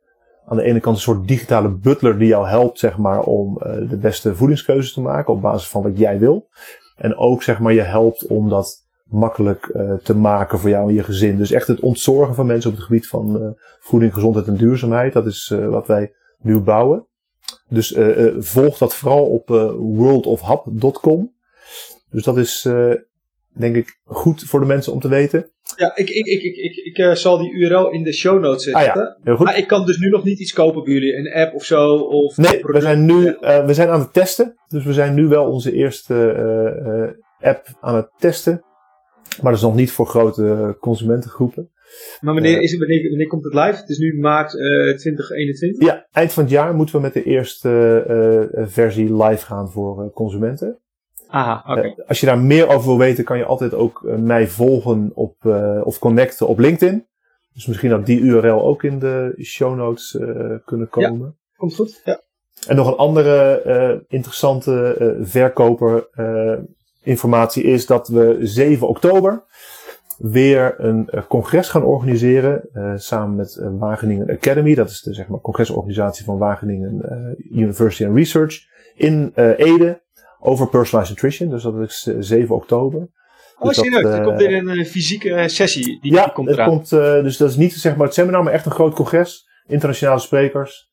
aan 0.46 0.56
de 0.56 0.62
ene 0.62 0.80
kant 0.80 0.96
een 0.96 1.02
soort 1.02 1.28
digitale 1.28 1.68
butler 1.68 2.18
die 2.18 2.28
jou 2.28 2.48
helpt, 2.48 2.78
zeg 2.78 2.98
maar, 2.98 3.20
om 3.20 3.58
uh, 3.58 3.90
de 3.90 3.98
beste 3.98 4.34
voedingskeuzes 4.34 4.92
te 4.92 5.00
maken 5.00 5.32
op 5.32 5.40
basis 5.40 5.68
van 5.68 5.82
wat 5.82 5.98
jij 5.98 6.18
wil. 6.18 6.48
En 6.96 7.16
ook, 7.16 7.42
zeg 7.42 7.58
maar, 7.58 7.72
je 7.72 7.82
helpt 7.82 8.26
om 8.26 8.48
dat 8.48 8.85
makkelijk 9.10 9.70
uh, 9.74 9.92
te 10.02 10.16
maken 10.16 10.58
voor 10.58 10.70
jou 10.70 10.88
en 10.88 10.94
je 10.94 11.02
gezin. 11.02 11.36
Dus 11.36 11.50
echt 11.50 11.66
het 11.66 11.80
ontzorgen 11.80 12.34
van 12.34 12.46
mensen 12.46 12.70
op 12.70 12.76
het 12.76 12.84
gebied 12.84 13.06
van 13.06 13.42
uh, 13.42 13.48
voeding, 13.80 14.14
gezondheid 14.14 14.46
en 14.46 14.56
duurzaamheid. 14.56 15.12
Dat 15.12 15.26
is 15.26 15.54
wat 15.68 15.86
wij 15.86 16.12
nu 16.38 16.60
bouwen. 16.60 17.06
Dus 17.68 17.98
volg 18.38 18.78
dat 18.78 18.94
vooral 18.94 19.26
op 19.26 19.48
worldofhub.com. 19.78 21.34
Dus 22.10 22.22
dat 22.22 22.36
is 22.36 22.68
denk 23.54 23.76
ik 23.76 24.00
goed 24.04 24.42
voor 24.42 24.60
de 24.60 24.66
mensen 24.66 24.92
om 24.92 25.00
te 25.00 25.08
weten. 25.08 25.50
Ja, 25.76 25.96
ik, 25.96 26.10
ik, 26.10 26.26
ik, 26.26 26.42
ik, 26.42 26.56
ik, 26.56 26.96
ik 26.96 27.16
zal 27.16 27.38
die 27.38 27.52
URL 27.52 27.90
in 27.90 28.02
de 28.02 28.12
show 28.12 28.40
notes 28.40 28.62
zetten. 28.62 28.90
Ah, 28.90 28.94
ja. 28.94 29.16
Heel 29.22 29.36
goed. 29.36 29.46
Maar 29.46 29.58
ik 29.58 29.66
kan 29.66 29.86
dus 29.86 29.98
nu 29.98 30.08
nog 30.08 30.24
niet 30.24 30.38
iets 30.38 30.52
kopen 30.52 30.84
bij 30.84 30.92
jullie, 30.92 31.16
een 31.16 31.32
app 31.32 31.54
of 31.54 31.64
zo? 31.64 31.96
Of 31.96 32.36
nee, 32.36 32.60
we 32.62 32.80
zijn 32.80 33.04
nu 33.04 33.36
we 33.40 33.74
zijn 33.74 33.88
aan 33.88 34.00
het 34.00 34.12
testen. 34.12 34.54
Dus 34.68 34.84
we 34.84 34.92
zijn 34.92 35.14
nu 35.14 35.26
wel 35.26 35.50
onze 35.50 35.72
eerste 35.72 37.16
app 37.40 37.76
aan 37.80 37.96
het 37.96 38.10
testen. 38.18 38.64
Maar 39.42 39.52
dat 39.52 39.60
is 39.60 39.66
nog 39.66 39.74
niet 39.74 39.90
voor 39.90 40.06
grote 40.06 40.76
consumentengroepen. 40.80 41.70
Maar 42.20 42.34
wanneer, 42.34 42.60
is 42.60 42.70
het, 42.70 42.80
wanneer, 42.80 43.08
wanneer 43.08 43.26
komt 43.26 43.44
het 43.44 43.54
live? 43.54 43.76
Het 43.76 43.88
is 43.88 43.98
nu 43.98 44.18
maart 44.18 44.50
2021? 44.50 45.88
Ja, 45.88 46.06
eind 46.12 46.32
van 46.32 46.42
het 46.42 46.52
jaar 46.52 46.74
moeten 46.74 46.94
we 46.94 47.00
met 47.00 47.12
de 47.12 47.22
eerste 47.22 48.54
versie 48.68 49.24
live 49.24 49.46
gaan 49.46 49.70
voor 49.70 50.10
consumenten. 50.10 50.78
Aha, 51.28 51.64
oké. 51.66 51.78
Okay. 51.78 52.04
Als 52.06 52.20
je 52.20 52.26
daar 52.26 52.38
meer 52.38 52.68
over 52.68 52.86
wil 52.88 52.98
weten, 52.98 53.24
kan 53.24 53.38
je 53.38 53.44
altijd 53.44 53.74
ook 53.74 54.02
mij 54.18 54.48
volgen 54.48 55.10
op, 55.14 55.44
of 55.84 55.98
connecten 55.98 56.48
op 56.48 56.58
LinkedIn. 56.58 57.06
Dus 57.52 57.66
misschien 57.66 57.90
dat 57.90 58.06
die 58.06 58.20
URL 58.20 58.62
ook 58.62 58.82
in 58.82 58.98
de 58.98 59.34
show 59.42 59.76
notes 59.76 60.18
kunnen 60.64 60.88
komen. 60.88 61.26
Ja, 61.26 61.56
komt 61.56 61.74
goed. 61.74 62.00
Ja. 62.04 62.20
En 62.68 62.76
nog 62.76 62.86
een 62.86 62.96
andere 62.96 64.04
interessante 64.08 65.16
verkoper 65.20 66.08
informatie 67.06 67.62
is 67.62 67.86
dat 67.86 68.08
we 68.08 68.38
7 68.40 68.88
oktober 68.88 69.44
weer 70.18 70.74
een 70.78 71.10
congres 71.28 71.68
gaan 71.68 71.84
organiseren 71.84 72.68
samen 72.96 73.36
met 73.36 73.60
Wageningen 73.78 74.30
Academy. 74.30 74.74
Dat 74.74 74.90
is 74.90 75.00
de 75.00 75.14
zeg 75.14 75.28
maar, 75.28 75.40
congresorganisatie 75.40 76.24
van 76.24 76.38
Wageningen 76.38 77.02
University 77.52 78.04
and 78.04 78.16
Research 78.16 78.66
in 78.94 79.32
Ede 79.56 80.02
over 80.40 80.68
personalized 80.68 81.14
nutrition. 81.14 81.50
Dus 81.50 81.62
dat 81.62 81.80
is 81.80 82.02
7 82.18 82.54
oktober. 82.54 83.08
Oh, 83.58 83.68
dus 83.68 83.76
serieus? 83.76 84.04
er 84.04 84.22
komt 84.22 84.38
weer 84.38 84.68
een 84.68 84.86
fysieke 84.86 85.48
sessie 85.48 86.00
die, 86.00 86.12
ja, 86.12 86.24
die 86.24 86.32
komt 86.32 86.48
eraan. 86.48 86.70
Ja, 86.70 86.70
komt, 86.70 86.90
dus 87.24 87.36
dat 87.36 87.50
is 87.50 87.56
niet 87.56 87.72
zeg 87.72 87.96
maar 87.96 88.06
het 88.06 88.14
seminar, 88.14 88.42
maar 88.42 88.52
echt 88.52 88.66
een 88.66 88.72
groot 88.72 88.94
congres. 88.94 89.48
Internationale 89.66 90.20
sprekers. 90.20 90.90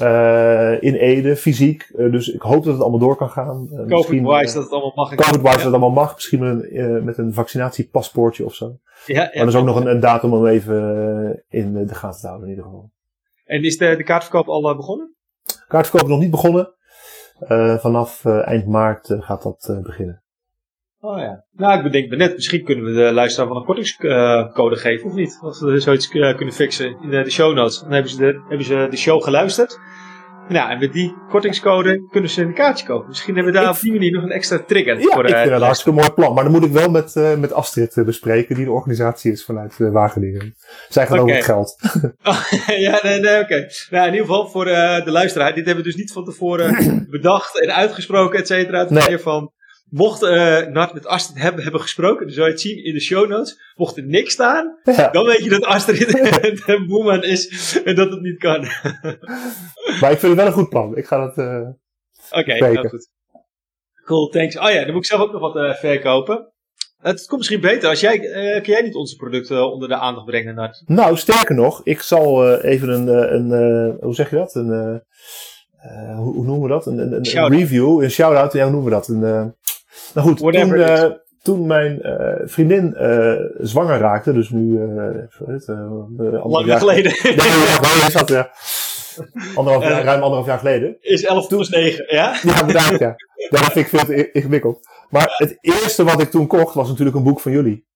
Uh, 0.00 0.82
in 0.82 0.94
Ede, 0.94 1.36
fysiek. 1.36 1.92
Uh, 1.94 2.12
dus 2.12 2.28
ik 2.28 2.42
hoop 2.42 2.64
dat 2.64 2.72
het 2.72 2.82
allemaal 2.82 3.00
door 3.00 3.16
kan 3.16 3.30
gaan. 3.30 3.68
Uh, 3.72 3.86
Covid-wise 3.86 4.54
dat 4.54 4.62
het 4.62 4.72
allemaal 4.72 4.92
mag. 4.94 5.14
Covid-wise 5.14 5.48
ja. 5.48 5.52
dat 5.52 5.62
het 5.62 5.72
allemaal 5.72 5.90
mag. 5.90 6.14
Misschien 6.14 6.40
met 6.40 6.72
een, 6.72 7.04
met 7.04 7.18
een 7.18 7.34
vaccinatiepaspoortje 7.34 8.44
of 8.44 8.54
zo. 8.54 8.78
Ja, 9.06 9.14
ja, 9.14 9.20
maar 9.20 9.42
er 9.42 9.48
is 9.48 9.54
ook 9.54 9.64
nog 9.64 9.76
een, 9.76 9.86
een, 9.86 10.00
datum 10.00 10.32
om 10.32 10.46
even 10.46 11.44
in 11.48 11.86
de 11.86 11.94
gaten 11.94 12.20
te 12.20 12.26
houden 12.26 12.48
in 12.48 12.54
ieder 12.54 12.70
geval. 12.70 12.90
En 13.44 13.64
is 13.64 13.78
de, 13.78 13.96
de 13.96 14.02
kaartverkoop 14.02 14.48
al 14.48 14.76
begonnen? 14.76 15.14
Kaartverkoop 15.68 16.02
is 16.02 16.12
nog 16.12 16.20
niet 16.20 16.30
begonnen. 16.30 16.74
Uh, 17.48 17.78
vanaf 17.78 18.24
uh, 18.24 18.46
eind 18.46 18.66
maart 18.66 19.08
uh, 19.08 19.22
gaat 19.22 19.42
dat 19.42 19.80
beginnen. 19.82 20.21
Oh 21.04 21.18
ja. 21.18 21.44
Nou, 21.56 21.76
ik 21.76 21.82
bedenk 21.82 22.10
me 22.10 22.16
net, 22.16 22.34
misschien 22.34 22.64
kunnen 22.64 22.84
we 22.84 22.92
de 22.92 23.12
luisteraar 23.12 23.48
van 23.48 23.56
een 23.56 23.64
kortingscode 23.64 24.76
geven, 24.76 25.06
of 25.06 25.14
niet? 25.14 25.38
Als 25.40 25.60
we 25.60 25.80
zoiets 25.80 26.08
kunnen 26.08 26.52
fixen 26.52 26.96
in 27.02 27.10
de, 27.10 27.30
show 27.30 27.54
notes. 27.54 27.80
Dan 27.80 27.92
hebben 27.92 28.10
ze 28.10 28.16
de, 28.16 28.40
hebben 28.48 28.66
ze 28.66 28.86
de 28.90 28.96
show 28.96 29.22
geluisterd. 29.22 29.78
Nou, 30.48 30.70
en 30.70 30.78
met 30.78 30.92
die 30.92 31.14
kortingscode 31.28 32.08
kunnen 32.10 32.30
ze 32.30 32.42
een 32.42 32.54
kaartje 32.54 32.86
kopen. 32.86 33.08
Misschien 33.08 33.34
hebben 33.34 33.52
we 33.52 33.58
daar 33.58 33.68
op 33.68 33.80
die 33.80 33.92
manier 33.92 34.12
nog 34.12 34.22
een 34.22 34.30
extra 34.30 34.58
trigger 34.66 34.98
ja, 34.98 35.02
voor. 35.02 35.28
ik 35.28 35.36
vind 35.36 35.48
dat 35.48 35.60
een 35.60 35.66
hartstikke 35.66 35.98
mooi 35.98 36.12
plan. 36.12 36.34
Maar 36.34 36.42
dan 36.44 36.52
moet 36.52 36.64
ik 36.64 36.72
wel 36.72 36.90
met, 36.90 37.14
uh, 37.16 37.34
met 37.34 37.52
Astrid 37.52 37.96
uh, 37.96 38.04
bespreken, 38.04 38.54
die 38.54 38.64
de 38.64 38.70
organisatie 38.70 39.32
is 39.32 39.44
vanuit 39.44 39.78
uh, 39.78 39.90
Wageningen. 39.90 40.56
Zij 40.88 41.06
gaan 41.06 41.18
okay. 41.18 41.22
over 41.22 41.36
het 41.36 41.44
geld. 41.44 41.76
ja, 42.86 43.00
nee, 43.02 43.20
nee, 43.20 43.40
oké. 43.40 43.42
Okay. 43.42 43.70
Nou, 43.90 44.06
in 44.06 44.12
ieder 44.12 44.26
geval 44.26 44.48
voor 44.48 44.64
de 44.64 45.02
luisteraar. 45.10 45.54
Dit 45.54 45.66
hebben 45.66 45.84
we 45.84 45.90
dus 45.90 45.98
niet 45.98 46.12
van 46.12 46.24
tevoren 46.24 47.06
bedacht 47.10 47.60
en 47.60 47.74
uitgesproken, 47.74 48.38
et 48.38 48.46
cetera. 48.46 48.78
Het 48.78 48.90
nee. 48.90 49.18
van 49.18 49.52
Mocht 49.92 50.22
uh, 50.22 50.66
Nart 50.66 50.92
met 50.92 51.06
Astrid 51.06 51.42
hebben, 51.42 51.62
hebben 51.62 51.80
gesproken, 51.80 52.26
dan 52.26 52.34
zou 52.34 52.46
je 52.46 52.52
het 52.52 52.60
zien 52.60 52.84
in 52.84 52.94
de 52.94 53.00
show 53.00 53.28
notes. 53.28 53.72
Mocht 53.74 53.96
er 53.96 54.04
niks 54.04 54.32
staan, 54.32 54.78
ja. 54.84 55.08
dan 55.10 55.24
weet 55.24 55.44
je 55.44 55.50
dat 55.50 55.64
Astrid 55.64 56.68
een 56.68 56.86
boeman 56.86 57.22
is 57.22 57.82
en 57.84 57.94
dat 57.94 58.10
het 58.10 58.20
niet 58.20 58.38
kan. 58.38 58.60
maar 60.00 60.10
ik 60.10 60.18
vind 60.18 60.22
het 60.22 60.34
wel 60.34 60.46
een 60.46 60.52
goed 60.52 60.68
plan. 60.68 60.96
Ik 60.96 61.06
ga 61.06 61.18
dat. 61.18 61.38
Uh, 61.38 61.68
Oké, 62.30 62.38
okay, 62.38 62.58
nou 62.58 62.88
goed. 62.88 63.08
Cool, 64.04 64.28
thanks. 64.28 64.58
Oh 64.58 64.70
ja, 64.70 64.84
dan 64.84 64.92
moet 64.92 65.02
ik 65.02 65.10
zelf 65.10 65.20
ook 65.20 65.32
nog 65.32 65.40
wat 65.40 65.56
uh, 65.56 65.74
verkopen. 65.74 66.52
Het 66.98 67.26
komt 67.26 67.38
misschien 67.38 67.60
beter 67.60 67.88
als 67.88 68.00
jij. 68.00 68.20
Uh, 68.20 68.62
kun 68.62 68.72
jij 68.72 68.82
niet 68.82 68.94
onze 68.94 69.16
producten 69.16 69.72
onder 69.72 69.88
de 69.88 69.96
aandacht 69.96 70.26
brengen, 70.26 70.54
Nart? 70.54 70.82
Nou, 70.86 71.16
sterker 71.16 71.54
nog, 71.54 71.80
ik 71.84 72.00
zal 72.00 72.56
even 72.58 72.88
een. 72.88 73.08
een 73.34 73.96
hoe 74.00 74.14
zeg 74.14 74.30
je 74.30 74.36
dat? 74.36 74.54
Een. 74.54 75.02
Hoe, 76.16 76.34
hoe, 76.34 76.44
noemen 76.44 76.62
we 76.62 76.68
dat? 76.68 76.86
Een, 76.86 76.98
een, 76.98 77.12
een 77.12 77.48
review, 77.48 78.02
een 78.02 78.10
shout-out. 78.10 78.52
Ja, 78.52 78.62
hoe 78.62 78.72
noemen 78.72 78.90
we 78.90 78.96
dat? 78.96 79.08
Een, 79.08 79.54
nou 80.14 80.26
goed, 80.28 80.38
toen, 80.38 80.74
uh, 80.74 81.04
toen 81.42 81.66
mijn 81.66 81.98
uh, 82.02 82.32
vriendin 82.44 82.94
uh, 83.00 83.34
zwanger 83.58 83.98
raakte, 83.98 84.32
dus 84.32 84.50
nu... 84.50 84.80
Lang 86.42 86.66
jaar 86.66 86.78
geleden. 86.78 87.12
Nee, 87.22 87.34
ja, 87.36 88.06
is 88.06 88.12
dat, 88.12 88.28
ja. 88.28 88.50
Anderhalf 89.54 89.84
jaar, 89.84 90.04
ruim 90.04 90.22
anderhalf 90.22 90.46
jaar 90.46 90.58
geleden. 90.58 90.96
Is 91.00 91.24
11 91.24 91.48
plus 91.48 91.68
9, 91.68 92.04
ja? 92.08 92.36
Ja, 92.42 92.64
bedankt, 92.64 92.98
ja. 92.98 93.14
Dat 93.50 93.60
vind 93.60 93.74
ik 93.74 93.88
veel 93.88 94.04
te 94.04 94.30
ingewikkeld. 94.30 94.88
Maar 95.10 95.34
het 95.36 95.58
eerste 95.60 96.04
wat 96.04 96.20
ik 96.20 96.30
toen 96.30 96.46
kocht 96.46 96.74
was 96.74 96.88
natuurlijk 96.88 97.16
een 97.16 97.22
boek 97.22 97.40
van 97.40 97.52
jullie. 97.52 97.86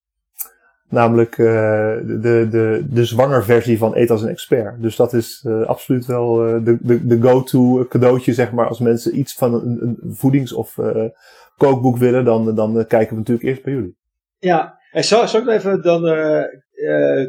Namelijk 0.89 1.37
de, 1.37 2.47
de, 2.51 2.87
de 2.91 3.05
zwanger 3.05 3.45
versie 3.45 3.79
van 3.79 3.97
Eet 3.97 4.11
als 4.11 4.23
een 4.23 4.29
expert. 4.29 4.83
Dus 4.83 4.97
dat 4.97 5.13
is 5.13 5.47
absoluut 5.67 6.07
wel 6.07 6.35
de, 6.37 6.79
de, 6.81 7.07
de 7.07 7.21
go-to 7.21 7.87
cadeautje, 7.89 8.33
zeg 8.33 8.53
maar. 8.53 8.69
Als 8.69 8.79
mensen 8.79 9.19
iets 9.19 9.35
van 9.35 9.55
een, 9.55 9.99
een 10.03 10.15
voedings- 10.15 10.53
of 10.53 10.79
kookboek 11.57 11.97
willen, 11.97 12.25
dan, 12.25 12.55
dan 12.55 12.87
kijken 12.87 13.11
we 13.11 13.17
natuurlijk 13.17 13.47
eerst 13.47 13.63
bij 13.63 13.73
jullie. 13.73 13.97
Ja, 14.39 14.79
en 14.91 15.05
zou, 15.05 15.27
zou 15.27 15.43
ik 15.43 15.49
even 15.49 15.83
dan 15.83 16.03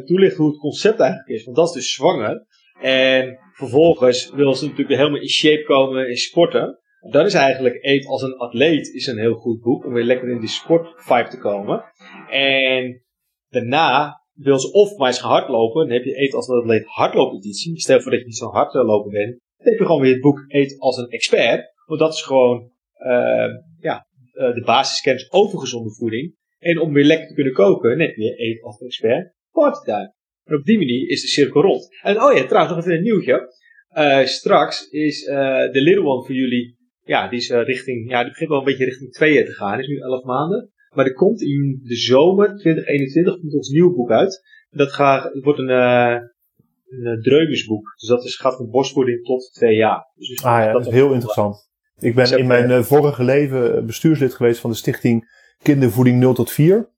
toelichten 0.04 0.42
hoe 0.42 0.50
het 0.50 0.60
concept 0.60 1.00
eigenlijk 1.00 1.30
is? 1.30 1.44
Want 1.44 1.56
dat 1.56 1.68
is 1.68 1.74
dus 1.74 1.94
zwanger. 1.94 2.46
En 2.80 3.38
vervolgens 3.52 4.30
wil 4.30 4.54
ze 4.54 4.64
natuurlijk 4.64 4.98
helemaal 4.98 5.20
in 5.20 5.28
shape 5.28 5.64
komen 5.64 6.08
in 6.08 6.16
sporten. 6.16 6.78
Dat 7.10 7.26
is 7.26 7.34
eigenlijk 7.34 7.78
Eet 7.80 8.06
als 8.06 8.22
een 8.22 8.36
atleet 8.36 8.94
is 8.94 9.06
een 9.06 9.18
heel 9.18 9.34
goed 9.34 9.60
boek. 9.60 9.84
Om 9.84 9.92
weer 9.92 10.04
lekker 10.04 10.30
in 10.30 10.40
die 10.40 10.48
sportvibe 10.48 11.28
te 11.28 11.38
komen. 11.38 11.84
En 12.30 13.02
daarna 13.48 14.22
wil 14.32 14.58
ze 14.58 14.72
of 14.72 14.96
maar 14.96 15.06
eens 15.06 15.20
gaan 15.20 15.30
hardlopen. 15.30 15.86
Dan 15.86 15.96
heb 15.96 16.04
je 16.04 16.22
Eet 16.22 16.34
als 16.34 16.48
een 16.48 16.58
atleet 16.58 16.86
hardloopeditie. 16.86 17.80
Stel 17.80 18.00
voor 18.00 18.10
dat 18.10 18.20
je 18.20 18.26
niet 18.26 18.36
zo 18.36 18.50
hard 18.50 18.74
lopen 18.74 19.10
bent. 19.10 19.30
Dan 19.56 19.66
heb 19.66 19.78
je 19.78 19.84
gewoon 19.84 20.00
weer 20.00 20.12
het 20.12 20.20
boek 20.20 20.44
Eet 20.48 20.78
als 20.78 20.96
een 20.96 21.08
expert. 21.08 21.72
Want 21.86 22.00
dat 22.00 22.12
is 22.12 22.22
gewoon 22.22 22.70
uh, 22.98 23.48
ja, 23.80 24.06
uh, 24.38 24.54
de 24.54 24.62
basiskennis 24.64 25.32
over 25.32 25.58
gezonde 25.58 25.94
voeding. 25.94 26.36
En 26.58 26.80
om 26.80 26.92
weer 26.92 27.04
lekker 27.04 27.28
te 27.28 27.34
kunnen 27.34 27.52
koken, 27.52 27.96
net 27.96 28.16
weer 28.16 28.40
Eet 28.40 28.62
als 28.62 28.80
expert. 28.80 29.34
Partytime. 29.50 30.14
En 30.44 30.56
op 30.56 30.64
die 30.64 30.78
manier 30.78 31.08
is 31.08 31.20
de 31.20 31.28
cirkel 31.28 31.62
rond. 31.62 31.88
En 32.02 32.22
oh 32.22 32.36
ja, 32.36 32.46
trouwens 32.46 32.74
nog 32.74 32.84
even 32.84 32.96
een 32.96 33.02
nieuwtje. 33.02 33.56
Uh, 33.96 34.24
straks 34.24 34.88
is 34.90 35.24
de 35.24 35.70
Little 35.72 36.04
One 36.04 36.24
voor 36.24 36.34
jullie 36.34 36.76
ja, 37.08 37.28
die 37.28 37.38
is 37.38 37.50
richting, 37.50 38.10
ja, 38.10 38.20
die 38.20 38.30
begint 38.30 38.48
wel 38.48 38.58
een 38.58 38.64
beetje 38.64 38.84
richting 38.84 39.12
tweeën 39.12 39.44
te 39.44 39.52
gaan. 39.52 39.78
is 39.78 39.86
nu 39.86 39.98
11 39.98 40.24
maanden. 40.24 40.70
Maar 40.94 41.06
er 41.06 41.14
komt 41.14 41.42
in 41.42 41.80
de 41.82 41.96
zomer 41.96 42.56
2021 42.56 43.40
komt 43.40 43.54
ons 43.54 43.68
nieuw 43.68 43.94
boek 43.94 44.10
uit. 44.10 44.42
Dat 44.70 44.92
gaat, 44.92 45.32
het 45.32 45.44
wordt 45.44 45.58
een, 45.58 45.68
een 45.68 47.20
dreumesboek. 47.22 47.94
Dus 47.96 48.08
dat 48.08 48.24
is, 48.24 48.36
gaat 48.36 48.56
van 48.56 48.70
borstvoeding 48.70 49.24
tot 49.24 49.52
twee 49.52 49.76
jaar. 49.76 50.12
Dus, 50.14 50.28
dus 50.28 50.44
ah 50.44 50.64
ja, 50.64 50.72
dat 50.72 50.86
is 50.86 50.92
heel 50.92 51.12
interessant. 51.12 51.67
Ik 51.98 52.14
ben 52.14 52.24
dus 52.24 52.38
in 52.38 52.46
mijn 52.46 52.70
uh, 52.70 52.82
vorige 52.82 53.24
leven 53.24 53.86
bestuurslid 53.86 54.34
geweest 54.34 54.60
van 54.60 54.70
de 54.70 54.76
stichting 54.76 55.36
Kindervoeding 55.62 56.18
0 56.18 56.34
tot 56.34 56.50
4. 56.50 56.88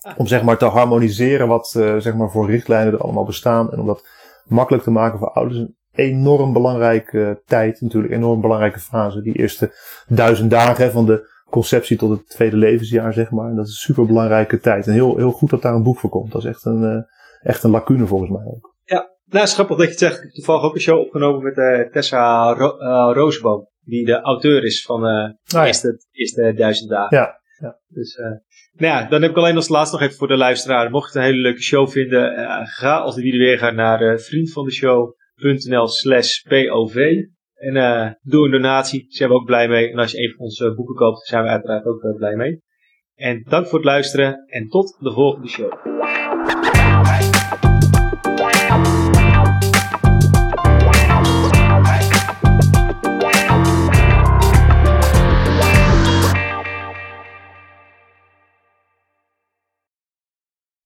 Ah. 0.00 0.18
Om 0.18 0.26
zeg 0.26 0.42
maar 0.42 0.58
te 0.58 0.64
harmoniseren 0.64 1.48
wat 1.48 1.68
zeg 1.98 2.14
maar 2.14 2.30
voor 2.30 2.50
richtlijnen 2.50 2.92
er 2.92 3.00
allemaal 3.00 3.24
bestaan. 3.24 3.72
En 3.72 3.80
om 3.80 3.86
dat 3.86 4.06
makkelijk 4.44 4.84
te 4.84 4.90
maken 4.90 5.18
voor 5.18 5.30
ouders 5.30 5.64
enorm 5.94 6.52
belangrijke 6.52 7.42
tijd, 7.46 7.80
natuurlijk, 7.80 8.12
enorm 8.12 8.40
belangrijke 8.40 8.78
fase. 8.78 9.22
Die 9.22 9.34
eerste 9.34 9.72
duizend 10.08 10.50
dagen 10.50 10.92
van 10.92 11.06
de 11.06 11.30
conceptie 11.50 11.96
tot 11.96 12.10
het 12.10 12.28
tweede 12.28 12.56
levensjaar, 12.56 13.12
zeg 13.12 13.30
maar. 13.30 13.48
En 13.48 13.56
dat 13.56 13.66
is 13.66 13.70
een 13.70 13.94
super 13.94 14.06
belangrijke 14.06 14.60
tijd. 14.60 14.86
En 14.86 14.92
heel, 14.92 15.16
heel 15.16 15.30
goed 15.30 15.50
dat 15.50 15.62
daar 15.62 15.74
een 15.74 15.82
boek 15.82 15.98
voor 15.98 16.10
komt. 16.10 16.32
Dat 16.32 16.42
is 16.42 16.48
echt 16.48 16.64
een, 16.64 16.82
uh, 16.82 17.02
echt 17.42 17.62
een 17.62 17.70
lacune 17.70 18.06
volgens 18.06 18.30
mij 18.30 18.44
ook. 18.46 18.74
Ja, 18.84 19.10
nou, 19.24 19.44
is 19.44 19.54
grappig 19.54 19.76
dat 19.76 19.84
je 19.84 19.90
het 19.90 20.00
zegt. 20.00 20.16
Ik 20.16 20.22
heb 20.22 20.32
toevallig 20.32 20.62
ook 20.62 20.74
een 20.74 20.80
show 20.80 20.98
opgenomen 20.98 21.42
met 21.42 21.56
uh, 21.56 21.80
Tessa 21.92 22.52
Ro 22.52 22.78
uh, 22.78 23.14
Roosboom. 23.14 23.70
Die 23.84 24.04
de 24.04 24.20
auteur 24.20 24.64
is 24.64 24.82
van 24.82 25.00
de 25.00 25.36
ah, 25.56 25.66
eerste, 25.66 26.04
eerste 26.10 26.52
duizend 26.56 26.90
dagen. 26.90 27.16
Ja. 27.16 27.40
ja. 27.60 27.78
Dus, 27.88 28.16
nou 28.72 28.92
ja, 28.92 29.08
dan 29.08 29.22
heb 29.22 29.30
ik 29.30 29.36
alleen 29.36 29.56
als 29.56 29.68
laatste 29.68 29.96
nog 29.96 30.04
even 30.04 30.18
voor 30.18 30.28
de 30.28 30.36
luisteraar. 30.36 30.90
Mocht 30.90 31.12
je 31.12 31.18
het 31.18 31.26
een 31.26 31.32
hele 31.32 31.42
leuke 31.42 31.62
show 31.62 31.88
vinden, 31.88 32.46
ga 32.66 32.98
als 32.98 33.14
de 33.14 33.22
weer 33.22 33.58
gaan 33.58 33.74
naar 33.74 34.18
vriend 34.18 34.52
van 34.52 34.64
de 34.64 34.72
show 34.72 35.14
nl 35.42 35.88
slash 35.88 36.40
POV. 36.40 37.24
En 37.54 37.76
uh, 37.76 38.10
doe 38.22 38.44
een 38.44 38.50
donatie, 38.50 39.06
zijn 39.08 39.28
we 39.28 39.34
ook 39.34 39.44
blij 39.44 39.68
mee. 39.68 39.90
En 39.90 39.98
als 39.98 40.10
je 40.10 40.22
een 40.22 40.34
van 40.36 40.44
onze 40.44 40.74
boeken 40.74 40.94
koopt, 40.94 41.26
zijn 41.26 41.42
we 41.42 41.48
uiteraard 41.48 41.84
ook 41.84 42.02
uh, 42.02 42.16
blij 42.16 42.34
mee. 42.34 42.62
En 43.14 43.42
dank 43.48 43.66
voor 43.66 43.78
het 43.78 43.88
luisteren 43.88 44.44
en 44.46 44.68
tot 44.68 44.96
de 45.00 45.12
volgende 45.12 45.48
show. 45.48 45.72